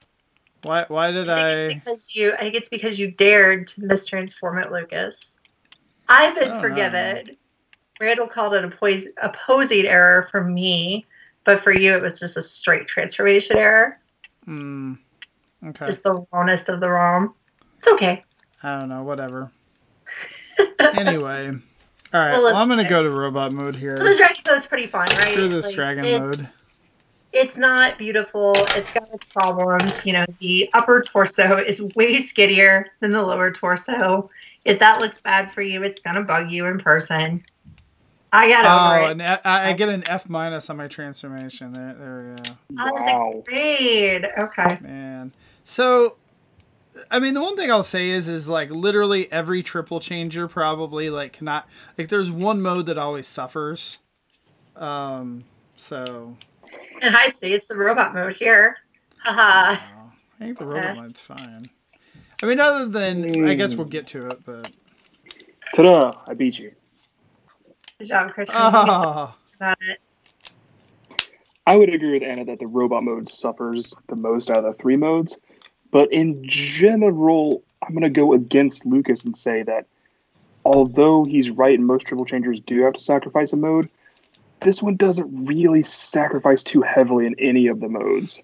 Why 0.64 0.86
why 0.88 1.12
did 1.12 1.30
I 1.30 1.34
I? 1.34 1.68
think 1.68 1.78
it's 1.78 1.86
because 1.86 2.16
you. 2.16 2.34
I 2.34 2.42
think 2.42 2.56
it's 2.56 2.70
because 2.70 3.00
you 3.00 3.12
dared 3.12 3.68
to 3.68 3.82
mistransform 3.82 4.64
it, 4.66 4.72
Lucas. 4.72 5.40
I've 6.08 6.36
been 6.36 6.50
know. 6.50 6.56
Oh, 6.58 6.62
forgiven. 6.62 7.38
Randall 8.02 8.28
called 8.28 8.54
it 8.54 8.64
a, 8.64 8.70
pois- 8.70 9.10
a 9.22 9.30
posing 9.30 9.86
error 9.86 10.24
for 10.24 10.42
me, 10.44 11.06
but 11.44 11.60
for 11.60 11.72
you, 11.72 11.96
it 11.96 12.02
was 12.02 12.20
just 12.20 12.38
a 12.38 12.42
straight 12.42 12.88
transformation 12.88 13.58
error. 13.58 14.00
Hmm. 14.46 14.94
Okay. 15.66 15.86
Just 15.88 16.04
the 16.04 16.26
rawness 16.32 16.70
of 16.70 16.80
the 16.80 16.90
ROM. 16.90 17.34
It's 17.78 17.88
okay. 17.88 18.24
I 18.64 18.80
don't 18.80 18.90
know. 18.90 19.04
Whatever. 19.04 19.52
anyway, 20.80 21.50
all 21.50 22.20
right. 22.20 22.32
Well, 22.34 22.44
Well, 22.44 22.56
I'm 22.56 22.68
gonna 22.68 22.88
go 22.88 23.04
to 23.04 23.10
robot 23.10 23.52
mode 23.52 23.76
here. 23.76 23.98
So 23.98 24.04
the 24.04 24.16
dragon 24.18 24.44
mode's 24.48 24.68
pretty 24.68 24.88
fun, 24.88 25.08
right? 25.18 25.34
Through 25.36 25.50
this 25.50 25.66
Like, 25.68 25.76
dragon 25.76 26.06
it- 26.06 26.20
mode. 26.20 26.50
It's 27.32 27.56
not 27.56 28.00
beautiful. 28.00 28.54
It's 28.70 28.92
got 28.92 29.08
its 29.14 29.26
problems. 29.26 30.04
You 30.04 30.14
know, 30.14 30.26
the 30.40 30.68
upper 30.74 31.00
torso 31.04 31.58
is 31.58 31.80
way 31.96 32.18
skinnier 32.18 32.88
than 33.02 33.12
the 33.12 33.22
lower 33.22 33.52
torso. 33.52 34.32
If 34.66 34.80
that 34.80 35.00
looks 35.00 35.22
bad 35.22 35.52
for 35.52 35.62
you, 35.62 35.84
it's 35.84 36.00
gonna 36.00 36.24
bug 36.24 36.50
you 36.50 36.66
in 36.66 36.80
person. 36.80 37.44
I 38.32 38.48
got 38.48 38.66
over 38.66 39.00
Oh, 39.00 39.06
it. 39.08 39.12
and 39.12 39.22
I, 39.24 39.70
I 39.70 39.74
get 39.74 39.90
an 39.90 40.04
F 40.08 40.30
minus 40.30 40.70
on 40.70 40.78
my 40.78 40.88
transformation. 40.88 41.74
There, 41.74 41.96
there 41.98 42.36
we 42.38 42.44
go. 42.44 42.58
Oh, 42.84 42.92
that's 42.96 43.10
Wow. 43.10 43.34
a 43.40 43.42
grade. 43.50 44.26
Okay. 44.38 44.78
Man. 44.82 45.34
So, 45.64 46.16
I 47.10 47.20
mean, 47.20 47.34
the 47.34 47.42
one 47.42 47.56
thing 47.56 47.72
I'll 47.72 47.82
say 47.84 48.10
is, 48.10 48.28
is 48.28 48.48
like 48.48 48.70
literally 48.70 49.32
every 49.32 49.64
triple 49.64 50.00
changer 50.00 50.48
probably 50.48 51.10
like 51.10 51.34
cannot 51.34 51.68
like. 51.98 52.10
There's 52.10 52.30
one 52.32 52.62
mode 52.62 52.86
that 52.88 52.98
always 52.98 53.28
suffers. 53.28 53.98
Um. 54.76 55.46
So, 55.76 56.36
And 57.02 57.16
I'd 57.16 57.36
say 57.38 57.52
it's 57.54 57.68
the 57.68 57.78
robot 57.78 58.14
mode 58.14 58.34
here. 58.34 58.78
Haha. 59.24 59.76
I 60.40 60.44
think 60.44 60.60
the 60.60 60.66
robot 60.66 60.92
Okay. 60.92 61.02
mode's 61.02 61.22
fine. 61.22 61.70
I 62.44 62.46
mean, 62.46 62.60
other 62.60 62.86
than 62.86 63.46
I 63.46 63.54
guess 63.56 63.74
Mm. 63.74 63.78
we'll 63.78 63.88
get 63.88 64.08
to 64.08 64.28
it, 64.28 64.46
but 64.46 64.72
Ta-da! 65.74 66.14
I 66.28 66.34
beat 66.34 66.60
you. 66.60 66.72
Good 68.00 68.08
job, 68.08 68.34
Christian. 68.34 68.62
oh, 68.62 69.36
About 69.58 69.78
it. 69.82 70.00
I 71.68 71.76
would 71.76 71.94
agree 71.94 72.14
with 72.14 72.24
Anna 72.24 72.46
that 72.46 72.60
the 72.60 72.66
robot 72.66 73.04
mode 73.04 73.28
suffers 73.28 73.94
the 74.08 74.16
most 74.16 74.50
out 74.50 74.60
of 74.60 74.64
the 74.64 74.74
three 74.74 74.96
modes. 74.96 75.38
But 75.92 76.12
in 76.14 76.48
general, 76.48 77.62
I'm 77.84 77.94
going 77.94 78.04
to 78.04 78.10
go 78.10 78.34
against 78.34 78.86
Lucas 78.86 79.26
and 79.26 79.36
say 79.36 79.64
that 79.64 79.86
although 80.64 81.26
he's 81.26 81.52
right 81.52 81.78
and 81.78 81.86
most 81.86 82.08
triple 82.08 82.26
changers 82.26 82.62
do 82.62 82.82
have 82.84 82.94
to 82.94 83.00
sacrifice 83.02 83.52
a 83.52 83.58
mode, 83.58 83.90
this 84.62 84.82
one 84.82 84.96
doesn't 84.96 85.46
really 85.46 85.84
sacrifice 85.84 86.64
too 86.64 86.82
heavily 86.82 87.26
in 87.26 87.36
any 87.38 87.68
of 87.68 87.82
the 87.82 87.90
modes. 87.90 88.44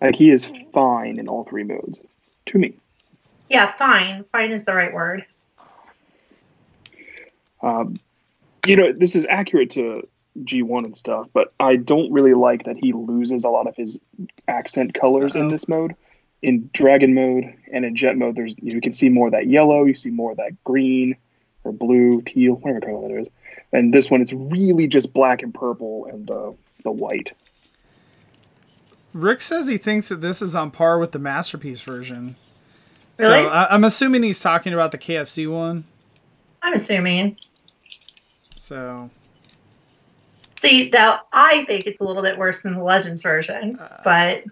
Like, 0.00 0.14
he 0.14 0.30
is 0.30 0.52
fine 0.72 1.18
in 1.18 1.26
all 1.26 1.44
three 1.44 1.64
modes. 1.64 2.00
To 2.46 2.58
me. 2.58 2.74
Yeah, 3.50 3.74
fine. 3.74 4.24
Fine 4.30 4.52
is 4.52 4.64
the 4.64 4.74
right 4.74 4.94
word. 4.94 5.26
Um, 7.60 7.98
you 8.66 8.76
know, 8.76 8.92
this 8.92 9.14
is 9.14 9.26
accurate 9.26 9.70
to 9.70 10.06
G1 10.40 10.84
and 10.84 10.96
stuff, 10.96 11.28
but 11.32 11.52
I 11.58 11.76
don't 11.76 12.12
really 12.12 12.34
like 12.34 12.64
that 12.64 12.76
he 12.76 12.92
loses 12.92 13.44
a 13.44 13.48
lot 13.48 13.66
of 13.66 13.74
his 13.76 14.00
accent 14.46 14.94
colors 14.94 15.34
in 15.34 15.42
Uh-oh. 15.42 15.50
this 15.50 15.68
mode. 15.68 15.94
in 16.40 16.70
dragon 16.72 17.14
mode 17.14 17.52
and 17.72 17.84
in 17.84 17.96
jet 17.96 18.16
mode, 18.16 18.36
there's 18.36 18.54
you 18.62 18.80
can 18.80 18.92
see 18.92 19.08
more 19.08 19.26
of 19.26 19.32
that 19.32 19.48
yellow, 19.48 19.84
you 19.84 19.94
see 19.94 20.10
more 20.10 20.30
of 20.30 20.36
that 20.36 20.52
green 20.62 21.16
or 21.64 21.72
blue, 21.72 22.22
teal, 22.22 22.54
whatever 22.54 22.80
color 22.80 23.08
that 23.08 23.20
is. 23.22 23.28
And 23.72 23.92
this 23.92 24.10
one, 24.10 24.22
it's 24.22 24.32
really 24.32 24.86
just 24.86 25.12
black 25.12 25.42
and 25.42 25.52
purple 25.52 26.06
and 26.06 26.30
uh, 26.30 26.52
the 26.84 26.92
white. 26.92 27.32
Rick 29.12 29.40
says 29.40 29.66
he 29.66 29.78
thinks 29.78 30.08
that 30.10 30.20
this 30.20 30.40
is 30.40 30.54
on 30.54 30.70
par 30.70 30.98
with 30.98 31.10
the 31.12 31.18
masterpiece 31.18 31.80
version. 31.80 32.36
Really? 33.18 33.42
So 33.42 33.48
I, 33.48 33.74
I'm 33.74 33.82
assuming 33.82 34.22
he's 34.22 34.38
talking 34.40 34.72
about 34.72 34.92
the 34.92 34.98
KFC 34.98 35.50
one. 35.50 35.84
I'm 36.62 36.74
assuming. 36.74 37.36
So 38.68 39.10
See, 40.60 40.90
now 40.92 41.22
I 41.32 41.64
think 41.64 41.86
it's 41.86 42.00
a 42.00 42.04
little 42.04 42.22
bit 42.22 42.36
worse 42.36 42.60
than 42.62 42.74
the 42.74 42.82
Legends 42.82 43.22
version, 43.22 43.80
but 44.04 44.44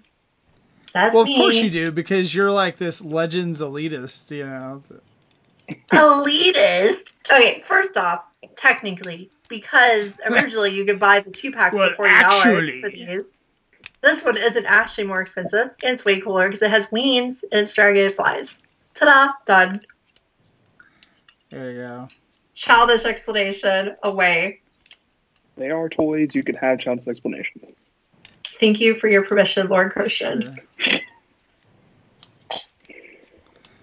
that's 0.95 1.13
Uh, 1.15 1.15
well, 1.15 1.21
of 1.23 1.29
me. 1.29 1.37
course 1.37 1.57
you 1.57 1.69
do 1.69 1.91
because 1.91 2.35
you're 2.35 2.51
like 2.51 2.79
this 2.79 3.01
Legends 3.01 3.61
elitist, 3.61 4.31
you 4.31 4.47
know. 4.47 4.83
Elitist. 5.93 7.13
Okay, 7.31 7.61
first 7.67 7.97
off, 7.97 8.23
technically, 8.55 9.31
because 9.49 10.15
originally 10.27 10.71
you 10.75 10.85
could 10.85 11.01
buy 11.01 11.21
the 11.21 11.31
two 11.31 11.51
pack 11.51 11.73
Well, 11.73 11.91
for 11.91 11.97
forty 11.97 12.21
dollars 12.21 12.77
for 12.81 12.89
these. 12.89 13.37
This 14.01 14.25
one 14.25 14.37
isn't 14.37 14.67
actually 14.67 15.09
more 15.09 15.21
expensive, 15.21 15.71
and 15.83 15.95
it's 15.95 16.05
way 16.05 16.21
cooler 16.21 16.47
because 16.47 16.63
it 16.63 16.71
has 16.71 16.91
wings 16.93 17.45
and 17.51 17.63
it's 17.63 17.75
dragonflies. 17.75 18.61
Ta-da! 18.95 19.33
Done. 19.45 19.81
There 21.51 21.71
you 21.73 21.77
go. 21.79 22.09
Childish 22.57 23.05
explanation 23.05 23.95
away. 24.03 24.61
They 25.57 25.71
are 25.71 25.89
toys. 25.89 26.35
You 26.35 26.43
could 26.43 26.57
have 26.57 26.79
childish 26.81 27.07
explanations. 27.07 27.65
Thank 28.61 28.81
you 28.81 28.95
for 28.99 29.09
your 29.09 29.23
permission, 29.25 29.69
Lord 29.69 29.93
Christian. 29.93 30.59
Sure. 30.79 31.01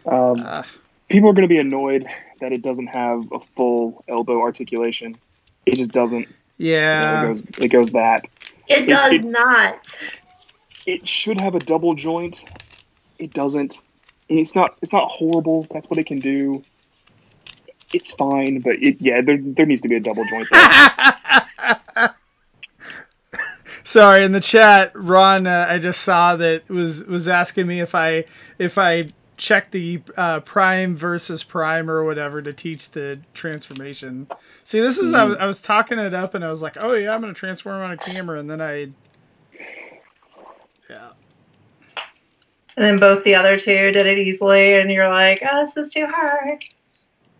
Um, 0.06 0.36
Ah. 0.46 0.66
people 1.10 1.30
are 1.30 1.34
going 1.34 1.44
to 1.44 1.48
be 1.48 1.60
annoyed 1.60 2.06
that 2.42 2.52
it 2.52 2.62
doesn't 2.62 2.88
have 2.88 3.32
a 3.32 3.40
full 3.56 4.04
elbow 4.08 4.42
articulation. 4.42 5.16
It 5.66 5.76
just 5.76 5.92
doesn't. 5.92 6.28
Yeah. 6.58 7.24
It 7.24 7.28
goes. 7.28 7.44
It 7.60 7.68
goes 7.70 7.92
that. 7.92 8.28
It 8.68 8.88
does 8.88 9.14
it- 9.14 9.24
not. 9.24 9.96
It 10.86 11.08
should 11.08 11.40
have 11.40 11.56
a 11.56 11.60
double 11.60 11.94
joint. 11.96 12.44
It 13.18 13.34
doesn't. 13.34 13.80
And 14.30 14.40
it's 14.40 14.56
not. 14.56 14.76
It's 14.82 14.92
not 14.92 15.08
horrible. 15.10 15.68
That's 15.72 15.90
what 15.90 16.00
it 16.00 16.06
can 16.06 16.20
do. 16.20 16.64
It's 17.94 18.12
fine, 18.12 18.60
but 18.60 18.76
it 18.82 18.98
yeah, 19.00 19.22
there, 19.22 19.38
there 19.40 19.66
needs 19.66 19.82
to 19.82 19.88
be 19.90 19.96
a 19.96 20.00
double 20.00 20.26
joint 20.26 20.48
there. 20.52 22.16
Sorry, 23.84 24.24
in 24.24 24.32
the 24.32 24.40
chat, 24.40 24.92
Ron, 24.96 25.46
uh, 25.46 25.68
I 25.70 25.78
just 25.78 26.02
saw 26.02 26.36
that 26.38 26.68
was 26.70 27.04
was 27.06 27.28
asking 27.28 27.68
me 27.68 27.80
if 27.80 27.94
I 27.94 28.26
if 28.58 28.78
I 28.78 29.14
checked 29.36 29.72
the 29.72 30.02
uh, 30.16 30.40
prime 30.40 30.96
versus 30.96 31.44
prime 31.44 31.90
or 31.90 32.04
whatever 32.04 32.42
to 32.42 32.54
teach 32.54 32.92
the 32.92 33.20
transformation. 33.34 34.28
See, 34.64 34.80
this 34.80 34.98
is 34.98 35.14
I, 35.14 35.24
was, 35.26 35.38
I 35.38 35.46
was 35.46 35.62
talking 35.62 36.00
it 36.00 36.14
up 36.14 36.34
and 36.34 36.46
I 36.46 36.50
was 36.50 36.62
like, 36.62 36.78
oh 36.80 36.94
yeah, 36.94 37.14
I'm 37.14 37.22
gonna 37.22 37.34
transform 37.34 37.82
on 37.82 37.92
a 37.92 37.98
camera, 37.98 38.40
and 38.40 38.50
then 38.50 38.62
I, 38.62 38.90
yeah, 40.90 41.10
And 42.78 42.86
then 42.86 42.98
both 42.98 43.24
the 43.24 43.36
other 43.36 43.58
two 43.58 43.92
did 43.92 44.06
it 44.06 44.18
easily, 44.18 44.76
and 44.76 44.90
you're 44.92 45.10
like, 45.10 45.44
oh, 45.50 45.62
this 45.62 45.78
is 45.78 45.94
too 45.94 46.08
hard. 46.08 46.64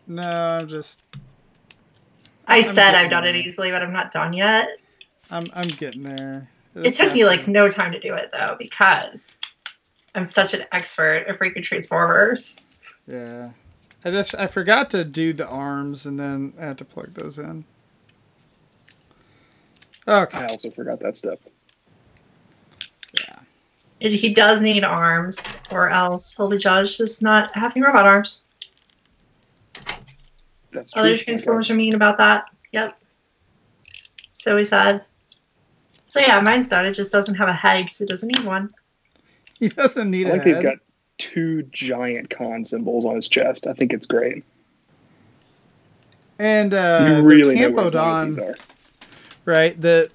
No, 0.08 0.22
I'm 0.22 0.68
just 0.68 1.00
I 2.48 2.58
I'm 2.58 2.64
said 2.64 2.96
I've 2.96 3.10
done 3.10 3.26
it 3.26 3.36
easily, 3.36 3.72
but 3.72 3.82
I'm 3.82 3.94
not 3.94 4.12
done 4.12 4.34
yet. 4.34 4.70
I'm 5.32 5.46
I'm 5.54 5.68
getting 5.68 6.04
there. 6.04 6.50
It 6.76 6.96
took 6.96 7.14
me 7.14 7.26
like 7.26 7.48
no 7.48 7.70
time 7.70 7.92
to 7.92 8.00
do 8.00 8.14
it 8.16 8.32
though, 8.32 8.56
because 8.58 9.34
I'm 10.16 10.24
such 10.26 10.54
an 10.54 10.66
expert 10.72 11.26
at 11.28 11.40
freaking 11.40 11.64
Transformers. 11.64 12.58
yeah. 13.08 13.52
I 14.06 14.12
just 14.12 14.36
I 14.36 14.48
forgot 14.48 14.90
to 14.92 15.06
do 15.06 15.32
the 15.32 15.48
arms 15.48 16.06
and 16.06 16.20
then 16.20 16.54
I 16.60 16.66
had 16.66 16.78
to 16.80 16.86
plug 16.86 17.14
those 17.14 17.40
in. 17.40 17.64
Okay. 20.06 20.38
I 20.38 20.48
also 20.48 20.70
forgot 20.72 21.00
that 21.00 21.16
step. 21.16 21.40
Yeah. 23.22 23.40
He 24.10 24.34
does 24.34 24.60
need 24.60 24.84
arms, 24.84 25.42
or 25.72 25.90
else 25.90 26.36
he'll 26.36 26.50
be 26.50 26.58
judged 26.58 27.00
as 27.00 27.22
not 27.22 27.56
having 27.56 27.82
robot 27.84 28.06
arms. 28.06 28.44
That's 30.72 30.96
Other 30.96 31.16
true. 31.18 31.24
Transformers 31.26 31.70
are 31.70 31.76
mean 31.76 31.94
about 31.96 32.18
that. 32.18 32.46
Yep. 32.72 32.98
So 34.34 34.58
he 34.58 34.64
said. 34.64 35.04
So 36.08 36.20
yeah, 36.20 36.40
mine's 36.42 36.68
done. 36.70 36.86
It 36.86 36.94
just 36.94 37.12
doesn't 37.12 37.36
have 37.36 37.48
a 37.50 37.54
head 37.54 37.86
because 37.86 38.02
it 38.02 38.08
doesn't 38.08 38.28
need 38.28 38.46
one. 38.46 38.70
He 39.60 39.70
doesn't 39.70 40.12
need 40.12 40.28
I 40.28 40.32
a 40.32 40.34
like 40.34 40.44
he's 40.44 40.58
head. 40.58 40.64
got 40.64 40.78
two 41.18 41.64
giant 41.72 42.30
con 42.30 42.66
symbols 42.66 43.06
on 43.06 43.16
his 43.16 43.30
chest. 43.30 43.66
I 43.66 43.72
think 43.74 43.94
it's 43.94 44.06
great. 44.06 44.44
and 46.38 46.74
uh, 46.74 47.06
you 47.18 47.24
really 47.24 47.56
the 47.56 47.62
know 47.70 47.72
Tampodon, 47.72 48.38
loyalties 48.38 48.62
right? 49.46 49.80
The 49.82 50.10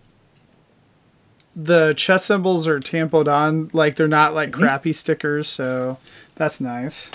the 1.57 1.95
chest 1.97 2.27
symbols 2.27 2.67
are 2.69 2.79
Tampodon, 2.79 3.73
like 3.73 3.97
they're 3.97 4.07
not 4.07 4.35
like 4.35 4.51
Mhm. 4.51 4.55
crappy 4.59 4.93
stickers, 4.93 5.49
so 5.49 5.97
that's 6.35 6.61
nice. 6.61 7.11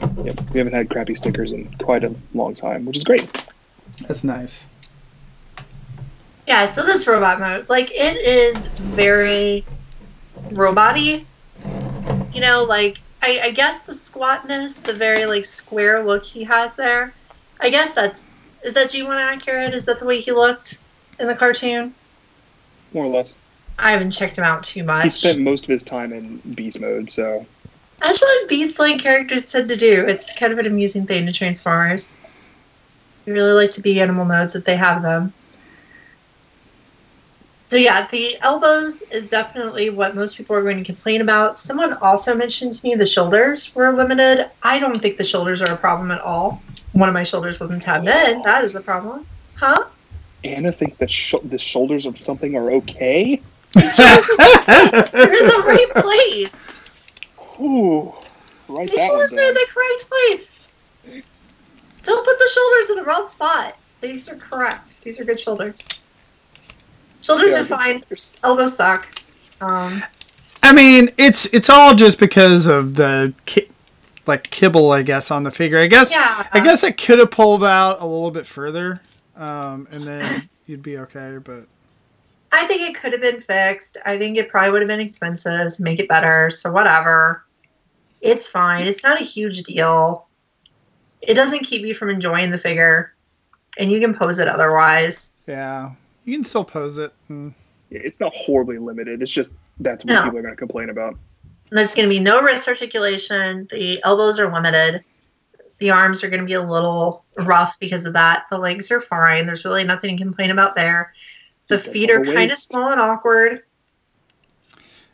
Yep, 0.00 0.50
we 0.52 0.58
haven't 0.58 0.74
had 0.74 0.90
crappy 0.90 1.14
stickers 1.14 1.52
in 1.52 1.72
quite 1.82 2.04
a 2.04 2.14
long 2.34 2.54
time, 2.54 2.84
which 2.84 2.96
is 2.96 3.04
great. 3.04 3.28
That's 4.06 4.24
nice. 4.24 4.66
Yeah, 6.46 6.66
so 6.70 6.82
this 6.84 7.06
robot 7.06 7.40
mode, 7.40 7.68
like 7.68 7.90
it 7.90 8.16
is 8.16 8.66
very 8.66 9.64
robot-y. 10.52 11.24
You 12.32 12.40
know, 12.40 12.64
like 12.64 12.98
I, 13.22 13.40
I 13.44 13.50
guess 13.50 13.82
the 13.82 13.92
squatness, 13.92 14.80
the 14.82 14.92
very 14.92 15.26
like 15.26 15.44
square 15.44 16.02
look 16.02 16.24
he 16.24 16.44
has 16.44 16.76
there. 16.76 17.12
I 17.60 17.70
guess 17.70 17.94
that's 17.94 18.28
is 18.62 18.74
that 18.74 18.88
G1 18.88 19.16
accurate? 19.16 19.74
Is 19.74 19.84
that 19.86 19.98
the 19.98 20.04
way 20.04 20.20
he 20.20 20.32
looked 20.32 20.78
in 21.18 21.26
the 21.26 21.34
cartoon? 21.34 21.94
More 22.92 23.04
or 23.04 23.08
less. 23.08 23.34
I 23.78 23.92
haven't 23.92 24.10
checked 24.10 24.38
him 24.38 24.44
out 24.44 24.64
too 24.64 24.84
much. 24.84 25.04
He 25.04 25.10
spent 25.10 25.40
most 25.40 25.64
of 25.64 25.68
his 25.68 25.82
time 25.82 26.12
in 26.12 26.38
beast 26.54 26.80
mode, 26.80 27.10
so 27.10 27.46
That's 28.00 28.20
what 28.20 28.48
Beast-like 28.48 29.00
characters 29.00 29.50
tend 29.50 29.68
to 29.68 29.76
do. 29.76 30.04
It's 30.06 30.34
kind 30.34 30.52
of 30.52 30.58
an 30.58 30.66
amusing 30.66 31.06
thing 31.06 31.26
to 31.26 31.32
Transformers. 31.32 32.16
They 33.24 33.32
really 33.32 33.52
like 33.52 33.72
to 33.72 33.80
be 33.80 34.00
animal 34.00 34.24
modes 34.24 34.54
if 34.54 34.64
they 34.64 34.76
have 34.76 35.02
them. 35.02 35.32
So 37.68 37.76
yeah, 37.76 38.06
the 38.08 38.38
elbows 38.40 39.02
is 39.02 39.28
definitely 39.28 39.90
what 39.90 40.14
most 40.14 40.36
people 40.36 40.54
are 40.54 40.62
going 40.62 40.76
to 40.78 40.84
complain 40.84 41.20
about. 41.20 41.56
Someone 41.56 41.94
also 41.94 42.32
mentioned 42.34 42.74
to 42.74 42.86
me 42.86 42.94
the 42.94 43.06
shoulders 43.06 43.74
were 43.74 43.92
limited. 43.92 44.48
I 44.62 44.78
don't 44.78 44.96
think 44.96 45.16
the 45.16 45.24
shoulders 45.24 45.60
are 45.62 45.74
a 45.74 45.76
problem 45.76 46.12
at 46.12 46.20
all. 46.20 46.62
One 46.92 47.08
of 47.08 47.12
my 47.12 47.24
shoulders 47.24 47.58
wasn't 47.58 47.82
tabbed 47.82 48.06
in. 48.06 48.42
That 48.42 48.62
is 48.62 48.76
a 48.76 48.80
problem. 48.80 49.26
Huh? 49.56 49.86
Anna 50.44 50.70
thinks 50.70 50.98
that 50.98 51.10
sh- 51.10 51.34
the 51.42 51.58
shoulders 51.58 52.06
of 52.06 52.20
something 52.20 52.54
are 52.54 52.70
okay. 52.72 53.42
Are 53.76 53.82
in 53.82 53.88
the 55.48 55.62
right 55.66 55.90
place. 55.96 56.65
Ooh, 57.60 58.12
right. 58.68 58.88
The 58.88 58.96
shoulders 58.96 59.32
are 59.32 59.40
in 59.48 59.54
the 59.54 59.66
correct 59.72 60.10
place. 60.10 60.60
Don't 62.02 62.24
put 62.24 62.38
the 62.38 62.50
shoulders 62.54 62.90
in 62.90 62.96
the 62.96 63.04
wrong 63.04 63.26
spot. 63.26 63.76
These 64.00 64.28
are 64.28 64.36
correct. 64.36 65.02
These 65.02 65.18
are 65.18 65.24
good 65.24 65.40
shoulders. 65.40 65.88
Shoulders 67.22 67.52
Yeah, 67.52 67.60
are 67.60 67.64
fine. 67.64 68.00
shoulders. 68.00 68.30
Elbows 68.44 68.76
suck. 68.76 69.20
Um, 69.60 70.02
I 70.62 70.72
mean, 70.72 71.10
it's 71.16 71.46
it's 71.46 71.70
all 71.70 71.94
just 71.94 72.18
because 72.20 72.66
of 72.66 72.94
the 72.96 73.32
ki- 73.46 73.68
like 74.26 74.50
kibble, 74.50 74.92
I 74.92 75.02
guess, 75.02 75.30
on 75.30 75.44
the 75.44 75.50
figure. 75.50 75.78
I 75.78 75.86
guess 75.86 76.10
yeah. 76.12 76.46
I 76.52 76.60
guess 76.60 76.82
it 76.82 76.96
could 76.98 77.18
have 77.18 77.30
pulled 77.30 77.64
out 77.64 78.00
a 78.00 78.04
little 78.06 78.30
bit 78.30 78.46
further, 78.46 79.00
um, 79.36 79.88
and 79.90 80.02
then 80.04 80.48
you'd 80.66 80.82
be 80.82 80.98
okay. 80.98 81.38
But 81.42 81.66
I 82.52 82.66
think 82.66 82.82
it 82.82 82.94
could 83.00 83.12
have 83.12 83.22
been 83.22 83.40
fixed. 83.40 83.96
I 84.04 84.18
think 84.18 84.36
it 84.36 84.48
probably 84.48 84.72
would 84.72 84.82
have 84.82 84.88
been 84.88 85.00
expensive 85.00 85.74
to 85.74 85.82
make 85.82 85.98
it 85.98 86.08
better. 86.08 86.50
So 86.50 86.70
whatever. 86.70 87.42
It's 88.26 88.48
fine. 88.48 88.86
It's 88.86 89.02
not 89.02 89.20
a 89.20 89.24
huge 89.24 89.62
deal. 89.62 90.26
It 91.22 91.34
doesn't 91.34 91.64
keep 91.64 91.82
you 91.86 91.94
from 91.94 92.10
enjoying 92.10 92.50
the 92.50 92.58
figure, 92.58 93.14
and 93.78 93.90
you 93.90 94.00
can 94.00 94.14
pose 94.14 94.38
it 94.38 94.48
otherwise. 94.48 95.32
yeah, 95.46 95.92
you 96.24 96.34
can 96.36 96.44
still 96.44 96.64
pose 96.64 96.98
it. 96.98 97.12
And, 97.28 97.54
Yeah, 97.90 98.00
it's 98.02 98.18
not 98.18 98.34
horribly 98.34 98.78
limited. 98.78 99.22
It's 99.22 99.30
just 99.30 99.52
that's 99.78 100.04
what 100.04 100.12
No. 100.12 100.24
people 100.24 100.38
are 100.38 100.42
going 100.42 100.54
to 100.54 100.58
complain 100.58 100.90
about. 100.90 101.16
There's 101.70 101.94
going 101.94 102.08
to 102.08 102.14
be 102.14 102.20
no 102.20 102.40
wrist 102.42 102.68
articulation. 102.68 103.66
The 103.70 104.02
elbows 104.04 104.38
are 104.38 104.52
limited. 104.52 105.04
The 105.78 105.90
arms 105.90 106.24
are 106.24 106.28
going 106.28 106.40
to 106.40 106.46
be 106.46 106.54
a 106.54 106.62
little 106.62 107.24
rough 107.36 107.78
because 107.78 108.06
of 108.06 108.14
that. 108.14 108.46
The 108.50 108.58
legs 108.58 108.90
are 108.90 109.00
fine. 109.00 109.46
There's 109.46 109.64
really 109.64 109.84
nothing 109.84 110.16
to 110.16 110.22
complain 110.22 110.50
about 110.50 110.74
there. 110.74 111.12
The 111.68 111.78
feet 111.78 112.10
are 112.10 112.24
kind 112.24 112.50
of 112.50 112.58
small 112.58 112.90
and 112.90 113.00
awkward. 113.00 113.62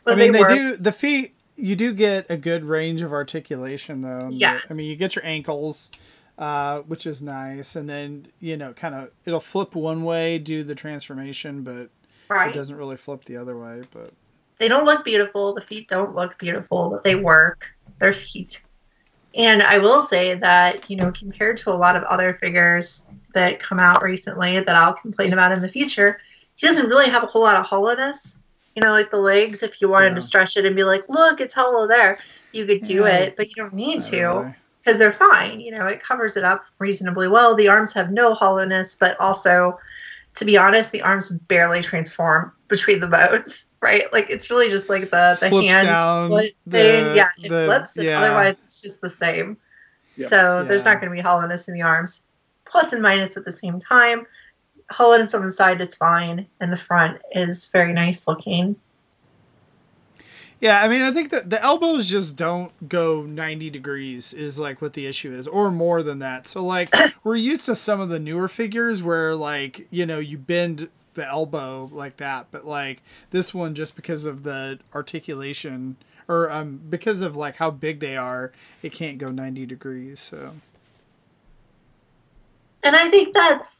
But 0.05 0.15
I 0.15 0.17
mean, 0.17 0.33
they, 0.33 0.43
they, 0.43 0.55
do 0.55 0.77
the 0.77 0.93
feet. 0.93 1.35
You 1.63 1.77
do 1.77 1.93
get 1.95 2.27
a 2.29 2.37
good 2.37 2.65
range 2.65 3.03
of 3.03 3.13
articulation, 3.13 4.03
though. 4.03 4.31
Yes. 4.33 4.63
I 4.69 4.75
mean, 4.75 4.91
you 4.91 4.97
get 4.97 5.15
your 5.15 5.25
ankles, 5.25 5.93
uh, 6.37 6.81
which 6.81 7.07
is 7.07 7.23
nice, 7.23 7.77
and 7.77 7.89
then 7.89 8.27
you 8.41 8.57
know, 8.57 8.73
kind 8.73 8.97
of 8.97 9.11
it'll 9.25 9.39
flip 9.39 9.77
one 9.77 10.03
way, 10.03 10.41
do 10.41 10.65
the 10.65 10.75
transformation, 10.75 11.63
but 11.63 11.89
it 12.49 12.53
doesn't 12.53 12.75
really 12.75 12.97
flip 12.97 13.27
the 13.27 13.37
other 13.37 13.57
way. 13.57 13.83
But 13.93 14.13
They 14.59 14.67
don't 14.67 14.85
look 14.85 15.05
beautiful. 15.05 15.55
The 15.55 15.61
feet 15.61 15.87
don't 15.87 16.17
look 16.17 16.37
beautiful, 16.37 16.91
but 16.91 17.05
they 17.05 17.15
work. 17.15 17.67
They're 18.01 18.13
feet. 18.13 18.61
And 19.37 19.63
I 19.63 19.79
will 19.79 20.03
say 20.03 20.35
that, 20.35 20.91
you 20.91 20.97
know, 20.97 21.13
compared 21.13 21.59
to 21.59 21.71
a 21.71 21.79
lot 21.79 21.95
of 21.95 22.03
other 22.03 22.35
figures 22.35 23.07
that 23.35 23.61
come 23.61 23.79
out 23.79 24.03
recently 24.03 24.59
that 24.59 24.75
I'll 24.75 24.95
complain 24.95 25.33
about 25.33 25.53
in 25.53 25.63
the 25.63 25.69
future, 25.69 26.21
he 26.57 26.67
doesn't 26.67 26.89
really 26.89 27.09
have 27.09 27.23
a 27.23 27.27
whole 27.27 27.43
lot 27.43 27.57
of 27.57 27.65
hollowness. 27.67 28.37
You 28.75 28.83
know, 28.83 28.91
like 28.91 29.11
the 29.11 29.19
legs, 29.21 29.63
if 29.63 29.81
you 29.81 29.89
wanted 29.89 30.11
Yeah. 30.11 30.15
to 30.17 30.21
stretch 30.23 30.57
it 30.57 30.65
and 30.65 30.75
be 30.75 30.85
like, 30.85 31.09
look, 31.09 31.41
it's 31.41 31.55
hollow 31.55 31.87
there, 31.87 32.19
you 32.53 32.65
could 32.67 32.83
do 32.83 33.03
Yeah. 33.05 33.17
it, 33.19 33.37
but 33.37 33.49
you 33.49 33.55
don't 33.57 33.75
need 33.75 34.03
to 34.05 34.55
because 34.85 34.99
they're 34.99 35.13
fine. 35.13 35.61
You 35.61 35.73
know, 35.73 35.87
it 35.87 36.03
covers 36.03 36.37
it 36.37 36.45
up 36.45 36.65
reasonably 36.79 37.29
well. 37.29 37.55
The 37.55 37.69
arms 37.69 37.93
have 37.93 38.11
no 38.11 38.35
hollowness, 38.35 38.97
but 38.99 39.19
also, 39.21 39.79
to 40.37 40.45
be 40.45 40.57
honest, 40.57 40.91
the 40.93 41.03
arms 41.03 41.31
barely 41.31 41.83
transform 41.83 42.53
between 42.69 43.01
the 43.01 43.09
modes, 43.09 43.67
right? 43.83 44.11
Like 44.13 44.31
it's 44.31 44.51
really 44.51 44.71
just 44.71 44.89
like 44.89 45.11
the 45.11 45.37
the 45.41 45.49
Flips 45.51 45.67
hand 45.69 45.89
down 45.89 46.31
the- 46.31 46.53
thing. 46.71 47.15
Yeah, 47.17 47.29
it 47.43 47.49
the- 47.51 47.67
flips, 47.67 47.97
and 47.99 48.07
yeah. 48.07 48.21
otherwise 48.21 48.57
it's 48.65 48.81
just 48.81 49.01
the 49.03 49.11
same. 49.11 49.59
Yep. 50.17 50.29
So 50.31 50.65
there's 50.67 50.85
not 50.85 51.01
going 51.01 51.11
to 51.11 51.17
be 51.17 51.23
hollowness 51.23 51.69
in 51.69 51.75
the 51.75 51.83
arms. 51.83 52.23
Plus 52.65 52.93
and 52.95 53.03
minus 53.03 53.37
at 53.37 53.45
the 53.45 53.53
same 53.53 53.79
time. 53.79 54.27
Hollowness 54.91 55.35
on 55.35 55.45
the 55.45 55.53
side 55.53 55.81
is 55.81 55.95
fine, 55.95 56.47
and 56.61 56.73
the 56.73 56.77
front 56.77 57.21
is 57.33 57.67
very 57.67 57.93
nice 57.93 58.27
looking. 58.27 58.77
Yeah, 60.61 60.81
I 60.81 60.87
mean, 60.87 61.03
I 61.03 61.11
think 61.13 61.31
that 61.31 61.51
the 61.51 61.61
elbows 61.61 62.09
just 62.09 62.37
don't 62.37 62.89
go 62.89 63.23
90 63.23 63.69
degrees 63.71 64.33
is 64.33 64.61
like 64.61 64.81
what 64.81 64.93
the 64.93 65.07
issue 65.07 65.35
is, 65.35 65.49
or 65.49 65.73
more 65.73 66.05
than 66.05 66.21
that. 66.21 66.47
So, 66.47 66.65
like, 66.65 66.95
we're 67.25 67.35
used 67.35 67.67
to 67.67 67.75
some 67.75 68.01
of 68.01 68.11
the 68.11 68.21
newer 68.21 68.47
figures 68.47 69.03
where, 69.03 69.35
like, 69.35 69.89
you 69.91 70.07
know, 70.07 70.21
you 70.21 70.39
bend 70.39 70.89
the 71.15 71.27
elbow 71.27 71.91
like 71.93 72.17
that, 72.19 72.47
but 72.51 72.67
like 72.67 73.03
this 73.31 73.53
one, 73.53 73.75
just 73.75 73.97
because 73.97 74.25
of 74.25 74.45
the 74.45 74.79
articulation 74.95 75.97
or 76.29 76.51
um, 76.51 76.81
because 76.89 77.23
of 77.23 77.37
like 77.37 77.57
how 77.57 77.71
big 77.71 78.01
they 78.01 78.17
are, 78.17 78.53
it 78.83 78.93
can't 78.93 79.19
go 79.19 79.31
90 79.31 79.67
degrees. 79.67 80.21
So, 80.21 80.55
And 82.83 82.97
I 82.97 83.11
think 83.11 83.35
that's 83.35 83.75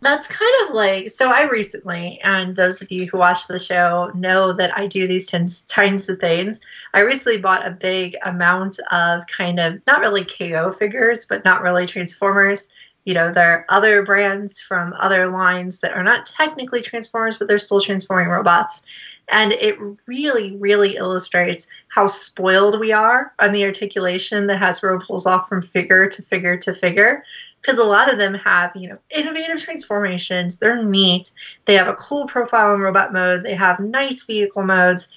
that's 0.00 0.26
kind 0.26 0.50
of 0.64 0.74
like 0.74 1.10
so 1.10 1.30
I 1.30 1.48
recently 1.48 2.20
and 2.22 2.54
those 2.54 2.82
of 2.82 2.90
you 2.90 3.06
who 3.06 3.18
watch 3.18 3.46
the 3.46 3.58
show 3.58 4.10
know 4.14 4.52
that 4.52 4.76
I 4.76 4.86
do 4.86 5.06
these 5.06 5.26
tins, 5.26 5.64
kinds 5.68 6.08
of 6.08 6.20
things. 6.20 6.60
I 6.92 7.00
recently 7.00 7.38
bought 7.38 7.66
a 7.66 7.70
big 7.70 8.16
amount 8.24 8.78
of 8.92 9.26
kind 9.26 9.58
of 9.58 9.80
not 9.86 10.00
really 10.00 10.24
KO 10.24 10.70
figures, 10.70 11.24
but 11.24 11.44
not 11.44 11.62
really 11.62 11.86
Transformers. 11.86 12.68
You 13.06 13.14
know, 13.14 13.28
there 13.28 13.52
are 13.52 13.64
other 13.68 14.02
brands 14.02 14.60
from 14.60 14.92
other 14.98 15.28
lines 15.28 15.78
that 15.80 15.92
are 15.92 16.02
not 16.02 16.26
technically 16.26 16.82
Transformers, 16.82 17.38
but 17.38 17.46
they're 17.46 17.60
still 17.60 17.80
transforming 17.80 18.28
robots. 18.28 18.82
And 19.28 19.52
it 19.52 19.78
really, 20.06 20.56
really 20.56 20.96
illustrates 20.96 21.68
how 21.88 22.08
spoiled 22.08 22.80
we 22.80 22.92
are 22.92 23.32
on 23.38 23.52
the 23.52 23.64
articulation 23.64 24.48
that 24.48 24.60
Hasbro 24.60 25.06
pulls 25.06 25.24
off 25.24 25.48
from 25.48 25.62
figure 25.62 26.08
to 26.08 26.22
figure 26.22 26.56
to 26.58 26.72
figure 26.72 27.24
because 27.60 27.78
a 27.78 27.84
lot 27.84 28.12
of 28.12 28.18
them 28.18 28.34
have 28.34 28.72
you 28.76 28.88
know 28.88 28.98
innovative 29.10 29.60
transformations. 29.60 30.56
They're 30.56 30.82
neat. 30.82 31.32
They 31.64 31.74
have 31.74 31.88
a 31.88 31.94
cool 31.94 32.26
profile 32.26 32.74
in 32.74 32.80
robot 32.80 33.12
mode. 33.12 33.42
They 33.42 33.54
have 33.54 33.80
nice 33.80 34.24
vehicle 34.24 34.64
modes. 34.64 35.08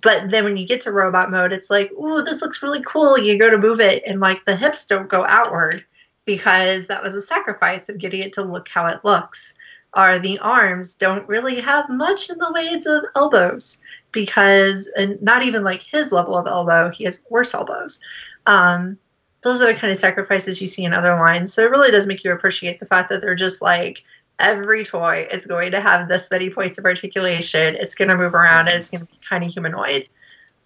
But 0.00 0.30
then 0.30 0.44
when 0.44 0.56
you 0.56 0.66
get 0.66 0.80
to 0.82 0.92
robot 0.92 1.30
mode 1.30 1.52
it's 1.52 1.70
like 1.70 1.90
ooh 1.92 2.22
this 2.22 2.42
looks 2.42 2.62
really 2.62 2.82
cool. 2.82 3.18
You 3.18 3.38
go 3.38 3.50
to 3.50 3.58
move 3.58 3.80
it. 3.80 4.02
And 4.06 4.20
like 4.20 4.44
the 4.44 4.56
hips 4.56 4.86
don't 4.86 5.08
go 5.08 5.24
outward 5.24 5.84
because 6.24 6.86
that 6.86 7.02
was 7.02 7.14
a 7.14 7.22
sacrifice 7.22 7.88
of 7.88 7.98
getting 7.98 8.20
it 8.20 8.32
to 8.34 8.42
look 8.42 8.68
how 8.68 8.86
it 8.86 9.04
looks. 9.04 9.54
Are 9.94 10.18
the 10.18 10.38
arms 10.40 10.94
don't 10.94 11.28
really 11.28 11.60
have 11.60 11.88
much 11.88 12.28
in 12.28 12.38
the 12.38 12.52
ways 12.52 12.84
of 12.84 13.04
elbows 13.14 13.80
because 14.10 14.88
and 14.96 15.22
not 15.22 15.42
even 15.44 15.62
like 15.62 15.82
his 15.82 16.12
level 16.12 16.36
of 16.36 16.46
elbow 16.46 16.90
he 16.90 17.04
has 17.04 17.22
worse 17.30 17.54
elbows. 17.54 18.00
Um, 18.46 18.98
those 19.44 19.60
are 19.62 19.66
the 19.66 19.78
kind 19.78 19.90
of 19.90 19.96
sacrifices 19.98 20.60
you 20.60 20.66
see 20.66 20.84
in 20.84 20.94
other 20.94 21.14
lines. 21.14 21.52
So 21.52 21.62
it 21.62 21.70
really 21.70 21.90
does 21.90 22.06
make 22.06 22.24
you 22.24 22.32
appreciate 22.32 22.80
the 22.80 22.86
fact 22.86 23.10
that 23.10 23.20
they're 23.20 23.34
just 23.34 23.62
like 23.62 24.02
every 24.38 24.84
toy 24.84 25.28
is 25.30 25.46
going 25.46 25.70
to 25.72 25.80
have 25.80 26.08
this 26.08 26.30
many 26.30 26.50
points 26.50 26.78
of 26.78 26.84
articulation. 26.86 27.76
It's 27.76 27.94
going 27.94 28.08
to 28.08 28.16
move 28.16 28.34
around 28.34 28.68
and 28.68 28.80
it's 28.80 28.90
going 28.90 29.06
to 29.06 29.12
be 29.12 29.20
kind 29.28 29.44
of 29.44 29.52
humanoid. 29.52 30.08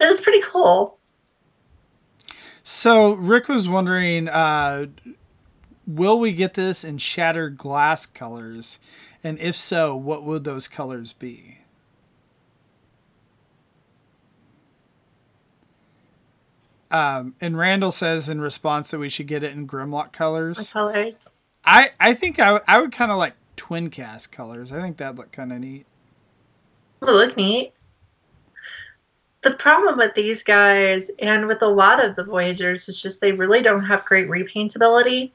And 0.00 0.10
it's 0.10 0.22
pretty 0.22 0.40
cool. 0.40 0.96
so 2.62 3.14
Rick 3.14 3.48
was 3.48 3.68
wondering, 3.68 4.28
uh, 4.28 4.86
will 5.84 6.18
we 6.20 6.32
get 6.32 6.54
this 6.54 6.84
in 6.84 6.98
shattered 6.98 7.58
glass 7.58 8.06
colors? 8.06 8.78
And 9.24 9.40
if 9.40 9.56
so, 9.56 9.96
what 9.96 10.22
would 10.22 10.44
those 10.44 10.68
colors 10.68 11.12
be? 11.12 11.57
Um, 16.90 17.34
and 17.40 17.58
Randall 17.58 17.92
says 17.92 18.28
in 18.28 18.40
response 18.40 18.90
that 18.90 18.98
we 18.98 19.08
should 19.08 19.26
get 19.26 19.42
it 19.42 19.52
in 19.52 19.66
Grimlock 19.66 20.12
The 20.12 20.18
colors. 20.18 20.70
colors. 20.70 21.30
I, 21.64 21.90
I 22.00 22.14
think 22.14 22.38
I, 22.38 22.46
w- 22.46 22.64
I 22.66 22.80
would 22.80 22.92
kind 22.92 23.12
of 23.12 23.18
like 23.18 23.34
twin 23.56 23.90
cast 23.90 24.32
colors. 24.32 24.72
I 24.72 24.80
think 24.80 24.96
that'd 24.96 25.18
look 25.18 25.32
kind 25.32 25.52
of 25.52 25.58
neat. 25.60 25.84
They 27.00 27.12
look 27.12 27.36
neat. 27.36 27.72
The 29.42 29.52
problem 29.52 29.98
with 29.98 30.14
these 30.14 30.42
guys 30.42 31.10
and 31.20 31.46
with 31.46 31.62
a 31.62 31.68
lot 31.68 32.02
of 32.02 32.16
the 32.16 32.24
Voyagers 32.24 32.88
is 32.88 33.00
just 33.00 33.20
they 33.20 33.32
really 33.32 33.62
don't 33.62 33.84
have 33.84 34.04
great 34.04 34.28
repaintability. 34.28 35.30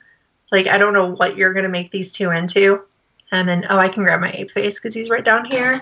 Like, 0.51 0.67
I 0.67 0.77
don't 0.77 0.93
know 0.93 1.11
what 1.11 1.37
you're 1.37 1.53
going 1.53 1.63
to 1.63 1.69
make 1.69 1.91
these 1.91 2.11
two 2.11 2.31
into. 2.31 2.81
And 3.31 3.47
then, 3.47 3.65
oh, 3.69 3.77
I 3.77 3.87
can 3.87 4.03
grab 4.03 4.19
my 4.19 4.31
ape 4.31 4.51
face 4.51 4.79
because 4.79 4.93
he's 4.93 5.09
right 5.09 5.23
down 5.23 5.45
here. 5.45 5.81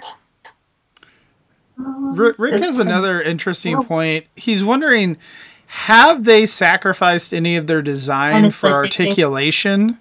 Rick, 1.78 2.38
Rick 2.38 2.62
has 2.62 2.78
another 2.78 3.22
interesting 3.22 3.84
point. 3.84 4.28
He's 4.36 4.64
wondering, 4.64 5.18
have 5.74 6.26
they 6.26 6.46
sacrificed 6.46 7.34
any 7.34 7.56
of 7.56 7.66
their 7.66 7.82
design 7.82 8.50
for 8.50 8.68
articulation? 8.68 10.00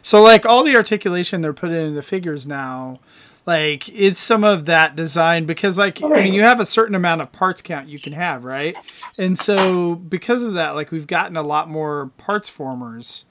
So, 0.00 0.22
like 0.22 0.46
all 0.46 0.62
the 0.62 0.76
articulation 0.76 1.40
they're 1.40 1.52
putting 1.52 1.88
in 1.88 1.94
the 1.96 2.02
figures 2.02 2.46
now, 2.46 3.00
like 3.44 3.88
is 3.88 4.16
some 4.16 4.44
of 4.44 4.64
that 4.66 4.94
design 4.94 5.44
because, 5.44 5.76
like, 5.76 6.00
I 6.04 6.06
mean, 6.06 6.34
you 6.34 6.42
have 6.42 6.60
a 6.60 6.66
certain 6.66 6.94
amount 6.94 7.20
of 7.20 7.32
parts 7.32 7.62
count 7.62 7.88
you 7.88 7.98
can 7.98 8.12
have, 8.12 8.44
right? 8.44 8.76
And 9.18 9.36
so, 9.36 9.96
because 9.96 10.44
of 10.44 10.54
that, 10.54 10.76
like, 10.76 10.92
we've 10.92 11.08
gotten 11.08 11.36
a 11.36 11.42
lot 11.42 11.68
more 11.68 12.12
parts 12.16 12.48
formers. 12.48 13.24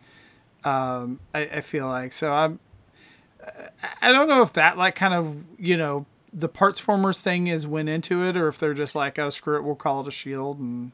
Um, 0.65 1.21
I, 1.33 1.39
I 1.39 1.61
feel 1.61 1.87
like 1.87 2.11
so. 2.11 2.33
I'm. 2.33 2.59
I 4.01 4.11
don't 4.11 4.27
know 4.27 4.41
if 4.41 4.51
that 4.53 4.77
like 4.77 4.95
kind 4.95 5.13
of 5.13 5.45
you 5.57 5.77
know 5.77 6.05
the 6.33 6.49
parts 6.49 6.81
formers 6.81 7.21
thing 7.21 7.47
is 7.47 7.65
went 7.65 7.87
into 7.87 8.27
it 8.27 8.35
or 8.35 8.49
if 8.49 8.59
they're 8.59 8.73
just 8.73 8.93
like 8.93 9.17
oh 9.17 9.31
screw 9.31 9.57
it 9.57 9.63
we'll 9.63 9.73
call 9.73 10.01
it 10.01 10.07
a 10.07 10.11
shield 10.11 10.59
and 10.59 10.91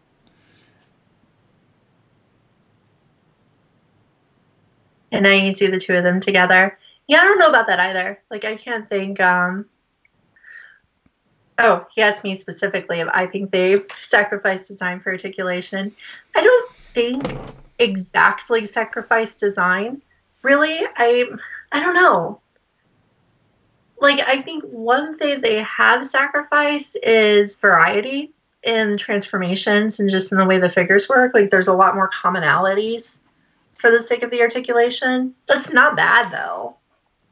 and 5.12 5.24
now 5.24 5.32
you 5.32 5.52
see 5.52 5.67
the 5.67 5.80
two 5.80 5.96
of 5.96 6.04
them 6.04 6.20
together. 6.20 6.78
Yeah, 7.08 7.20
I 7.20 7.24
don't 7.24 7.39
know 7.39 7.50
about 7.50 7.67
that 7.67 7.80
either. 7.80 8.20
Like 8.30 8.46
I 8.46 8.56
can't 8.56 8.89
think. 8.89 9.20
Um, 9.20 9.65
oh, 11.58 11.88
he 11.93 12.02
asked 12.02 12.24
me 12.24 12.34
specifically 12.34 13.00
if 13.00 13.08
I 13.12 13.26
think 13.26 13.52
they 13.52 13.84
sacrificed 14.02 14.67
design 14.67 15.00
for 15.00 15.12
articulation. 15.12 15.96
I 16.36 16.43
don't 16.43 16.72
think 16.93 17.38
exactly 17.80 18.65
sacrifice 18.65 19.36
design. 19.36 20.02
Really, 20.41 20.80
I 20.98 21.26
I 21.72 21.80
don't 21.80 21.96
know. 21.96 22.41
Like 24.00 24.20
I 24.28 24.41
think 24.41 24.63
one 24.65 25.17
thing 25.17 25.41
they 25.41 25.63
have 25.63 26.04
sacrificed 26.04 26.98
is 27.02 27.56
variety 27.56 28.34
in 28.63 28.98
transformations 28.98 30.00
and 30.00 30.10
just 30.10 30.32
in 30.32 30.38
the 30.38 30.46
way 30.46 30.60
the 30.60 30.70
figures 30.70 31.08
work. 31.08 31.34
Like 31.34 31.50
there's 31.50 31.70
a 31.70 31.74
lot 31.74 31.96
more 31.96 32.10
commonalities 32.10 33.20
for 33.80 33.92
the 33.92 34.02
sake 34.02 34.24
of 34.24 34.32
the 34.32 34.42
articulation. 34.42 35.36
That's 35.48 35.72
not 35.72 35.96
bad 35.96 36.32
though. 36.32 36.78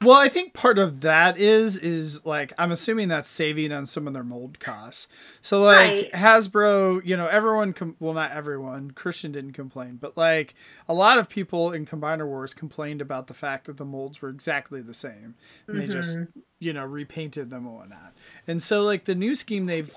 well 0.02 0.18
i 0.18 0.28
think 0.28 0.54
part 0.54 0.78
of 0.78 1.00
that 1.02 1.38
is 1.38 1.78
is 1.78 2.26
like 2.26 2.52
i'm 2.58 2.72
assuming 2.72 3.08
that's 3.08 3.30
saving 3.30 3.72
on 3.72 3.86
some 3.86 4.08
of 4.08 4.14
their 4.14 4.26
mold 4.26 4.60
costs 4.60 5.08
so 5.42 5.62
like 5.64 5.90
Right. 5.90 6.12
hasbro 6.12 7.02
you 7.06 7.16
know 7.16 7.28
everyone 7.28 7.72
com- 7.72 7.96
well 8.00 8.14
not 8.14 8.32
everyone 8.32 8.92
christian 8.92 9.32
didn't 9.32 9.54
complain 9.54 9.96
but 9.96 10.18
like 10.18 10.54
a 10.90 10.94
lot 10.94 11.18
of 11.18 11.30
people 11.30 11.72
in 11.72 11.86
combiner 11.86 12.28
wars 12.28 12.54
complained 12.54 13.02
about 13.02 13.28
the 13.28 13.34
fact 13.34 13.66
that 13.68 13.78
the 13.78 13.86
molds 13.86 14.22
were 14.22 14.30
exactly 14.30 14.82
the 14.82 14.94
same 14.94 15.36
and 15.66 15.80
they 15.80 15.88
just 15.88 16.18
you 16.60 16.74
know 16.74 16.84
repainted 16.84 17.50
them 17.50 17.66
and 17.66 17.76
whatnot 17.76 18.12
and 18.46 18.62
so 18.62 18.84
like 18.84 19.06
the 19.06 19.16
new 19.16 19.34
scheme 19.34 19.66
they've 19.66 19.96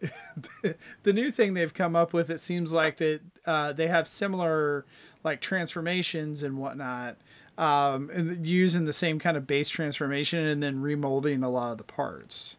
the 1.02 1.12
new 1.12 1.30
thing 1.30 1.52
they've 1.54 1.74
come 1.74 1.94
up 1.94 2.14
with 2.14 2.30
it 2.30 2.40
seems 2.40 2.72
like 2.72 2.96
that 2.96 3.20
uh, 3.46 3.72
they 3.72 3.86
have 3.88 4.08
similar 4.08 4.86
like 5.24 5.40
transformations 5.40 6.42
and 6.42 6.58
whatnot 6.58 7.16
um, 7.58 8.10
and 8.12 8.46
using 8.46 8.86
the 8.86 8.92
same 8.92 9.18
kind 9.18 9.36
of 9.36 9.46
base 9.46 9.68
transformation 9.68 10.40
and 10.46 10.62
then 10.62 10.82
remolding 10.82 11.44
a 11.44 11.48
lot 11.48 11.72
of 11.72 11.78
the 11.78 11.84
parts 11.84 12.56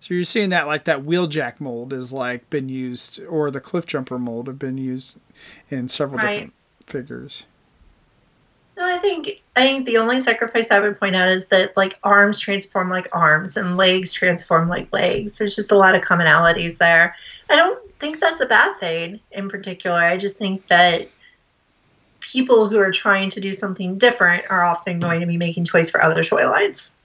so 0.00 0.14
you're 0.14 0.24
seeing 0.24 0.50
that 0.50 0.66
like 0.66 0.84
that 0.84 1.02
wheeljack 1.02 1.60
mold 1.60 1.92
is 1.92 2.12
like 2.12 2.48
been 2.50 2.68
used 2.68 3.22
or 3.24 3.50
the 3.50 3.60
Cliffjumper 3.60 4.18
mold 4.20 4.46
have 4.46 4.58
been 4.58 4.78
used 4.78 5.16
in 5.70 5.88
several 5.88 6.20
Right. 6.20 6.28
different 6.28 6.54
figures 6.86 7.44
No, 8.76 8.84
I 8.84 8.98
think 8.98 9.42
I 9.56 9.62
think 9.62 9.86
the 9.86 9.98
only 9.98 10.20
sacrifice 10.20 10.70
I 10.70 10.80
would 10.80 10.98
point 10.98 11.14
out 11.14 11.28
is 11.28 11.46
that 11.48 11.76
like 11.76 11.98
arms 12.02 12.40
transform 12.40 12.90
like 12.90 13.08
arms 13.12 13.56
and 13.56 13.76
legs 13.76 14.12
transform 14.12 14.68
like 14.68 14.92
legs. 14.92 15.38
There's 15.38 15.54
just 15.56 15.70
a 15.72 15.76
lot 15.78 15.94
of 15.94 16.00
commonalities 16.02 16.78
there. 16.78 17.14
I 17.48 17.56
don't 17.56 17.80
think 18.00 18.20
that's 18.20 18.40
a 18.40 18.46
bad 18.46 18.76
thing 18.78 19.20
in 19.30 19.48
particular. 19.48 19.96
I 19.96 20.16
just 20.16 20.38
think 20.38 20.66
that 20.68 21.13
people 22.24 22.68
who 22.68 22.78
are 22.78 22.90
trying 22.90 23.28
to 23.30 23.40
do 23.40 23.52
something 23.52 23.98
different 23.98 24.44
are 24.48 24.64
often 24.64 24.98
going 24.98 25.20
to 25.20 25.26
be 25.26 25.36
making 25.36 25.64
toys 25.64 25.90
for 25.90 26.02
other 26.02 26.24
toy 26.24 26.48
lines. 26.48 26.96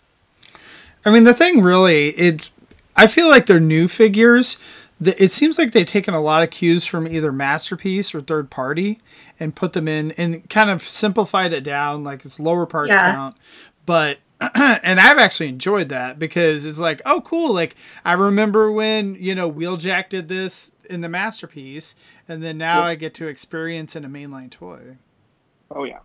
I 1.05 1.11
mean, 1.11 1.25
the 1.25 1.33
thing 1.33 1.61
really, 1.61 2.09
it, 2.11 2.49
I 2.95 3.07
feel 3.07 3.29
like 3.29 3.45
they're 3.45 3.59
new 3.59 3.87
figures. 3.87 4.57
It 5.03 5.31
seems 5.31 5.57
like 5.57 5.71
they've 5.71 5.85
taken 5.85 6.13
a 6.13 6.21
lot 6.21 6.43
of 6.43 6.49
cues 6.49 6.85
from 6.85 7.07
either 7.07 7.31
Masterpiece 7.31 8.13
or 8.15 8.21
third 8.21 8.49
party 8.49 8.99
and 9.39 9.55
put 9.55 9.73
them 9.73 9.87
in 9.87 10.11
and 10.11 10.49
kind 10.49 10.69
of 10.69 10.83
simplified 10.83 11.53
it 11.53 11.63
down, 11.63 12.03
like 12.03 12.25
it's 12.25 12.39
lower 12.39 12.65
parts 12.65 12.89
yeah. 12.89 13.13
count. 13.13 13.37
But 13.85 14.19
and 14.41 14.99
I've 14.99 15.17
actually 15.17 15.49
enjoyed 15.49 15.89
that 15.89 16.17
because 16.17 16.65
it's 16.65 16.79
like, 16.79 17.01
oh, 17.05 17.21
cool. 17.21 17.53
Like 17.53 17.75
I 18.05 18.13
remember 18.13 18.71
when 18.71 19.15
you 19.15 19.35
know 19.35 19.51
Wheeljack 19.51 20.09
did 20.09 20.29
this 20.29 20.73
in 20.89 21.01
the 21.01 21.09
Masterpiece, 21.09 21.95
and 22.27 22.41
then 22.43 22.57
now 22.57 22.79
yep. 22.79 22.85
I 22.85 22.95
get 22.95 23.13
to 23.15 23.27
experience 23.27 23.95
in 23.95 24.03
a 24.03 24.09
mainline 24.09 24.49
toy. 24.49 24.97
Oh 25.71 25.83
yeah, 25.83 25.99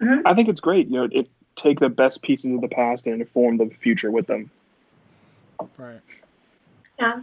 mm-hmm. 0.00 0.26
I 0.26 0.34
think 0.34 0.48
it's 0.48 0.60
great. 0.60 0.88
You 0.88 0.98
know, 0.98 1.08
it 1.10 1.28
take 1.56 1.80
the 1.80 1.88
best 1.88 2.22
pieces 2.22 2.52
of 2.52 2.60
the 2.60 2.68
past 2.68 3.06
and 3.06 3.20
inform 3.20 3.58
the 3.58 3.66
future 3.66 4.10
with 4.10 4.26
them. 4.26 4.50
Right. 5.76 6.00
Yeah. 6.98 7.20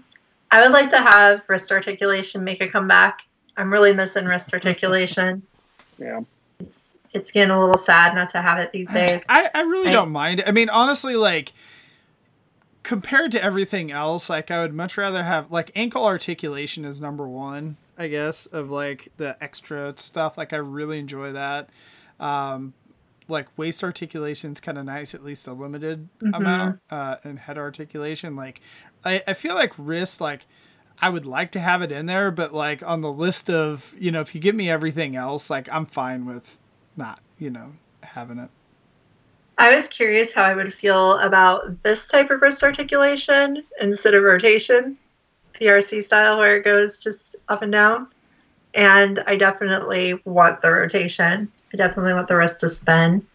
I 0.52 0.62
would 0.62 0.71
like 0.71 0.89
to 0.89 0.97
have 0.97 1.43
wrist 1.47 1.71
articulation 1.71 2.43
make 2.43 2.62
a 2.62 2.67
comeback. 2.67 3.23
I'm 3.56 3.71
really 3.71 3.93
missing 3.93 4.26
wrist 4.26 4.54
articulation. 4.54 5.43
Yeah. 6.00 6.21
It's, 6.60 6.91
it's 7.12 7.32
getting 7.32 7.50
a 7.50 7.60
little 7.60 7.80
sad 7.80 8.13
not 8.13 8.30
to 8.30 8.39
have 8.39 8.60
it 8.60 8.71
these 8.71 8.88
days. 8.88 9.26
I, 9.28 9.50
I 9.52 9.62
really 9.62 9.89
I, 9.89 9.93
don't 9.93 10.12
mind. 10.12 10.43
I 10.45 10.52
mean, 10.52 10.69
honestly, 10.69 11.15
like, 11.15 11.54
compared 12.84 13.32
to 13.32 13.43
everything 13.43 13.89
else, 13.89 14.30
like, 14.30 14.52
I 14.52 14.62
would 14.62 14.76
much 14.76 14.95
rather 14.95 15.23
have, 15.23 15.52
like, 15.52 15.71
ankle 15.73 16.06
articulation 16.06 16.86
is 16.86 17.02
number 17.02 17.28
one, 17.28 17.78
I 17.98 18.08
guess, 18.08 18.46
of, 18.46 18.70
like, 18.70 19.10
the 19.18 19.42
extra 19.42 19.94
stuff. 19.98 20.38
Like, 20.38 20.54
I 20.54 20.58
really 20.58 21.00
enjoy 21.00 21.32
that. 21.34 21.70
Um, 22.20 22.74
like 23.30 23.46
waist 23.58 23.84
articulation 23.84 24.54
is 24.54 24.62
kind 24.62 24.78
of 24.78 24.86
nice, 24.86 25.14
at 25.14 25.22
least 25.22 25.48
a 25.48 25.54
limited 25.54 26.08
mm-hmm. 26.22 26.34
amount, 26.34 26.80
uh, 26.90 27.18
and 27.26 27.40
head 27.40 27.58
articulation. 27.58 28.38
Like, 28.38 28.62
I, 29.04 29.22
I 29.28 29.34
feel 29.34 29.54
like 29.54 29.74
wrist, 29.78 30.22
like, 30.22 30.46
I 31.00 31.10
would 31.10 31.26
like 31.26 31.52
to 31.52 31.60
have 31.60 31.82
it 31.82 31.92
in 31.92 32.08
there, 32.08 32.32
but 32.32 32.54
like 32.54 32.82
on 32.84 33.02
the 33.02 33.12
list 33.12 33.50
of, 33.50 33.94
you 33.98 34.12
know, 34.12 34.22
if 34.22 34.34
you 34.34 34.42
give 34.42 34.56
me 34.56 34.70
everything 34.70 35.16
else, 35.16 35.50
like 35.50 35.70
I'm 35.72 35.86
fine 35.86 36.26
with 36.26 36.58
not, 36.96 37.20
you 37.38 37.50
know, 37.50 37.74
having 38.02 38.40
it. 38.40 38.50
I 39.60 39.74
was 39.74 39.88
curious 39.88 40.34
how 40.34 40.44
I 40.44 40.56
would 40.56 40.74
feel 40.74 41.14
about 41.20 41.84
this 41.84 42.08
type 42.08 42.30
of 42.32 42.42
wrist 42.42 42.64
articulation 42.64 43.64
instead 43.82 44.14
of 44.14 44.24
rotation, 44.24 44.98
PRC 45.60 46.04
style, 46.04 46.38
where 46.38 46.58
it 46.58 46.64
goes 46.64 47.00
just 47.00 47.36
up 47.50 47.62
and 47.62 47.72
down. 47.72 48.08
And 48.74 49.24
I 49.26 49.38
definitely 49.38 50.20
want 50.26 50.62
the 50.62 50.72
rotation. 50.72 51.52
I 51.74 51.78
definitely 51.78 52.14
want 52.14 52.28
the 52.28 52.36
wrist 52.36 52.60
to 52.62 52.70
spin. 52.70 53.26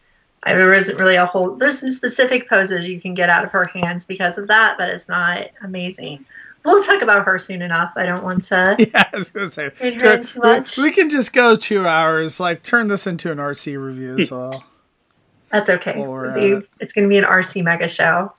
I, 0.45 0.55
there 0.55 0.73
isn't 0.73 0.99
really 0.99 1.17
a 1.17 1.27
whole. 1.27 1.57
There's 1.57 1.79
some 1.79 1.91
specific 1.91 2.49
poses 2.49 2.89
you 2.89 3.01
can 3.01 3.15
get 3.15 3.29
out 3.29 3.45
of 3.45 3.51
her 3.53 3.65
hands 3.65 4.07
because 4.07 4.39
of 4.39 4.49
that, 4.49 4.77
but 4.79 4.91
it's 4.91 5.09
not 5.09 5.51
amazing. 5.63 6.25
We'll 6.65 6.83
talk 6.83 7.03
about 7.03 7.27
her 7.27 7.39
soon 7.39 7.63
enough. 7.63 7.93
I 7.97 8.07
don't 8.07 8.23
want 8.23 8.45
to. 8.45 8.77
Yeah, 8.95 9.09
I 9.13 9.17
was 9.17 9.31
gonna 9.31 9.51
say. 9.51 9.71
Her 9.71 10.25
too 10.25 10.41
much. 10.41 10.79
We 10.79 10.93
can 10.93 11.11
just 11.11 11.33
go 11.33 11.57
two 11.57 11.87
hours. 11.87 12.39
Like 12.39 12.63
turn 12.63 12.89
this 12.89 13.07
into 13.07 13.31
an 13.33 13.39
Arcee 13.39 13.81
review 13.83 14.19
as 14.19 14.31
well. 14.31 14.65
That's 15.53 15.69
okay. 15.69 15.99
Or, 15.99 16.31
uh, 16.31 16.63
it's 16.81 16.95
going 16.95 17.05
to 17.05 17.09
be 17.09 17.19
an 17.19 17.25
Arcee 17.25 17.63
mega 17.63 17.87
show, 17.87 18.33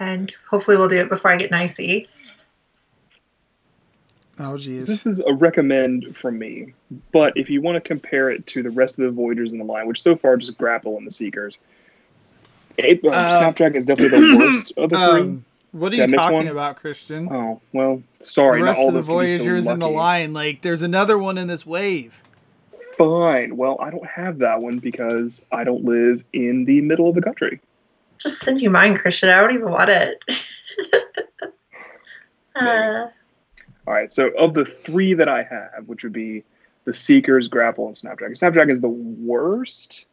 and 0.00 0.34
hopefully 0.48 0.78
we'll 0.78 0.88
do 0.88 0.98
it 0.98 1.10
before 1.10 1.30
I 1.30 1.36
get 1.36 1.50
nicey. 1.50 2.08
Oh, 4.38 4.58
geez. 4.58 4.86
This 4.86 5.06
is 5.06 5.20
a 5.20 5.32
recommend 5.32 6.16
from 6.16 6.38
me. 6.38 6.74
But 7.12 7.36
if 7.36 7.48
you 7.48 7.62
want 7.62 7.76
to 7.76 7.80
compare 7.80 8.30
it 8.30 8.46
to 8.48 8.62
the 8.62 8.70
rest 8.70 8.98
of 8.98 9.04
the 9.04 9.10
Voyagers 9.10 9.52
in 9.52 9.58
the 9.58 9.64
line, 9.64 9.86
which 9.86 10.02
so 10.02 10.14
far 10.14 10.36
just 10.36 10.58
Grapple 10.58 10.98
and 10.98 11.06
the 11.06 11.10
Seekers, 11.10 11.58
it, 12.76 13.00
uh, 13.04 13.08
uh, 13.08 13.38
Snapdragon 13.38 13.76
is 13.76 13.86
definitely 13.86 14.32
the 14.32 14.38
worst 14.38 14.72
of 14.76 14.90
the 14.90 14.96
three. 14.96 15.20
Um, 15.20 15.44
what 15.72 15.92
are 15.92 15.96
you 15.96 16.06
talking 16.08 16.48
about, 16.48 16.76
Christian? 16.76 17.28
Oh 17.30 17.60
well, 17.72 18.02
sorry. 18.20 18.60
The 18.60 18.66
rest 18.66 18.78
all 18.78 18.88
of 18.88 18.94
the 18.94 19.02
Voyagers 19.02 19.66
so 19.66 19.72
in 19.72 19.78
the 19.78 19.88
line, 19.88 20.32
like 20.32 20.62
there's 20.62 20.82
another 20.82 21.18
one 21.18 21.38
in 21.38 21.48
this 21.48 21.66
wave. 21.66 22.14
Fine. 22.96 23.56
Well, 23.56 23.76
I 23.80 23.90
don't 23.90 24.06
have 24.06 24.38
that 24.38 24.62
one 24.62 24.78
because 24.78 25.44
I 25.52 25.64
don't 25.64 25.84
live 25.84 26.24
in 26.32 26.64
the 26.64 26.80
middle 26.80 27.08
of 27.08 27.14
the 27.14 27.20
country. 27.20 27.60
Just 28.18 28.40
send 28.40 28.62
you 28.62 28.70
mine, 28.70 28.96
Christian. 28.96 29.28
I 29.28 29.40
don't 29.40 29.52
even 29.52 29.70
want 29.70 29.90
it. 29.90 30.24
uh, 32.54 33.06
all 33.86 33.94
right. 33.94 34.12
So 34.12 34.28
of 34.30 34.54
the 34.54 34.64
three 34.64 35.14
that 35.14 35.28
I 35.28 35.42
have, 35.42 35.86
which 35.86 36.02
would 36.02 36.12
be 36.12 36.44
the 36.84 36.92
Seekers, 36.92 37.48
Grapple, 37.48 37.86
and 37.86 37.96
Snapdragon. 37.96 38.34
Snapdragon 38.34 38.72
is 38.72 38.80
the 38.80 38.88
worst, 38.88 40.06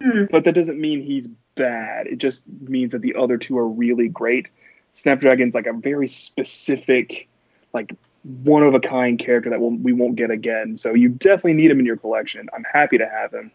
mm. 0.00 0.30
but 0.30 0.44
that 0.44 0.54
doesn't 0.54 0.80
mean 0.80 1.02
he's 1.02 1.28
bad. 1.54 2.06
It 2.06 2.18
just 2.18 2.44
means 2.60 2.92
that 2.92 3.02
the 3.02 3.14
other 3.14 3.38
two 3.38 3.58
are 3.58 3.68
really 3.68 4.08
great. 4.08 4.48
Snapdragon's 4.92 5.54
like 5.54 5.66
a 5.66 5.72
very 5.72 6.08
specific, 6.08 7.28
like 7.72 7.94
one 8.22 8.62
of 8.62 8.74
a 8.74 8.80
kind 8.80 9.18
character 9.18 9.50
that 9.50 9.60
we'll, 9.60 9.70
we 9.70 9.92
won't 9.92 10.16
get 10.16 10.30
again. 10.30 10.76
So 10.76 10.94
you 10.94 11.08
definitely 11.08 11.54
need 11.54 11.70
him 11.70 11.78
in 11.78 11.86
your 11.86 11.96
collection. 11.96 12.48
I'm 12.52 12.64
happy 12.64 12.98
to 12.98 13.08
have 13.08 13.32
him. 13.32 13.52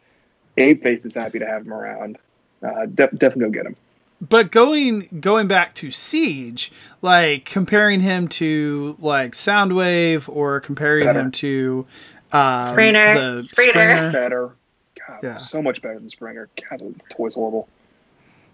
Apeface 0.58 1.06
is 1.06 1.16
happy 1.16 1.40
to 1.40 1.46
have 1.46 1.66
him 1.66 1.74
around. 1.74 2.18
Uh, 2.62 2.86
de- 2.86 3.08
definitely 3.08 3.46
go 3.46 3.50
get 3.50 3.66
him 3.66 3.76
but 4.22 4.52
going 4.52 5.20
going 5.20 5.48
back 5.48 5.74
to 5.76 5.92
Siege, 5.92 6.72
like 7.02 7.46
comparing 7.46 8.02
him 8.02 8.28
to 8.30 8.96
like 9.00 9.34
Soundwave 9.34 10.30
or 10.30 10.60
comparing 10.60 11.08
better. 11.08 11.20
him 11.20 11.32
to 11.32 11.88
um, 12.32 12.66
Springer, 12.68 13.14
the 13.16 13.44
Springer. 13.44 13.72
Springer. 13.72 14.12
better. 14.12 14.56
God, 15.08 15.20
yeah. 15.24 15.38
so 15.38 15.62
much 15.62 15.82
better 15.82 15.98
than 15.98 16.08
Springer. 16.08 16.50
God, 16.70 16.80
the 16.80 16.94
toy's 17.10 17.34
horrible. 17.34 17.68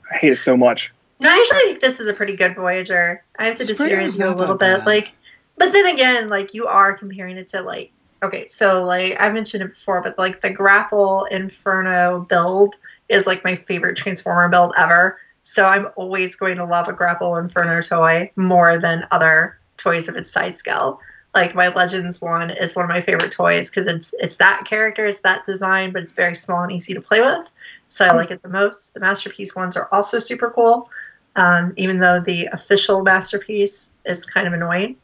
I 0.10 0.18
hate 0.18 0.32
it 0.32 0.38
so 0.38 0.56
much. 0.56 0.94
No, 1.20 1.30
I 1.30 1.34
actually 1.34 1.74
think 1.74 1.82
this 1.82 2.00
is 2.00 2.08
a 2.08 2.14
pretty 2.14 2.36
good 2.36 2.56
Voyager. 2.56 3.24
I 3.38 3.46
have 3.46 3.56
to 3.58 3.66
disagree 3.66 4.06
with 4.06 4.18
you 4.18 4.26
a 4.26 4.36
little 4.36 4.56
bit. 4.56 4.80
Bad. 4.80 4.86
Like, 4.86 5.12
but 5.58 5.74
then 5.74 5.88
again, 5.88 6.30
like 6.30 6.54
you 6.54 6.68
are 6.68 6.94
comparing 6.94 7.38
it 7.38 7.50
to 7.50 7.62
like 7.62 7.92
okay, 8.24 8.48
so 8.48 8.84
like 8.84 9.18
I 9.20 9.30
mentioned 9.30 9.64
it 9.64 9.70
before, 9.70 10.02
but 10.02 10.18
like 10.18 10.42
the 10.42 10.50
Grapple 10.50 11.26
Inferno 11.26 12.22
build 12.22 12.78
is 13.10 13.28
like 13.28 13.44
my 13.44 13.56
favorite 13.56 13.98
Transformer 13.98 14.50
build 14.50 14.74
ever. 14.78 15.20
So 15.48 15.66
I'm 15.66 15.88
always 15.96 16.36
going 16.36 16.58
to 16.58 16.66
love 16.66 16.90
a 16.90 16.94
Grapple 16.94 17.38
Inferno 17.38 17.82
toy 17.82 18.30
more 18.36 18.78
than 18.78 19.08
other 19.12 19.58
toys 19.78 20.10
of 20.10 20.18
its 20.18 20.30
size 20.30 20.58
scale. 20.58 21.00
Like 21.34 21.56
my 21.56 21.70
Legends 21.70 22.20
one 22.20 22.52
is 22.52 22.76
one 22.76 22.84
of 22.84 22.90
my 22.90 23.02
favorite 23.02 23.32
toys 23.32 23.70
because 23.70 23.88
it's 23.88 24.14
it's 24.20 24.36
that 24.36 24.66
character, 24.66 25.06
it's 25.06 25.22
that 25.22 25.46
design, 25.46 25.94
but 25.94 26.04
it's 26.04 26.12
very 26.12 26.36
small 26.36 26.64
and 26.64 26.72
easy 26.74 26.94
to 26.96 27.02
play 27.02 27.22
with. 27.22 27.50
So 27.88 28.06
I 28.06 28.12
like 28.12 28.30
it 28.30 28.42
the 28.42 28.50
most. 28.50 28.94
The 28.94 29.00
masterpiece 29.00 29.56
ones 29.56 29.78
are 29.78 29.88
also 29.94 30.19
super 30.19 30.52
cool, 30.52 30.90
um, 31.38 31.74
even 31.78 32.00
though 32.00 32.19
the 32.19 32.48
official 32.48 33.02
masterpiece 33.02 33.92
is 34.06 34.26
kind 34.26 34.48
of 34.48 34.54
annoying. 34.54 34.98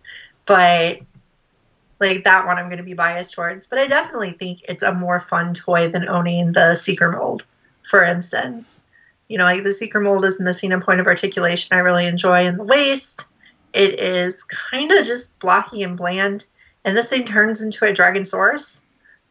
But 0.46 1.00
like 2.02 2.26
that 2.26 2.46
one, 2.46 2.58
I'm 2.58 2.66
going 2.66 2.78
to 2.78 2.84
be 2.84 2.96
biased 2.96 3.34
towards. 3.34 3.68
But 3.68 3.80
I 3.80 3.88
definitely 3.88 4.34
think 4.34 4.60
it's 4.68 4.84
a 4.84 4.94
more 4.94 5.22
fun 5.22 5.54
toy 5.54 5.88
than 5.88 6.10
owning 6.10 6.52
the 6.52 6.76
Seeker 6.76 7.14
mold, 7.14 7.46
for 7.90 8.04
instance 8.04 8.84
you 9.34 9.40
know, 9.40 9.46
like 9.46 9.64
the 9.64 9.72
Seeker 9.72 10.00
mold 10.00 10.26
is 10.26 10.40
missing 10.40 10.72
a 10.74 10.80
point 10.80 11.00
of 11.00 11.08
articulation 11.08 11.76
I 11.76 11.80
really 11.80 12.06
enjoy 12.06 12.46
in 12.46 12.56
the 12.56 12.64
waist. 12.64 13.28
It 13.74 14.00
is 14.00 14.44
kind 14.44 14.92
of 14.92 15.08
just 15.08 15.40
blocky 15.40 15.82
and 15.82 15.98
bland. 15.98 16.46
And 16.86 16.96
this 16.96 17.08
thing 17.08 17.26
turns 17.26 17.64
into 17.64 17.84
a 17.86 17.92
Dragonsaurus, 17.92 18.84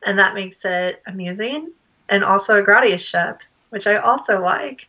and 0.05 0.19
that 0.19 0.35
makes 0.35 0.65
it 0.65 1.01
amusing. 1.07 1.71
And 2.09 2.25
also 2.25 2.61
a 2.61 2.67
Gradius 2.67 3.09
ship, 3.09 3.43
which 3.71 3.87
I 3.87 3.95
also 3.95 4.43
like. 4.43 4.89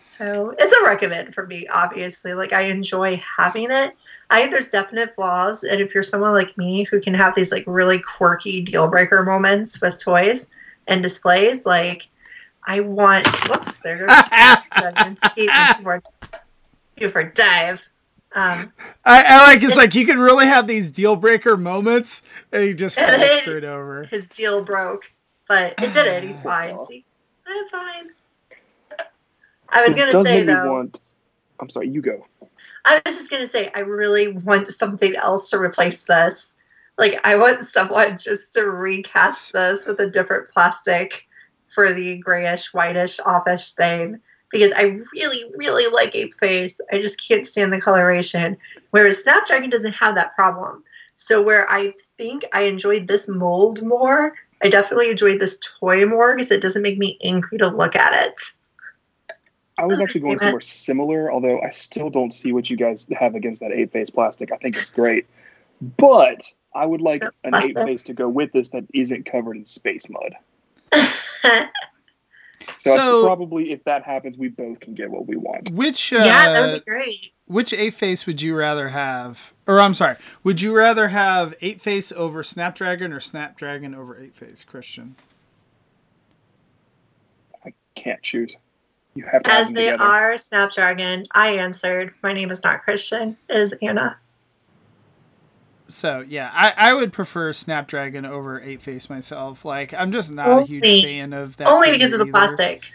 So 0.00 0.54
it's 0.58 0.72
a 0.72 0.86
recommend 0.86 1.34
for 1.34 1.46
me, 1.46 1.66
obviously. 1.66 2.32
Like 2.32 2.54
I 2.54 2.62
enjoy 2.62 3.18
having 3.18 3.70
it. 3.70 3.94
I 4.30 4.40
think 4.40 4.50
there's 4.50 4.70
definite 4.70 5.14
flaws. 5.14 5.62
And 5.62 5.82
if 5.82 5.92
you're 5.92 6.02
someone 6.02 6.32
like 6.32 6.56
me 6.56 6.84
who 6.84 7.02
can 7.02 7.12
have 7.12 7.34
these 7.34 7.52
like 7.52 7.64
really 7.66 7.98
quirky 7.98 8.62
deal 8.62 8.88
breaker 8.88 9.22
moments 9.22 9.78
with 9.82 10.00
toys 10.00 10.48
and 10.86 11.02
displays, 11.02 11.66
like 11.66 12.08
I 12.66 12.80
want. 12.80 13.26
Whoops, 13.48 13.78
there 13.78 14.06
goes. 14.06 14.16
you 16.96 17.08
for 17.08 17.24
dive. 17.24 17.88
Um, 18.36 18.72
I, 19.04 19.22
I 19.22 19.46
like 19.46 19.62
it's, 19.62 19.76
like 19.76 19.94
you 19.94 20.04
can 20.04 20.18
really 20.18 20.46
have 20.46 20.66
these 20.66 20.90
deal 20.90 21.14
breaker 21.14 21.56
moments 21.56 22.22
and 22.50 22.64
he 22.64 22.74
just 22.74 22.96
falls 22.98 23.40
straight 23.40 23.64
over. 23.64 24.04
His 24.04 24.26
deal 24.28 24.64
broke, 24.64 25.04
but 25.46 25.74
it 25.78 25.92
did 25.92 26.06
it. 26.06 26.24
He's 26.24 26.40
fine. 26.42 26.76
See, 26.86 27.04
I'm 27.46 27.68
fine. 27.68 28.10
I 29.68 29.82
was 29.82 29.94
it 29.94 29.98
gonna 29.98 30.24
say 30.24 30.42
though. 30.42 30.72
Want... 30.72 31.00
I'm 31.60 31.70
sorry. 31.70 31.88
You 31.88 32.02
go. 32.02 32.26
I 32.84 33.00
was 33.06 33.16
just 33.16 33.30
gonna 33.30 33.46
say 33.46 33.70
I 33.74 33.80
really 33.80 34.28
want 34.28 34.68
something 34.68 35.14
else 35.14 35.50
to 35.50 35.58
replace 35.58 36.02
this. 36.02 36.56
Like 36.98 37.20
I 37.24 37.36
want 37.36 37.60
someone 37.62 38.18
just 38.18 38.54
to 38.54 38.68
recast 38.68 39.52
this 39.52 39.86
with 39.86 40.00
a 40.00 40.10
different 40.10 40.48
plastic 40.48 41.28
for 41.74 41.92
the 41.92 42.18
grayish, 42.18 42.72
whitish, 42.72 43.20
offish 43.20 43.72
thing 43.72 44.20
because 44.54 44.72
I 44.76 45.00
really, 45.12 45.44
really 45.56 45.92
like 45.92 46.12
Apeface. 46.12 46.78
I 46.92 47.00
just 47.00 47.20
can't 47.20 47.44
stand 47.44 47.72
the 47.72 47.80
coloration. 47.80 48.56
Whereas 48.92 49.20
Snapdragon 49.20 49.68
doesn't 49.68 49.94
have 49.94 50.14
that 50.14 50.34
problem. 50.36 50.84
So 51.16 51.42
where 51.42 51.68
I 51.68 51.92
think 52.16 52.44
I 52.52 52.62
enjoyed 52.62 53.08
this 53.08 53.26
mold 53.26 53.82
more, 53.82 54.34
I 54.62 54.68
definitely 54.68 55.10
enjoyed 55.10 55.40
this 55.40 55.58
toy 55.58 56.06
more 56.06 56.36
because 56.36 56.52
it 56.52 56.62
doesn't 56.62 56.82
make 56.82 56.98
me 56.98 57.18
angry 57.24 57.58
to 57.58 57.68
look 57.68 57.96
at 57.96 58.14
it. 58.26 58.40
I 59.76 59.86
was 59.86 60.00
actually 60.00 60.20
going 60.20 60.38
somewhere 60.38 60.60
similar, 60.60 61.32
although 61.32 61.60
I 61.60 61.70
still 61.70 62.08
don't 62.08 62.32
see 62.32 62.52
what 62.52 62.70
you 62.70 62.76
guys 62.76 63.08
have 63.18 63.34
against 63.34 63.60
that 63.60 63.72
ape 63.72 63.92
face 63.92 64.10
plastic. 64.10 64.52
I 64.52 64.56
think 64.56 64.76
it's 64.76 64.90
great. 64.90 65.26
But 65.80 66.48
I 66.72 66.86
would 66.86 67.00
like 67.00 67.24
an 67.42 67.56
ape 67.56 67.76
face 67.76 68.04
to 68.04 68.14
go 68.14 68.28
with 68.28 68.52
this 68.52 68.68
that 68.68 68.84
isn't 68.94 69.26
covered 69.26 69.56
in 69.56 69.66
space 69.66 70.06
mud. 70.08 70.36
so, 72.76 72.96
So- 72.96 73.24
probably 73.26 73.72
if 73.72 73.84
that 73.84 74.02
happens, 74.04 74.36
we 74.38 74.48
both 74.48 74.80
can 74.80 74.94
get 74.94 75.10
what 75.10 75.26
we 75.26 75.36
want. 75.36 75.70
Which 75.70 76.12
uh, 76.12 76.18
yeah, 76.24 76.52
that 76.52 76.60
would 76.66 76.84
be 76.84 76.90
great. 76.90 77.32
which 77.46 77.72
Apeface 77.72 78.26
would 78.26 78.40
you 78.42 78.56
rather 78.56 78.88
have? 78.90 79.52
Or 79.66 79.80
I'm 79.80 79.94
sorry, 79.94 80.16
would 80.42 80.60
you 80.60 80.74
rather 80.76 81.08
have 81.08 81.54
Apeface 81.60 82.12
over 82.12 82.42
Snapdragon 82.42 83.12
or 83.12 83.20
Snapdragon 83.20 83.94
over 83.94 84.14
Apeface, 84.14 84.66
Christian? 84.66 85.16
I 87.64 87.72
can't 87.94 88.22
choose. 88.22 88.56
You 89.14 89.24
have 89.30 89.42
to 89.44 89.50
As 89.50 89.66
them 89.68 89.74
they 89.76 89.84
together. 89.92 90.02
are 90.02 90.36
Snapdragon, 90.36 91.22
I 91.32 91.50
answered. 91.56 92.12
My 92.22 92.32
name 92.32 92.50
is 92.50 92.62
not 92.64 92.82
Christian. 92.82 93.36
It 93.48 93.56
is 93.56 93.72
Anna. 93.80 94.18
So 95.94 96.24
yeah, 96.26 96.50
I, 96.52 96.74
I 96.76 96.92
would 96.92 97.12
prefer 97.12 97.52
Snapdragon 97.52 98.26
over 98.26 98.60
Apeface 98.60 99.08
myself. 99.08 99.64
Like 99.64 99.94
I'm 99.94 100.10
just 100.10 100.32
not 100.32 100.62
a 100.62 100.64
huge 100.64 100.82
fan 100.82 101.32
of 101.32 101.56
that. 101.58 101.68
Only 101.68 101.92
because 101.92 102.12
of 102.12 102.18
the 102.18 102.24
either. 102.24 102.32
plastic. 102.32 102.92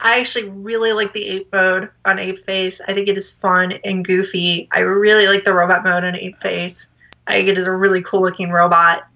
I 0.00 0.18
actually 0.18 0.48
really 0.48 0.92
like 0.92 1.12
the 1.12 1.28
ape 1.28 1.52
mode 1.52 1.90
on 2.04 2.16
Apeface. 2.16 2.80
I 2.88 2.92
think 2.92 3.06
it 3.06 3.16
is 3.16 3.30
fun 3.30 3.78
and 3.84 4.04
goofy. 4.04 4.68
I 4.72 4.80
really 4.80 5.28
like 5.28 5.44
the 5.44 5.54
robot 5.54 5.84
mode 5.84 6.02
on 6.02 6.14
Apeface. 6.14 6.88
I 7.28 7.34
think 7.34 7.48
it 7.48 7.56
is 7.56 7.68
a 7.68 7.72
really 7.72 8.02
cool 8.02 8.22
looking 8.22 8.50
robot, 8.50 9.06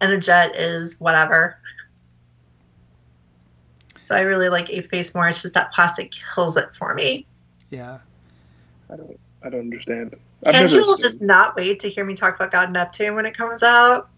and 0.00 0.12
the 0.12 0.18
jet 0.18 0.54
is 0.54 1.00
whatever. 1.00 1.58
So 4.04 4.14
I 4.14 4.20
really 4.20 4.50
like 4.50 4.66
Apeface 4.66 5.16
more. 5.16 5.26
It's 5.26 5.42
just 5.42 5.54
that 5.54 5.72
plastic 5.72 6.12
kills 6.12 6.56
it 6.56 6.76
for 6.76 6.94
me. 6.94 7.26
Yeah. 7.70 7.98
I 8.88 8.96
don't. 8.96 9.18
I 9.42 9.50
don't 9.50 9.60
understand. 9.60 10.14
I've 10.46 10.52
Can't 10.52 10.72
never 10.72 10.86
you 10.86 10.98
just 10.98 11.20
not 11.20 11.56
wait 11.56 11.80
to 11.80 11.88
hear 11.88 12.04
me 12.04 12.14
talk 12.14 12.36
about 12.36 12.50
God 12.50 12.72
Neptune 12.72 13.14
when 13.14 13.26
it 13.26 13.36
comes 13.36 13.62
out? 13.62 14.10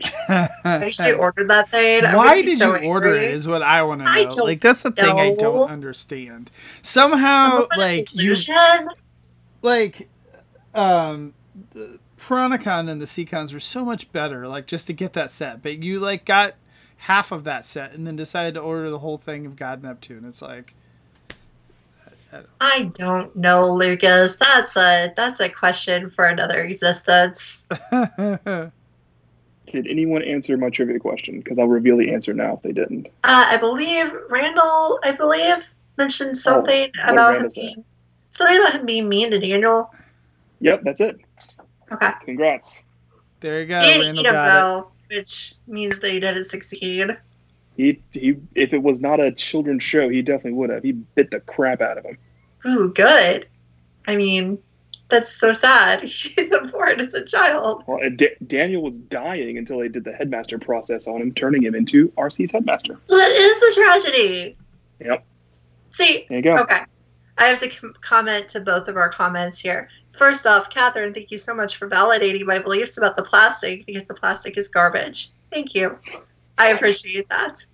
Gee. 0.00 0.10
I 0.28 0.48
actually 0.64 1.12
ordered 1.12 1.50
that 1.50 1.68
thing. 1.70 2.04
Why 2.04 2.42
did 2.42 2.58
so 2.58 2.76
you 2.76 2.88
order 2.88 3.14
it? 3.14 3.32
Is 3.32 3.46
what 3.46 3.62
I 3.62 3.82
want 3.82 4.00
to 4.00 4.04
know. 4.04 4.30
don't 4.30 4.46
Like 4.46 4.60
that's 4.60 4.82
the 4.82 4.92
thing 4.92 5.18
I 5.18 5.34
don't 5.34 5.68
understand. 5.68 6.50
Somehow, 6.82 7.66
I'm 7.70 7.78
like 7.78 8.14
you, 8.14 8.30
illusion. 8.30 8.88
like, 9.62 10.08
um, 10.74 11.34
the 11.72 11.98
Piranacon 12.18 12.88
and 12.88 13.00
the 13.00 13.06
Seacons 13.06 13.52
were 13.52 13.60
so 13.60 13.84
much 13.84 14.12
better. 14.12 14.46
Like 14.46 14.66
just 14.66 14.86
to 14.86 14.92
get 14.92 15.12
that 15.14 15.30
set, 15.30 15.62
but 15.62 15.82
you 15.82 15.98
like 15.98 16.24
got 16.24 16.54
half 16.98 17.32
of 17.32 17.44
that 17.44 17.66
set 17.66 17.92
and 17.92 18.06
then 18.06 18.16
decided 18.16 18.54
to 18.54 18.60
order 18.60 18.90
the 18.90 19.00
whole 19.00 19.18
thing 19.18 19.44
of 19.44 19.56
God 19.56 19.82
Neptune. 19.82 20.24
It's 20.24 20.40
like, 20.40 20.74
I 22.60 22.90
don't 22.94 23.34
know, 23.36 23.72
Lucas. 23.74 24.36
That's 24.36 24.76
a 24.76 25.12
that's 25.16 25.40
a 25.40 25.48
question 25.48 26.08
for 26.10 26.24
another 26.26 26.60
existence. 26.60 27.64
Did 29.66 29.86
anyone 29.88 30.22
answer 30.22 30.56
my 30.56 30.70
trivia 30.70 30.98
question? 31.00 31.38
Because 31.38 31.58
I'll 31.58 31.66
reveal 31.66 31.96
the 31.96 32.12
answer 32.12 32.32
now 32.34 32.54
if 32.56 32.62
they 32.62 32.72
didn't. 32.72 33.08
Uh, 33.24 33.46
I 33.48 33.56
believe 33.56 34.12
Randall, 34.30 35.00
I 35.02 35.12
believe, 35.12 35.72
mentioned 35.98 36.36
something 36.36 36.90
Oh, 37.04 37.12
about 37.12 37.30
him 37.36 37.42
Randall 37.42 37.50
say? 37.50 37.60
being 37.60 37.84
something 38.30 38.56
about 38.58 38.74
him 38.74 38.86
being 38.86 39.08
mean 39.08 39.30
to 39.30 39.40
Daniel. 39.40 39.92
Yep, 40.60 40.82
that's 40.84 41.00
it. 41.00 41.16
Okay. 41.92 42.10
Congrats. 42.24 42.84
there 43.40 43.60
you 43.60 43.66
go. 43.66 43.80
he 43.80 43.86
didn't 43.98 44.00
Randall 44.16 44.20
eat 44.20 44.26
him 44.26 44.32
got 44.32 44.78
it. 45.10 45.16
which 45.16 45.54
means 45.66 45.98
that 46.00 46.10
he 46.12 46.20
didn't 46.20 46.44
succeed. 46.44 47.16
He 47.76 48.00
he. 48.12 48.36
If 48.54 48.72
it 48.72 48.82
was 48.82 49.00
not 49.00 49.18
a 49.18 49.32
children's 49.32 49.82
show, 49.82 50.08
he 50.08 50.22
definitely 50.22 50.52
would 50.52 50.70
have. 50.70 50.82
He 50.84 50.92
bit 50.92 51.30
the 51.32 51.40
crap 51.40 51.80
out 51.80 51.98
of 51.98 52.04
him. 52.04 52.18
Ooh, 52.66 52.92
good. 52.92 53.46
I 54.06 54.16
mean, 54.16 54.58
that's 55.08 55.34
so 55.34 55.52
sad. 55.52 56.02
He's 56.04 56.52
a 56.52 56.60
born 56.62 57.00
as 57.00 57.14
a 57.14 57.24
child. 57.24 57.84
Well, 57.86 58.00
Da- 58.16 58.36
Daniel 58.46 58.82
was 58.82 58.98
dying 58.98 59.58
until 59.58 59.78
they 59.78 59.88
did 59.88 60.04
the 60.04 60.12
headmaster 60.12 60.58
process 60.58 61.06
on 61.06 61.20
him, 61.20 61.32
turning 61.32 61.62
him 61.62 61.74
into 61.74 62.08
Arcee's 62.16 62.50
headmaster. 62.50 62.98
So 63.06 63.16
that 63.16 63.30
is 63.30 63.60
the 63.60 63.82
tragedy. 63.82 64.56
Yep. 65.00 65.24
See, 65.90 66.26
There 66.28 66.38
you 66.38 66.42
go. 66.42 66.56
Okay. 66.58 66.80
I 67.36 67.46
have 67.46 67.60
to 67.60 67.68
com- 67.68 67.94
comment 68.00 68.48
to 68.50 68.60
both 68.60 68.88
of 68.88 68.96
our 68.96 69.08
comments 69.08 69.58
here. 69.58 69.88
First 70.12 70.46
off, 70.46 70.70
Catherine, 70.70 71.12
thank 71.12 71.30
you 71.32 71.38
so 71.38 71.54
much 71.54 71.76
for 71.76 71.88
validating 71.88 72.44
my 72.46 72.58
beliefs 72.60 72.96
about 72.96 73.16
the 73.16 73.24
plastic 73.24 73.84
because 73.86 74.06
the 74.06 74.14
plastic 74.14 74.56
is 74.56 74.68
garbage. 74.68 75.30
Thank 75.50 75.74
you. 75.74 75.98
I 76.58 76.68
appreciate 76.70 77.28
that. 77.30 77.64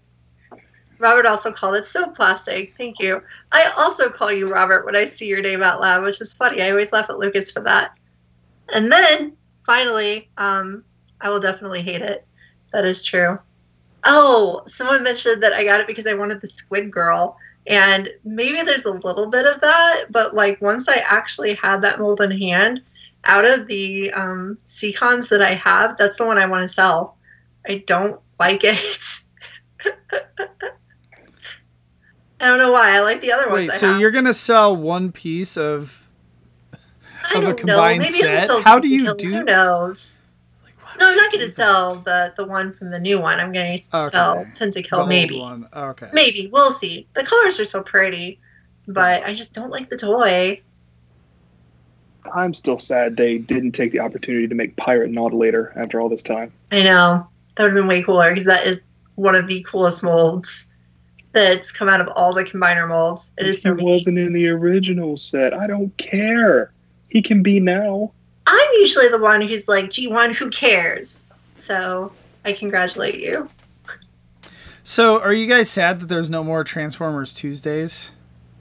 Robert 1.00 1.26
also 1.26 1.50
called 1.50 1.76
it 1.76 1.86
soap 1.86 2.14
plastic. 2.14 2.74
Thank 2.76 2.98
you. 2.98 3.22
I 3.50 3.72
also 3.78 4.10
call 4.10 4.30
you 4.30 4.52
Robert 4.52 4.84
when 4.84 4.94
I 4.94 5.04
see 5.04 5.26
your 5.26 5.40
name 5.40 5.62
out 5.62 5.80
loud, 5.80 6.04
which 6.04 6.20
is 6.20 6.34
funny. 6.34 6.62
I 6.62 6.70
always 6.70 6.92
laugh 6.92 7.08
at 7.08 7.18
Lucas 7.18 7.50
for 7.50 7.60
that. 7.60 7.96
And 8.72 8.92
then, 8.92 9.36
finally, 9.64 10.28
um, 10.36 10.84
I 11.20 11.30
will 11.30 11.40
definitely 11.40 11.82
hate 11.82 12.02
it. 12.02 12.26
That 12.72 12.84
is 12.84 13.02
true. 13.02 13.38
Oh, 14.04 14.62
someone 14.66 15.02
mentioned 15.02 15.42
that 15.42 15.54
I 15.54 15.64
got 15.64 15.80
it 15.80 15.86
because 15.86 16.06
I 16.06 16.14
wanted 16.14 16.40
the 16.40 16.48
Squid 16.48 16.90
Girl. 16.90 17.36
And 17.66 18.10
maybe 18.24 18.62
there's 18.62 18.84
a 18.84 18.92
little 18.92 19.26
bit 19.26 19.46
of 19.46 19.60
that, 19.60 20.06
but 20.10 20.34
like 20.34 20.60
once 20.60 20.88
I 20.88 20.96
actually 20.96 21.54
had 21.54 21.82
that 21.82 21.98
mold 21.98 22.20
in 22.20 22.30
hand, 22.30 22.82
out 23.24 23.44
of 23.44 23.66
the 23.66 24.10
um, 24.12 24.58
Seacons 24.64 25.28
that 25.28 25.42
I 25.42 25.54
have, 25.54 25.96
that's 25.96 26.16
the 26.16 26.24
one 26.24 26.38
I 26.38 26.46
want 26.46 26.68
to 26.68 26.74
sell. 26.74 27.16
I 27.68 27.84
don't 27.86 28.20
like 28.38 28.64
it. 28.64 29.20
I 32.40 32.48
don't 32.48 32.58
know 32.58 32.72
why. 32.72 32.96
I 32.96 33.00
like 33.00 33.20
the 33.20 33.32
other 33.32 33.48
ones. 33.48 33.68
Wait, 33.68 33.70
I 33.70 33.76
so 33.76 33.92
have. 33.92 34.00
you're 34.00 34.10
gonna 34.10 34.32
sell 34.34 34.74
one 34.76 35.12
piece 35.12 35.56
of 35.56 36.08
I 36.72 37.34
of 37.38 37.42
a 37.42 37.46
don't 37.48 37.58
combined 37.58 38.00
know. 38.02 38.06
Maybe 38.10 38.20
set? 38.22 38.46
Sell 38.46 38.62
How 38.62 38.78
do 38.78 38.88
you 38.88 39.04
Kill- 39.04 39.14
do- 39.14 39.30
Who 39.34 39.44
knows? 39.44 40.18
Like, 40.64 40.74
No, 40.98 41.08
I'm 41.10 41.16
not 41.16 41.30
going 41.30 41.42
to 41.42 41.46
that? 41.48 41.54
sell 41.56 41.96
the 41.96 42.32
the 42.36 42.44
one 42.44 42.72
from 42.72 42.90
the 42.90 42.98
new 42.98 43.20
one. 43.20 43.38
I'm 43.38 43.52
going 43.52 43.76
to 43.76 43.82
Okay. 43.96 44.08
sell 44.10 44.46
Tentakill 44.54 44.90
The 44.90 44.96
old 45.00 45.08
maybe. 45.08 45.38
one. 45.38 45.68
Okay. 45.72 46.08
Maybe 46.12 46.48
we'll 46.50 46.72
see. 46.72 47.06
The 47.14 47.22
colors 47.22 47.60
are 47.60 47.64
so 47.66 47.82
pretty, 47.82 48.40
but 48.88 49.22
I 49.24 49.34
just 49.34 49.52
don't 49.52 49.70
like 49.70 49.90
the 49.90 49.96
toy. 49.98 50.60
I'm 52.34 52.54
still 52.54 52.78
sad 52.78 53.16
they 53.16 53.38
didn't 53.38 53.72
take 53.72 53.92
the 53.92 54.00
opportunity 54.00 54.46
to 54.48 54.54
make 54.54 54.76
Pirate 54.76 55.10
Nautilus 55.10 55.68
after 55.76 56.00
all 56.00 56.08
this 56.08 56.22
time. 56.22 56.52
I 56.72 56.82
know 56.82 57.26
that 57.54 57.62
would 57.62 57.72
have 57.72 57.74
been 57.76 57.86
way 57.88 58.02
cooler 58.02 58.30
because 58.30 58.46
that 58.46 58.66
is 58.66 58.80
one 59.14 59.34
of 59.34 59.46
the 59.46 59.62
coolest 59.68 60.02
molds 60.02 60.68
that's 61.32 61.70
come 61.70 61.88
out 61.88 62.00
of 62.00 62.08
all 62.08 62.32
the 62.32 62.44
combiner 62.44 62.88
molds. 62.88 63.30
It 63.38 63.46
is 63.46 63.56
he 63.56 63.62
so 63.62 63.74
wasn't 63.74 64.18
in 64.18 64.32
the 64.32 64.48
original 64.48 65.16
set. 65.16 65.54
I 65.54 65.66
don't 65.66 65.96
care. 65.96 66.72
He 67.08 67.22
can 67.22 67.42
be 67.42 67.60
now. 67.60 68.12
I'm 68.46 68.68
usually 68.78 69.08
the 69.08 69.20
one 69.20 69.40
who's 69.40 69.68
like, 69.68 69.86
G1, 69.86 70.34
who 70.34 70.50
cares? 70.50 71.24
So 71.56 72.12
I 72.44 72.52
congratulate 72.52 73.20
you. 73.20 73.48
So, 74.82 75.20
are 75.20 75.32
you 75.32 75.46
guys 75.46 75.70
sad 75.70 76.00
that 76.00 76.06
there's 76.06 76.30
no 76.30 76.42
more 76.42 76.64
Transformers 76.64 77.32
Tuesdays 77.32 78.10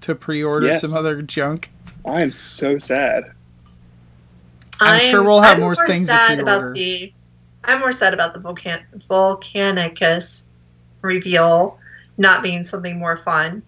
to 0.02 0.14
pre-order 0.14 0.68
Yes. 0.68 0.82
some 0.82 0.94
other 0.94 1.22
junk? 1.24 1.72
I 2.06 2.22
am 2.22 2.32
so 2.34 2.78
sad. 2.78 3.32
I'm 4.80 5.10
sure 5.10 5.24
we'll 5.24 5.42
have 5.42 5.58
more 5.60 5.76
things 5.76 6.08
to 6.08 6.14
sad 6.14 6.28
pre-order. 6.40 6.42
about 6.68 6.76
the. 6.76 7.14
I'm 7.64 7.80
more 7.80 7.92
sad 7.92 8.14
about 8.14 8.34
the 8.34 8.40
Volcan- 8.40 8.86
Volcanicus 9.10 10.44
reveal 11.02 11.79
not 12.20 12.44
being 12.44 12.64
something 12.64 13.00
more 13.00 13.18
fun. 13.18 13.64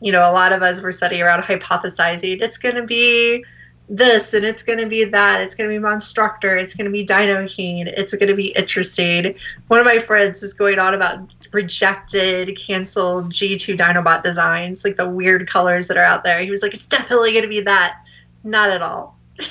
You 0.00 0.10
know, 0.10 0.28
a 0.28 0.32
lot 0.32 0.52
of 0.52 0.62
us 0.62 0.80
were 0.80 0.90
sitting 0.90 1.22
around 1.22 1.42
hypothesizing 1.42 2.42
it's 2.42 2.58
going 2.58 2.74
to 2.74 2.82
be 2.82 3.44
this 3.88 4.32
and 4.32 4.44
it's 4.44 4.62
going 4.62 4.78
to 4.78 4.86
be 4.86 5.04
that. 5.04 5.42
It's 5.42 5.54
going 5.54 5.68
to 5.68 5.74
be 5.74 5.78
Monstructor. 5.78 6.56
It's 6.56 6.74
going 6.74 6.86
to 6.86 6.90
be 6.90 7.04
Dino 7.04 7.46
King. 7.46 7.86
It's 7.86 8.12
going 8.14 8.28
to 8.28 8.34
be 8.34 8.48
interesting. 8.48 9.34
One 9.68 9.78
of 9.78 9.86
my 9.86 9.98
friends 9.98 10.40
was 10.40 10.54
going 10.54 10.78
on 10.78 10.94
about 10.94 11.28
rejected, 11.52 12.56
canceled 12.56 13.30
G2 13.30 13.76
Dinobot 13.76 14.22
designs, 14.22 14.84
like 14.84 14.96
the 14.96 15.08
weird 15.08 15.46
colors 15.46 15.88
that 15.88 15.96
are 15.98 16.04
out 16.04 16.24
there. 16.24 16.40
He 16.42 16.50
was 16.50 16.62
like, 16.62 16.74
it's 16.74 16.86
definitely 16.86 17.32
going 17.32 17.42
to 17.42 17.48
be 17.48 17.60
that. 17.60 17.98
Not 18.44 18.70
at 18.70 18.82
all. 18.82 19.18
it 19.38 19.46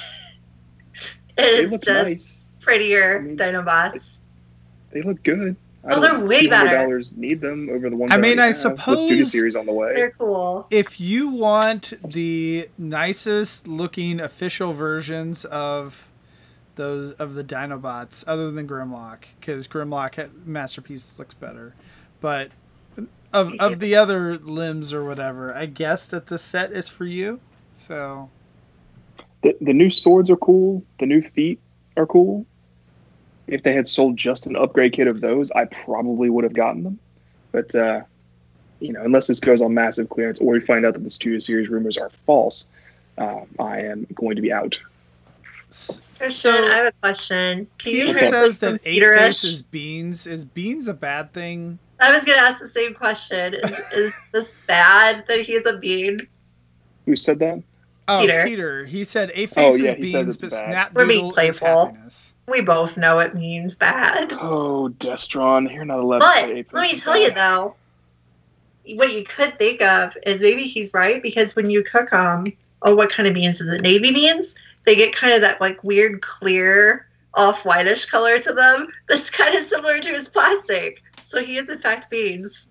They 1.38 1.78
just 1.78 1.88
nice. 1.88 2.46
prettier 2.60 3.20
I 3.20 3.22
mean, 3.22 3.38
Dinobots. 3.38 4.20
They 4.92 5.04
look 5.04 5.24
good. 5.24 5.56
Oh, 5.84 6.00
they're 6.00 6.20
way 6.20 6.46
better. 6.48 6.76
Dollars 6.76 7.12
need 7.16 7.42
them 7.42 7.68
over 7.72 7.90
the 7.90 7.96
ones. 7.96 8.12
I 8.12 8.18
mean, 8.18 8.40
already 8.40 8.56
I 8.56 8.58
have, 8.58 8.88
with 8.88 9.00
Studio 9.00 9.24
suppose- 9.24 9.32
Series 9.32 9.56
on 9.56 9.66
the 9.66 9.74
way. 9.74 9.96
They're 9.96 10.12
cool. 10.12 10.68
If 10.70 11.00
you 11.00 11.30
want 11.30 11.94
the 12.08 12.70
nicest 12.78 13.68
looking 13.68 14.20
official 14.20 14.74
versions 14.74 15.44
of 15.46 16.08
those 16.76 17.14
of 17.14 17.34
the 17.34 17.44
Dinobots, 17.44 18.24
other 18.28 18.52
than 18.52 18.68
Grimlock, 18.68 19.24
because 19.40 19.68
Grimlock 19.68 20.30
masterpiece 20.46 21.18
looks 21.18 21.34
better, 21.34 21.74
but 22.20 22.52
of 23.34 23.54
of 23.60 23.80
the 23.80 23.96
other 23.96 24.38
limbs 24.38 24.94
or 24.94 25.04
whatever, 25.04 25.54
I 25.56 25.66
guess 25.66 26.06
that 26.06 26.28
the 26.28 26.38
set 26.38 26.72
is 26.72 26.88
for 26.90 27.06
you. 27.06 27.40
So 27.76 28.30
The, 29.42 29.58
the 29.60 29.74
new 29.74 29.90
swords 29.90 30.30
are 30.30 30.36
cool. 30.38 30.84
The 31.00 31.08
new 31.08 31.22
feet 31.24 31.60
are 31.98 32.06
cool. 32.06 32.46
If 33.48 33.64
they 33.64 33.74
had 33.74 33.88
sold 33.88 34.18
just 34.18 34.46
an 34.46 34.56
upgrade 34.56 34.94
kit 34.94 35.08
of 35.08 35.20
those, 35.22 35.52
I 35.52 35.66
probably 35.66 36.30
would 36.30 36.44
have 36.44 36.54
gotten 36.54 36.84
them. 36.84 37.00
But 37.52 37.74
uh, 37.76 38.02
you 38.80 38.94
know, 38.94 39.04
unless 39.04 39.28
this 39.28 39.40
goes 39.40 39.62
on 39.62 39.74
massive 39.74 40.10
clearance 40.10 40.40
or 40.40 40.54
we 40.54 40.60
find 40.60 40.86
out 40.86 40.94
that 40.94 41.04
the 41.04 41.10
Studio 41.10 41.40
Series 41.40 41.70
rumors 41.70 41.98
are 41.98 42.10
false, 42.26 42.68
uh, 43.18 43.42
I 43.60 43.82
am 43.82 44.08
going 44.16 44.36
to 44.36 44.42
be 44.42 44.52
out. 44.52 44.80
Christian, 46.18 46.32
So- 46.32 46.52
I 46.72 46.76
have 46.78 46.86
a 46.88 46.92
question. 47.02 47.68
Can 47.78 47.94
you 47.94 48.06
Peter 48.06 48.20
translate 48.20 48.32
says 48.32 48.58
from 48.60 48.72
that 48.74 48.82
eight 48.86 49.02
Peterish? 49.02 49.18
faces 49.18 49.62
beans 49.64 50.28
is 50.28 50.46
beans 50.46 50.88
a 50.88 50.94
bad 50.94 51.34
thing? 51.34 51.80
I 52.00 52.12
was 52.12 52.24
going 52.26 52.38
to 52.38 52.44
ask 52.44 52.60
the 52.60 52.68
same 52.68 52.94
question. 52.96 53.54
Is, 53.56 53.72
is 53.94 54.14
this 54.32 54.56
bad 54.68 55.24
that 55.28 55.42
he's 55.42 55.66
a 55.68 55.78
bean? 55.78 56.28
Who 57.06 57.16
said 57.16 57.40
that? 57.40 57.62
Oh, 58.08 58.22
Peter. 58.22 58.44
Peter. 58.46 58.86
He 58.86 59.04
said 59.04 59.32
eight 59.36 59.52
Oh, 59.56 59.72
faces 59.76 59.82
yeah, 59.82 59.94
beans, 59.96 60.38
but 60.38 60.50
bad. 60.50 60.66
snap 60.66 60.94
We're 60.94 61.06
being 61.06 61.32
is 61.38 61.60
happiness. 61.60 62.31
We 62.48 62.62
both 62.62 62.98
know 62.98 63.20
it 63.20 63.36
means 63.36 63.76
bad. 63.76 64.34
Oh, 64.34 64.94
Destron, 64.98 65.74
you're 65.74 65.86
not 65.86 66.00
allowed 66.00 66.20
But 66.20 66.34
to 66.34 66.48
say 66.48 66.66
let 66.72 66.82
me 66.82 66.90
faces 66.90 67.04
tell 67.04 67.18
you 67.18 67.32
though, 67.32 67.76
what 68.96 69.14
you 69.14 69.24
could 69.24 69.58
think 69.58 69.82
of 69.82 70.18
is 70.26 70.42
maybe 70.42 70.64
he's 70.64 70.94
right 70.94 71.22
because 71.22 71.56
when 71.56 71.70
you 71.70 71.84
cook 71.84 72.10
them, 72.10 72.46
oh, 72.82 72.96
what 72.96 73.10
kind 73.10 73.28
of 73.28 73.34
beans 73.34 73.62
is 73.62 73.72
it? 73.72 73.82
Navy 73.82 74.12
beans. 74.12 74.56
They 74.86 74.96
get 74.96 75.16
kind 75.16 75.34
of 75.34 75.42
that 75.42 75.62
like 75.62 75.84
weird 75.84 76.22
clear, 76.22 77.08
off 77.36 77.64
whitish 77.64 78.06
color 78.06 78.40
to 78.40 78.54
them. 78.54 78.88
That's 79.08 79.30
kind 79.30 79.56
of 79.56 79.64
similar 79.66 80.00
to 80.00 80.10
his 80.10 80.28
plastic. 80.28 81.02
So 81.24 81.44
he 81.44 81.58
is 81.58 81.70
in 81.70 81.80
fact 81.80 82.10
beans. 82.10 82.68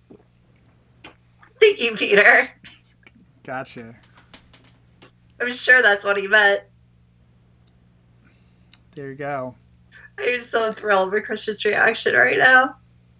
Thank 1.59 1.79
you, 1.79 1.95
Peter. 1.95 2.49
Gotcha. 3.43 3.95
I'm 5.39 5.51
sure 5.51 5.81
that's 5.81 6.03
what 6.03 6.17
he 6.17 6.27
meant. 6.27 6.61
There 8.95 9.09
you 9.09 9.15
go. 9.15 9.55
I'm 10.19 10.39
so 10.41 10.71
thrilled 10.73 11.11
with 11.11 11.25
Christian's 11.25 11.63
reaction 11.65 12.15
right 12.15 12.37
now. 12.37 12.75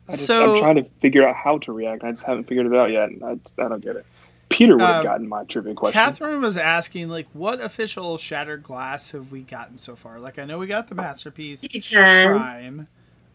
I 0.07 0.11
just, 0.13 0.25
So- 0.25 0.53
I'm 0.55 0.59
trying 0.61 0.75
to 0.83 0.89
figure 1.01 1.27
out 1.27 1.35
how 1.35 1.57
to 1.59 1.71
react. 1.71 2.03
I 2.03 2.11
just 2.11 2.25
haven't 2.25 2.45
figured 2.47 2.65
it 2.67 2.73
out 2.75 2.91
yet. 2.91 3.09
I, 3.23 3.31
I 3.61 3.67
don't 3.67 3.81
get 3.83 3.95
it. 3.97 4.05
Peter 4.49 4.73
would 4.75 4.81
have 4.81 4.97
Um, 4.97 5.03
gotten 5.03 5.29
my 5.29 5.45
trivia 5.45 5.73
question. 5.73 5.93
Catherine 6.01 6.41
was 6.41 6.57
asking, 6.57 7.07
like, 7.07 7.27
what 7.31 7.61
official 7.61 8.17
shattered 8.17 8.63
glass 8.63 9.11
have 9.11 9.31
we 9.31 9.41
gotten 9.43 9.77
so 9.77 9.95
far? 9.95 10.19
Like, 10.19 10.37
I 10.37 10.43
know 10.43 10.57
we 10.57 10.67
got 10.67 10.89
the 10.89 10.95
masterpiece 10.95 11.63
prime. 11.89 12.87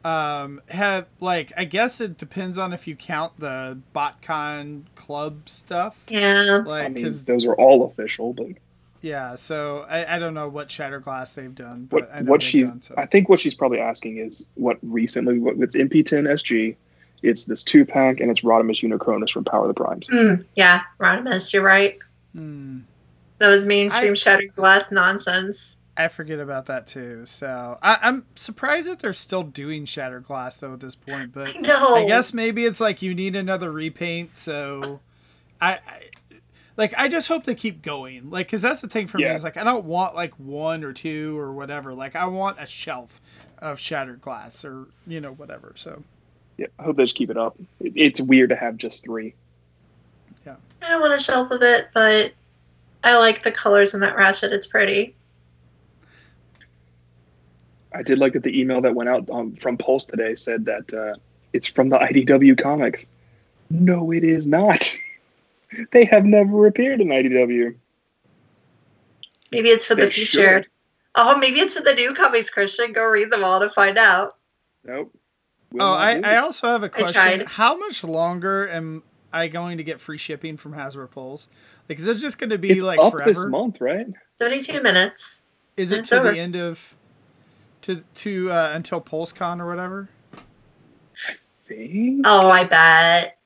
Um, 0.04 0.60
have 0.68 1.06
like, 1.18 1.52
I 1.56 1.64
guess 1.64 2.00
it 2.00 2.16
depends 2.16 2.58
on 2.58 2.72
if 2.72 2.86
you 2.86 2.94
count 2.94 3.40
the 3.40 3.78
BotCon 3.94 4.82
club 4.94 5.48
stuff. 5.48 5.96
Yeah. 6.08 6.62
Like, 6.64 6.84
I 6.84 6.88
mean, 6.90 7.02
'cause- 7.04 7.24
those 7.24 7.44
are 7.46 7.54
all 7.54 7.86
official, 7.86 8.32
but 8.32 8.46
yeah. 9.00 9.36
So 9.36 9.86
I, 9.88 10.16
I 10.16 10.18
don't 10.18 10.34
know 10.34 10.48
what 10.48 10.68
Shatterglass 10.68 11.34
they've 11.34 11.54
done, 11.54 11.86
but 11.90 12.02
what 12.02 12.10
I 12.14 12.20
know 12.20 12.30
what 12.30 12.42
she's 12.42 12.68
done, 12.68 12.82
so. 12.82 12.94
I 12.96 13.06
think 13.06 13.28
what 13.28 13.40
she's 13.40 13.54
probably 13.54 13.78
asking 13.78 14.18
is 14.18 14.46
what 14.54 14.78
recently 14.82 15.38
what 15.38 15.56
it's 15.58 15.76
MP10 15.76 16.24
SG, 16.28 16.76
it's 17.22 17.44
this 17.44 17.62
two 17.62 17.84
pack 17.84 18.20
and 18.20 18.30
it's 18.30 18.40
Rodimus 18.40 18.82
Unicronus 18.82 19.30
from 19.30 19.44
Power 19.44 19.62
of 19.62 19.68
the 19.68 19.74
Primes. 19.74 20.08
Mm, 20.08 20.44
yeah, 20.54 20.82
Rodimus, 21.00 21.52
you're 21.52 21.62
right. 21.62 21.98
Hmm. 22.32 22.80
That 23.38 23.48
was 23.48 23.66
mainstream 23.66 24.12
I- 24.12 24.14
shattered 24.14 24.54
glass 24.54 24.90
nonsense. 24.90 25.76
I 25.98 26.08
forget 26.08 26.40
about 26.40 26.66
that 26.66 26.86
too. 26.86 27.24
So 27.24 27.78
I, 27.82 27.98
I'm 28.02 28.26
surprised 28.34 28.86
that 28.86 28.98
they're 28.98 29.14
still 29.14 29.42
doing 29.42 29.86
shattered 29.86 30.24
glass 30.24 30.58
though 30.58 30.74
at 30.74 30.80
this 30.80 30.94
point. 30.94 31.32
But 31.32 31.56
I. 31.66 32.02
I 32.02 32.04
guess 32.04 32.34
maybe 32.34 32.66
it's 32.66 32.80
like 32.80 33.00
you 33.00 33.14
need 33.14 33.34
another 33.34 33.72
repaint. 33.72 34.38
So 34.38 35.00
I, 35.58 35.72
I 35.72 36.02
like 36.76 36.94
I 36.96 37.08
just 37.08 37.28
hope 37.28 37.44
they 37.44 37.54
keep 37.54 37.82
going. 37.82 38.30
Like 38.30 38.46
because 38.46 38.62
that's 38.62 38.80
the 38.80 38.88
thing 38.88 39.06
for 39.06 39.18
me 39.18 39.24
is 39.24 39.44
like 39.44 39.56
I 39.56 39.64
don't 39.64 39.84
want 39.84 40.14
like 40.14 40.34
one 40.38 40.84
or 40.84 40.92
two 40.92 41.38
or 41.38 41.52
whatever. 41.52 41.94
Like 41.94 42.14
I 42.14 42.26
want 42.26 42.58
a 42.60 42.66
shelf 42.66 43.20
of 43.58 43.80
shattered 43.80 44.20
glass 44.20 44.64
or 44.64 44.86
you 45.06 45.20
know 45.20 45.32
whatever. 45.32 45.72
So 45.76 46.02
Yeah, 46.56 46.66
I 46.78 46.84
hope 46.84 46.96
they 46.96 47.04
just 47.04 47.16
keep 47.16 47.30
it 47.30 47.36
up. 47.36 47.56
It, 47.80 47.92
it's 47.96 48.20
weird 48.20 48.50
to 48.50 48.56
have 48.56 48.76
just 48.76 49.04
three. 49.04 49.34
Yeah. 50.46 50.56
I 50.82 50.88
don't 50.88 51.00
want 51.00 51.14
a 51.14 51.20
shelf 51.20 51.50
of 51.50 51.62
it, 51.62 51.88
but 51.94 52.32
I 53.02 53.16
like 53.16 53.42
the 53.42 53.52
colors 53.52 53.94
in 53.94 54.00
that 54.00 54.16
ratchet. 54.16 54.52
It's 54.52 54.66
pretty. 54.66 55.14
I 57.94 58.02
did 58.02 58.18
like 58.18 58.34
that 58.34 58.42
the 58.42 58.60
email 58.60 58.82
that 58.82 58.94
went 58.94 59.08
out 59.08 59.30
um, 59.30 59.56
from 59.56 59.78
Pulse 59.78 60.04
today 60.04 60.34
said 60.34 60.66
that 60.66 60.92
uh, 60.92 61.14
it's 61.54 61.66
from 61.66 61.88
the 61.88 61.96
IDW 61.96 62.60
comics. 62.62 63.06
No, 63.70 64.12
it 64.12 64.22
is 64.22 64.46
not. 64.46 64.96
they 65.92 66.04
have 66.04 66.24
never 66.24 66.66
appeared 66.66 67.00
in 67.00 67.08
IDW. 67.08 67.74
Maybe 69.52 69.68
it's 69.68 69.86
for 69.86 69.94
the 69.94 70.08
future. 70.08 70.62
should. 70.62 70.66
Oh, 71.14 71.36
maybe 71.38 71.60
it's 71.60 71.74
for 71.74 71.82
the 71.82 71.94
new 71.94 72.12
comics, 72.14 72.50
Christian. 72.50 72.92
Go 72.92 73.06
read 73.06 73.30
them 73.30 73.44
all 73.44 73.60
to 73.60 73.70
find 73.70 73.96
out. 73.96 74.34
Nope. 74.84 75.14
Will 75.72 75.82
oh 75.82 75.94
I, 75.94 76.20
I 76.20 76.36
also 76.36 76.68
have 76.68 76.82
a 76.82 76.88
question. 76.88 77.44
How 77.46 77.76
much 77.76 78.04
longer 78.04 78.68
am 78.68 79.02
I 79.32 79.48
going 79.48 79.78
to 79.78 79.84
get 79.84 80.00
free 80.00 80.18
shipping 80.18 80.56
from 80.56 80.74
Hasbro 80.74 81.10
Pulse? 81.10 81.48
Like 81.88 81.98
is 81.98 82.06
it 82.06 82.16
just 82.18 82.38
going 82.38 82.50
to 82.50 82.58
be 82.58 82.70
it's 82.70 82.82
like 82.82 82.98
up 82.98 83.12
forever? 83.12 83.32
this 83.32 83.44
month, 83.46 83.80
right? 83.80 84.06
72 84.38 84.82
minutes. 84.82 85.42
Is 85.76 85.92
it 85.92 86.00
It's 86.00 86.10
to 86.10 86.20
over. 86.20 86.32
the 86.32 86.38
end 86.38 86.56
of 86.56 86.94
to 87.82 88.02
to 88.16 88.50
uh, 88.50 88.70
until 88.74 89.00
PulseCon 89.00 89.60
or 89.60 89.66
whatever? 89.66 90.08
Think? 91.66 92.22
Oh, 92.24 92.48
I 92.48 92.64
bet. 92.64 93.38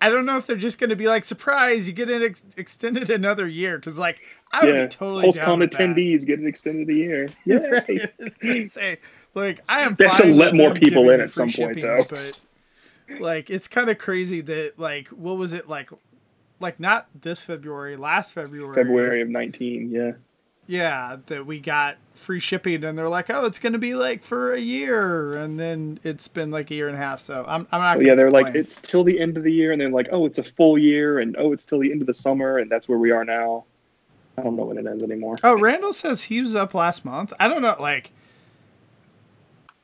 I 0.00 0.08
don't 0.08 0.24
know 0.24 0.38
if 0.38 0.46
they're 0.46 0.56
just 0.56 0.78
going 0.78 0.90
to 0.90 0.96
be 0.96 1.06
like 1.08 1.24
surprise, 1.24 1.86
you 1.86 1.92
get 1.92 2.08
it 2.08 2.22
ex- 2.22 2.42
extended 2.56 3.10
another 3.10 3.46
year 3.46 3.78
because 3.78 3.98
like 3.98 4.20
I 4.52 4.64
would 4.64 4.74
yeah, 4.74 4.84
be 4.86 4.90
totally 4.90 5.30
down 5.30 5.46
PulseCon 5.46 5.58
with 5.58 5.72
that. 5.72 5.80
attendees 5.80 6.26
get 6.26 6.38
an 6.38 6.46
extended 6.46 6.88
a 6.88 6.94
year. 6.94 7.28
Yeah. 7.44 7.58
Right, 7.70 8.12
I 8.42 8.64
say 8.64 8.98
like 9.34 9.60
I 9.68 9.82
am. 9.82 9.94
They 9.94 10.08
have 10.08 10.16
to 10.18 10.34
let 10.34 10.54
more 10.54 10.72
people 10.74 11.10
in 11.10 11.20
at 11.20 11.32
some 11.32 11.52
point, 11.52 11.78
shipping, 11.78 11.82
though. 11.82 12.04
But 12.08 12.40
like 13.20 13.50
it's 13.50 13.68
kind 13.68 13.90
of 13.90 13.98
crazy 13.98 14.40
that 14.40 14.78
like 14.78 15.08
what 15.08 15.36
was 15.36 15.52
it 15.52 15.68
like 15.68 15.90
like 16.60 16.78
not 16.78 17.08
this 17.14 17.38
February, 17.38 17.96
last 17.96 18.32
February. 18.32 18.74
February 18.74 19.22
of 19.22 19.28
19, 19.28 19.90
yeah. 19.90 20.12
Yeah, 20.70 21.16
that 21.26 21.46
we 21.46 21.58
got 21.58 21.96
free 22.14 22.38
shipping, 22.38 22.84
and 22.84 22.96
they're 22.96 23.08
like, 23.08 23.28
"Oh, 23.28 23.44
it's 23.44 23.58
going 23.58 23.72
to 23.72 23.78
be 23.78 23.92
like 23.94 24.22
for 24.22 24.52
a 24.52 24.60
year," 24.60 25.32
and 25.36 25.58
then 25.58 25.98
it's 26.04 26.28
been 26.28 26.52
like 26.52 26.70
a 26.70 26.74
year 26.76 26.86
and 26.86 26.96
a 26.96 27.00
half. 27.00 27.20
So 27.20 27.44
I'm, 27.48 27.66
I'm 27.72 27.80
not. 27.80 27.96
Oh, 27.96 28.00
yeah, 28.00 28.14
they're 28.14 28.30
like, 28.30 28.54
it's 28.54 28.80
till 28.80 29.02
the 29.02 29.18
end 29.18 29.36
of 29.36 29.42
the 29.42 29.52
year, 29.52 29.72
and 29.72 29.80
then 29.80 29.90
like, 29.90 30.08
oh, 30.12 30.26
it's 30.26 30.38
a 30.38 30.44
full 30.44 30.78
year, 30.78 31.18
and 31.18 31.34
oh, 31.36 31.52
it's 31.52 31.66
till 31.66 31.80
the 31.80 31.90
end 31.90 32.02
of 32.02 32.06
the 32.06 32.14
summer, 32.14 32.58
and 32.58 32.70
that's 32.70 32.88
where 32.88 32.98
we 32.98 33.10
are 33.10 33.24
now. 33.24 33.64
I 34.38 34.42
don't 34.42 34.54
know 34.54 34.62
when 34.66 34.78
it 34.78 34.86
ends 34.86 35.02
anymore. 35.02 35.34
Oh, 35.42 35.58
Randall 35.58 35.92
says 35.92 36.22
he 36.24 36.40
was 36.40 36.54
up 36.54 36.72
last 36.72 37.04
month. 37.04 37.32
I 37.40 37.48
don't 37.48 37.62
know, 37.62 37.74
like, 37.80 38.12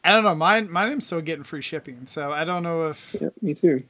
I 0.04 0.12
don't 0.12 0.22
know. 0.22 0.36
Mine, 0.36 0.70
mine, 0.70 0.92
I'm 0.92 1.00
still 1.00 1.20
getting 1.20 1.42
free 1.42 1.62
shipping, 1.62 2.06
so 2.06 2.30
I 2.30 2.44
don't 2.44 2.62
know 2.62 2.86
if. 2.86 3.16
Yeah, 3.20 3.30
me 3.42 3.54
too. 3.54 3.82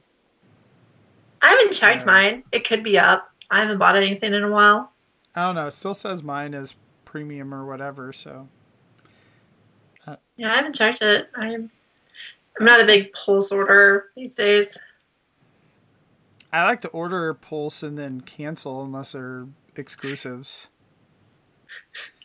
I 1.43 1.49
haven't 1.49 1.73
checked 1.73 2.01
Yeah. 2.01 2.11
mine. 2.11 2.43
It 2.51 2.67
could 2.67 2.81
be 2.83 2.97
up. 2.97 3.29
I 3.51 3.59
haven't 3.59 3.77
bought 3.77 3.95
anything 3.95 4.33
in 4.33 4.43
a 4.43 4.49
while. 4.49 4.91
I 5.35 5.43
don't 5.45 5.53
know. 5.53 5.67
It 5.67 5.71
still 5.73 5.93
says 5.93 6.23
mine 6.23 6.55
is 6.55 6.73
premium 7.07 7.53
or 7.53 7.65
whatever. 7.65 8.11
So 8.13 8.47
Yeah, 10.35 10.51
I 10.53 10.55
haven't 10.57 10.75
checked 10.75 11.01
it. 11.01 11.29
I'm 11.35 11.71
I'm 12.59 12.65
not 12.65 12.81
a 12.81 12.85
big 12.85 13.11
pulse 13.13 13.51
order 13.51 14.05
these 14.15 14.35
days. 14.35 14.77
I 16.51 16.63
like 16.63 16.81
to 16.81 16.87
order 16.89 17.33
Pulse 17.33 17.83
and 17.83 17.97
then 17.97 18.21
cancel 18.21 18.83
unless 18.83 19.11
they're 19.11 19.47
exclusives. 19.75 20.67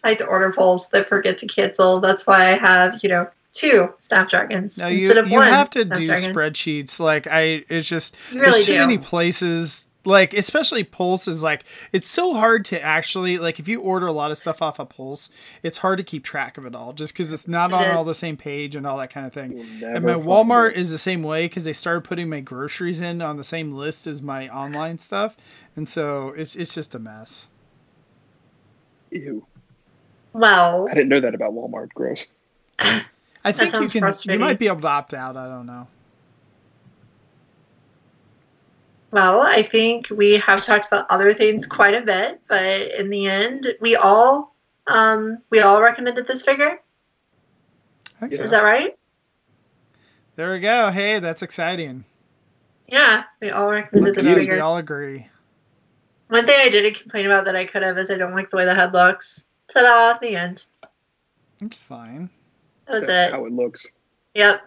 I 0.05 0.11
like 0.11 0.19
to 0.19 0.27
order 0.27 0.51
pulse 0.53 0.87
that 0.89 1.09
forget 1.09 1.39
to 1.39 1.47
cancel. 1.47 2.01
That's 2.01 2.27
why 2.27 2.49
I 2.51 2.53
have, 2.53 3.01
you 3.03 3.09
know, 3.09 3.29
two 3.53 3.93
Snapdragons 3.99 4.79
No, 4.79 4.87
you 4.87 5.01
instead 5.01 5.19
of 5.19 5.27
you 5.29 5.37
one. 5.39 5.49
have 5.49 5.71
to 5.71 5.85
do 5.85 6.09
spreadsheets. 6.09 6.99
Like 7.01 7.27
I, 7.27 7.65
it's 7.69 7.89
just 7.89 8.15
You 8.33 8.41
really 8.41 8.53
there's 8.53 8.67
too 8.67 8.73
do. 8.75 8.79
many 8.81 8.99
places. 8.99 9.87
Like 10.05 10.35
especially 10.35 10.83
Pulse 10.83 11.29
is 11.29 11.43
like 11.45 11.65
it's 11.93 12.09
so 12.09 12.35
hard 12.35 12.65
to 12.67 12.83
actually 12.83 13.39
like 13.39 13.61
if 13.61 13.69
you 13.69 13.81
order 13.81 14.07
a 14.07 14.13
lot 14.13 14.33
of 14.33 14.39
stuff 14.39 14.61
off 14.61 14.81
of 14.81 14.89
Pulse, 14.89 15.29
it's 15.63 15.79
hard 15.79 15.99
to 15.99 16.03
keep 16.03 16.25
track 16.25 16.59
of 16.59 16.67
it 16.67 16.75
all 16.75 16.93
just 16.93 17.13
because 17.13 17.33
it's 17.33 17.47
not 17.47 17.71
It 17.71 17.75
on 17.75 17.85
is. 17.85 17.97
all 17.97 18.05
the 18.05 18.15
same 18.15 18.37
page 18.37 18.75
and 18.75 18.85
all 18.85 18.99
that 18.99 19.11
kind 19.11 19.27
of 19.27 19.33
thing. 19.33 19.61
And 19.85 20.05
my 20.05 20.15
Walmart 20.15 20.73
it. 20.73 20.77
is 20.79 20.91
the 20.91 20.99
same 20.99 21.23
way 21.23 21.47
because 21.47 21.65
they 21.65 21.73
started 21.73 22.03
putting 22.03 22.29
my 22.29 22.41
groceries 22.41 23.01
in 23.01 23.23
on 23.23 23.37
the 23.37 23.45
same 23.45 23.73
list 23.73 24.07
as 24.09 24.21
my 24.23 24.49
online 24.49 24.99
stuff, 24.99 25.37
and 25.77 25.89
so 25.89 26.31
it's 26.37 26.57
it's 26.57 26.75
just 26.75 26.95
a 26.97 26.99
mess. 26.99 27.47
Ew. 29.11 29.47
Well, 30.33 30.89
I 30.91 30.95
didn't 30.95 31.11
know 31.11 31.21
that 31.21 31.35
about 31.35 31.53
Walmart. 31.53 31.91
Gross. 31.95 32.27
I 33.45 33.53
think 33.53 33.73
you 33.75 33.87
can. 34.01 34.13
You 34.25 34.39
might 34.39 34.59
be 34.59 34.67
able 34.67 34.81
to 34.81 34.89
opt 34.89 35.15
out. 35.15 35.37
I 35.37 35.47
don't 35.47 35.67
know. 35.67 35.87
Well, 39.13 39.43
I 39.43 39.63
think 39.63 40.09
we 40.11 40.39
have 40.39 40.63
talked 40.63 40.87
about 40.87 41.07
other 41.11 41.35
things 41.35 41.67
quite 41.67 41.95
a 41.95 42.01
bit, 42.01 42.41
but 42.49 42.91
in 42.93 43.11
the 43.11 43.27
end, 43.27 43.69
we 43.81 43.95
all 43.95 44.57
um, 44.87 45.39
we 45.51 45.61
all 45.61 45.81
recommended 45.83 46.27
this 46.27 46.43
figure. 46.43 46.81
I 48.21 48.27
Yeah. 48.27 48.41
Is 48.41 48.51
that 48.51 48.65
right? 48.65 48.99
There 50.35 50.51
we 50.51 50.61
go. 50.61 50.91
Hey, 50.91 51.19
that's 51.19 51.43
exciting. 51.43 52.05
Yeah, 52.89 53.25
we 53.41 53.51
all 53.51 53.71
recommended 53.71 54.17
Look 54.17 54.25
this 54.25 54.45
us, 54.45 54.49
we 54.49 54.59
all 54.59 54.79
agree. 54.79 55.29
One 56.29 56.47
thing 56.47 56.59
I 56.59 56.71
didn't 56.71 56.95
complain 56.99 57.27
about 57.27 57.45
that 57.45 57.55
I 57.55 57.67
could 57.67 57.83
have 57.83 57.99
is 57.99 58.11
I 58.11 58.17
don't 58.17 58.35
like 58.35 58.51
the 58.51 58.57
way 58.57 58.65
the 58.65 58.75
head 58.75 58.95
looks. 58.95 59.47
Ta-da! 59.69 60.19
The 60.21 60.37
end. 60.37 60.65
It's 61.61 61.77
fine. 61.77 62.31
That 62.87 62.95
was 62.95 63.07
That's 63.07 63.29
it. 63.29 63.35
how 63.35 63.45
it 63.45 63.53
looks. 63.53 63.93
Yep. 64.35 64.63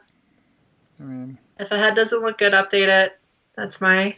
I 1.00 1.04
mean, 1.04 1.38
If 1.60 1.72
a 1.72 1.78
head 1.78 1.96
doesn't 1.96 2.22
look 2.22 2.38
good, 2.38 2.54
update 2.54 2.88
it. 2.88 3.20
That's 3.56 3.82
my 3.82 4.16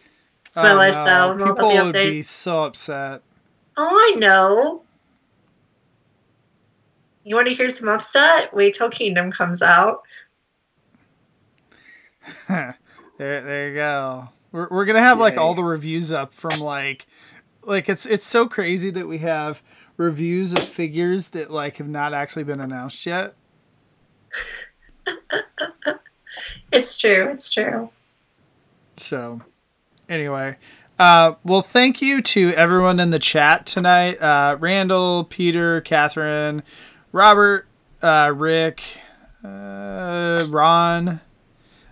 that's 0.58 0.66
my 0.66 0.74
oh, 0.74 0.78
lifestyle. 0.78 1.36
No. 1.36 1.54
People 1.54 1.68
would 1.70 1.94
the 1.94 2.10
be 2.10 2.24
so 2.24 2.64
upset. 2.64 3.22
Oh, 3.78 3.88
I 3.88 4.16
know. 4.18 4.84
You 7.24 7.36
want 7.36 7.48
to 7.48 7.54
hear 7.54 7.70
some 7.70 7.90
upset? 7.90 8.54
Wait 8.54 8.74
till 8.74 8.90
Kingdom 8.90 9.32
comes 9.32 9.62
out. 9.62 10.04
there, 12.48 12.76
there 13.18 13.70
you 13.70 13.76
go. 13.76 14.30
We're 14.52 14.68
we're 14.70 14.86
gonna 14.86 15.00
have 15.00 15.20
like 15.20 15.38
all 15.38 15.54
the 15.54 15.64
reviews 15.64 16.12
up 16.12 16.34
from 16.34 16.60
like, 16.60 17.06
like 17.64 17.88
it's 17.90 18.06
it's 18.06 18.26
so 18.26 18.48
crazy 18.48 18.90
that 18.90 19.08
we 19.08 19.20
have 19.20 19.62
reviews 19.98 20.54
of 20.54 20.64
figures 20.64 21.30
that 21.30 21.52
like 21.52 21.78
have 21.78 21.88
not 21.88 22.14
actually 22.14 22.44
been 22.44 22.62
announced 22.62 23.06
yet. 23.06 23.36
It's 26.72 26.98
true. 27.00 27.30
It's 27.30 27.50
true. 27.52 27.90
So, 28.98 29.42
anyway, 30.10 30.58
uh, 31.00 31.36
well, 31.44 31.62
thank 31.62 32.02
you 32.02 32.22
to 32.24 32.54
everyone 32.54 33.00
in 33.00 33.12
the 33.12 33.20
chat 33.20 33.68
tonight. 33.68 34.20
Uh, 34.22 34.58
Randall, 34.60 35.24
Peter, 35.26 35.80
Catherine, 35.82 36.64
Robert, 37.12 37.68
uh, 38.02 38.34
Rick, 38.36 38.82
uh, 39.44 40.46
Ron. 40.50 41.22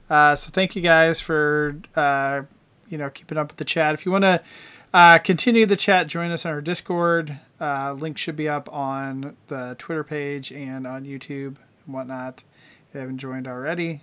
Uh, 0.09 0.35
so 0.35 0.49
thank 0.49 0.75
you 0.75 0.81
guys 0.81 1.19
for 1.19 1.79
uh, 1.95 2.43
you 2.89 2.97
know 2.97 3.09
keeping 3.09 3.37
up 3.37 3.49
with 3.49 3.57
the 3.57 3.65
chat. 3.65 3.93
If 3.93 4.05
you 4.05 4.11
want 4.11 4.23
to 4.23 5.21
continue 5.23 5.65
the 5.67 5.75
chat, 5.75 6.07
join 6.07 6.31
us 6.31 6.45
on 6.45 6.51
our 6.51 6.61
Discord. 6.61 7.39
Link 7.59 8.17
should 8.17 8.35
be 8.35 8.49
up 8.49 8.71
on 8.73 9.37
the 9.47 9.75
Twitter 9.77 10.03
page 10.03 10.51
and 10.51 10.87
on 10.87 11.05
YouTube 11.05 11.57
and 11.85 11.93
whatnot. 11.93 12.43
If 12.89 12.95
you 12.95 12.99
haven't 13.01 13.19
joined 13.19 13.47
already. 13.47 14.01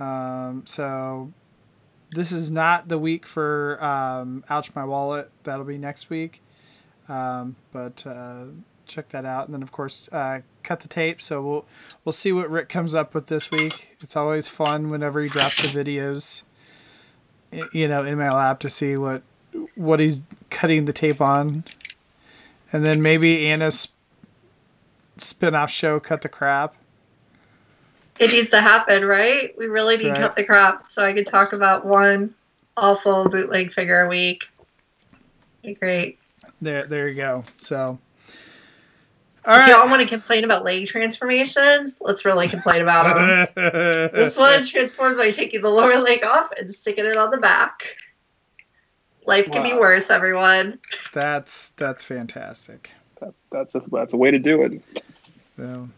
Um, 0.00 0.64
so 0.66 1.32
this 2.14 2.32
is 2.32 2.50
not 2.50 2.88
the 2.88 2.98
week 2.98 3.26
for 3.26 3.82
um, 3.82 4.44
Ouch 4.48 4.74
My 4.74 4.84
Wallet. 4.84 5.30
That'll 5.42 5.64
be 5.64 5.78
next 5.78 6.10
week. 6.10 6.40
Um, 7.08 7.56
but 7.72 8.06
uh, 8.06 8.44
check 8.86 9.10
that 9.10 9.24
out, 9.24 9.46
and 9.46 9.54
then 9.54 9.62
of 9.62 9.72
course 9.72 10.08
uh, 10.12 10.40
cut 10.62 10.80
the 10.80 10.88
tape. 10.88 11.20
So 11.20 11.42
we'll 11.42 11.66
we'll 12.04 12.12
see 12.12 12.32
what 12.32 12.50
Rick 12.50 12.68
comes 12.68 12.94
up 12.94 13.14
with 13.14 13.26
this 13.26 13.50
week. 13.50 13.96
It's 14.00 14.16
always 14.16 14.48
fun 14.48 14.88
whenever 14.88 15.20
he 15.22 15.28
drops 15.28 15.62
the 15.62 15.84
videos. 15.84 16.42
You 17.72 17.86
know, 17.88 18.04
in 18.04 18.18
my 18.18 18.30
lap 18.30 18.60
to 18.60 18.70
see 18.70 18.96
what 18.96 19.22
what 19.74 20.00
he's 20.00 20.22
cutting 20.50 20.86
the 20.86 20.92
tape 20.92 21.20
on, 21.20 21.64
and 22.72 22.84
then 22.84 23.02
maybe 23.02 23.46
Anna's 23.46 23.92
spin-off 25.16 25.70
show 25.70 26.00
cut 26.00 26.22
the 26.22 26.28
crap. 26.28 26.74
It 28.18 28.30
needs 28.30 28.50
to 28.50 28.60
happen, 28.60 29.04
right? 29.04 29.56
We 29.58 29.66
really 29.66 29.96
need 29.96 30.10
Right. 30.10 30.16
to 30.16 30.20
cut 30.22 30.36
the 30.36 30.44
crap 30.44 30.80
so 30.82 31.02
I 31.02 31.12
could 31.12 31.26
talk 31.26 31.52
about 31.52 31.84
one 31.84 32.34
awful 32.76 33.28
bootleg 33.28 33.72
figure 33.72 34.00
a 34.00 34.08
week. 34.08 34.44
Be 35.62 35.74
great. 35.74 36.18
There, 36.60 36.86
there 36.86 37.08
you 37.08 37.14
go. 37.16 37.44
So, 37.60 37.98
all 39.46 39.54
if 39.54 39.60
right. 39.60 39.68
y'all 39.68 39.88
want 39.88 40.02
to 40.02 40.08
complain 40.08 40.44
about 40.44 40.64
leg 40.64 40.86
transformations, 40.86 41.98
let's 42.00 42.24
really 42.24 42.48
complain 42.48 42.82
about 42.82 43.16
them. 43.16 43.48
this 44.14 44.36
one 44.36 44.64
transforms 44.64 45.18
by 45.18 45.30
taking 45.30 45.62
the 45.62 45.70
lower 45.70 45.96
leg 45.98 46.24
off 46.24 46.50
and 46.58 46.70
sticking 46.72 47.04
it 47.04 47.16
on 47.16 47.30
the 47.30 47.38
back. 47.38 47.96
Life 49.26 49.50
can 49.50 49.62
be 49.62 49.72
worse, 49.72 50.10
everyone. 50.10 50.78
That's 51.14 51.70
that's 51.72 52.04
fantastic. 52.04 52.90
That, 53.20 53.32
that's 53.50 53.74
a 53.74 53.82
that's 53.90 54.12
a 54.12 54.18
way 54.18 54.30
to 54.30 54.38
do 54.38 54.62
it. 54.62 54.82
So, 55.56 55.88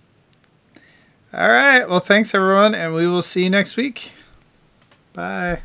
all 1.37 1.49
right. 1.49 1.89
Well, 1.89 2.01
thanks 2.01 2.35
everyone, 2.35 2.75
and 2.75 2.95
we 2.95 3.07
will 3.07 3.23
see 3.23 3.45
you 3.45 3.51
next 3.51 3.77
week. 3.77 4.13
Bye. 5.13 5.61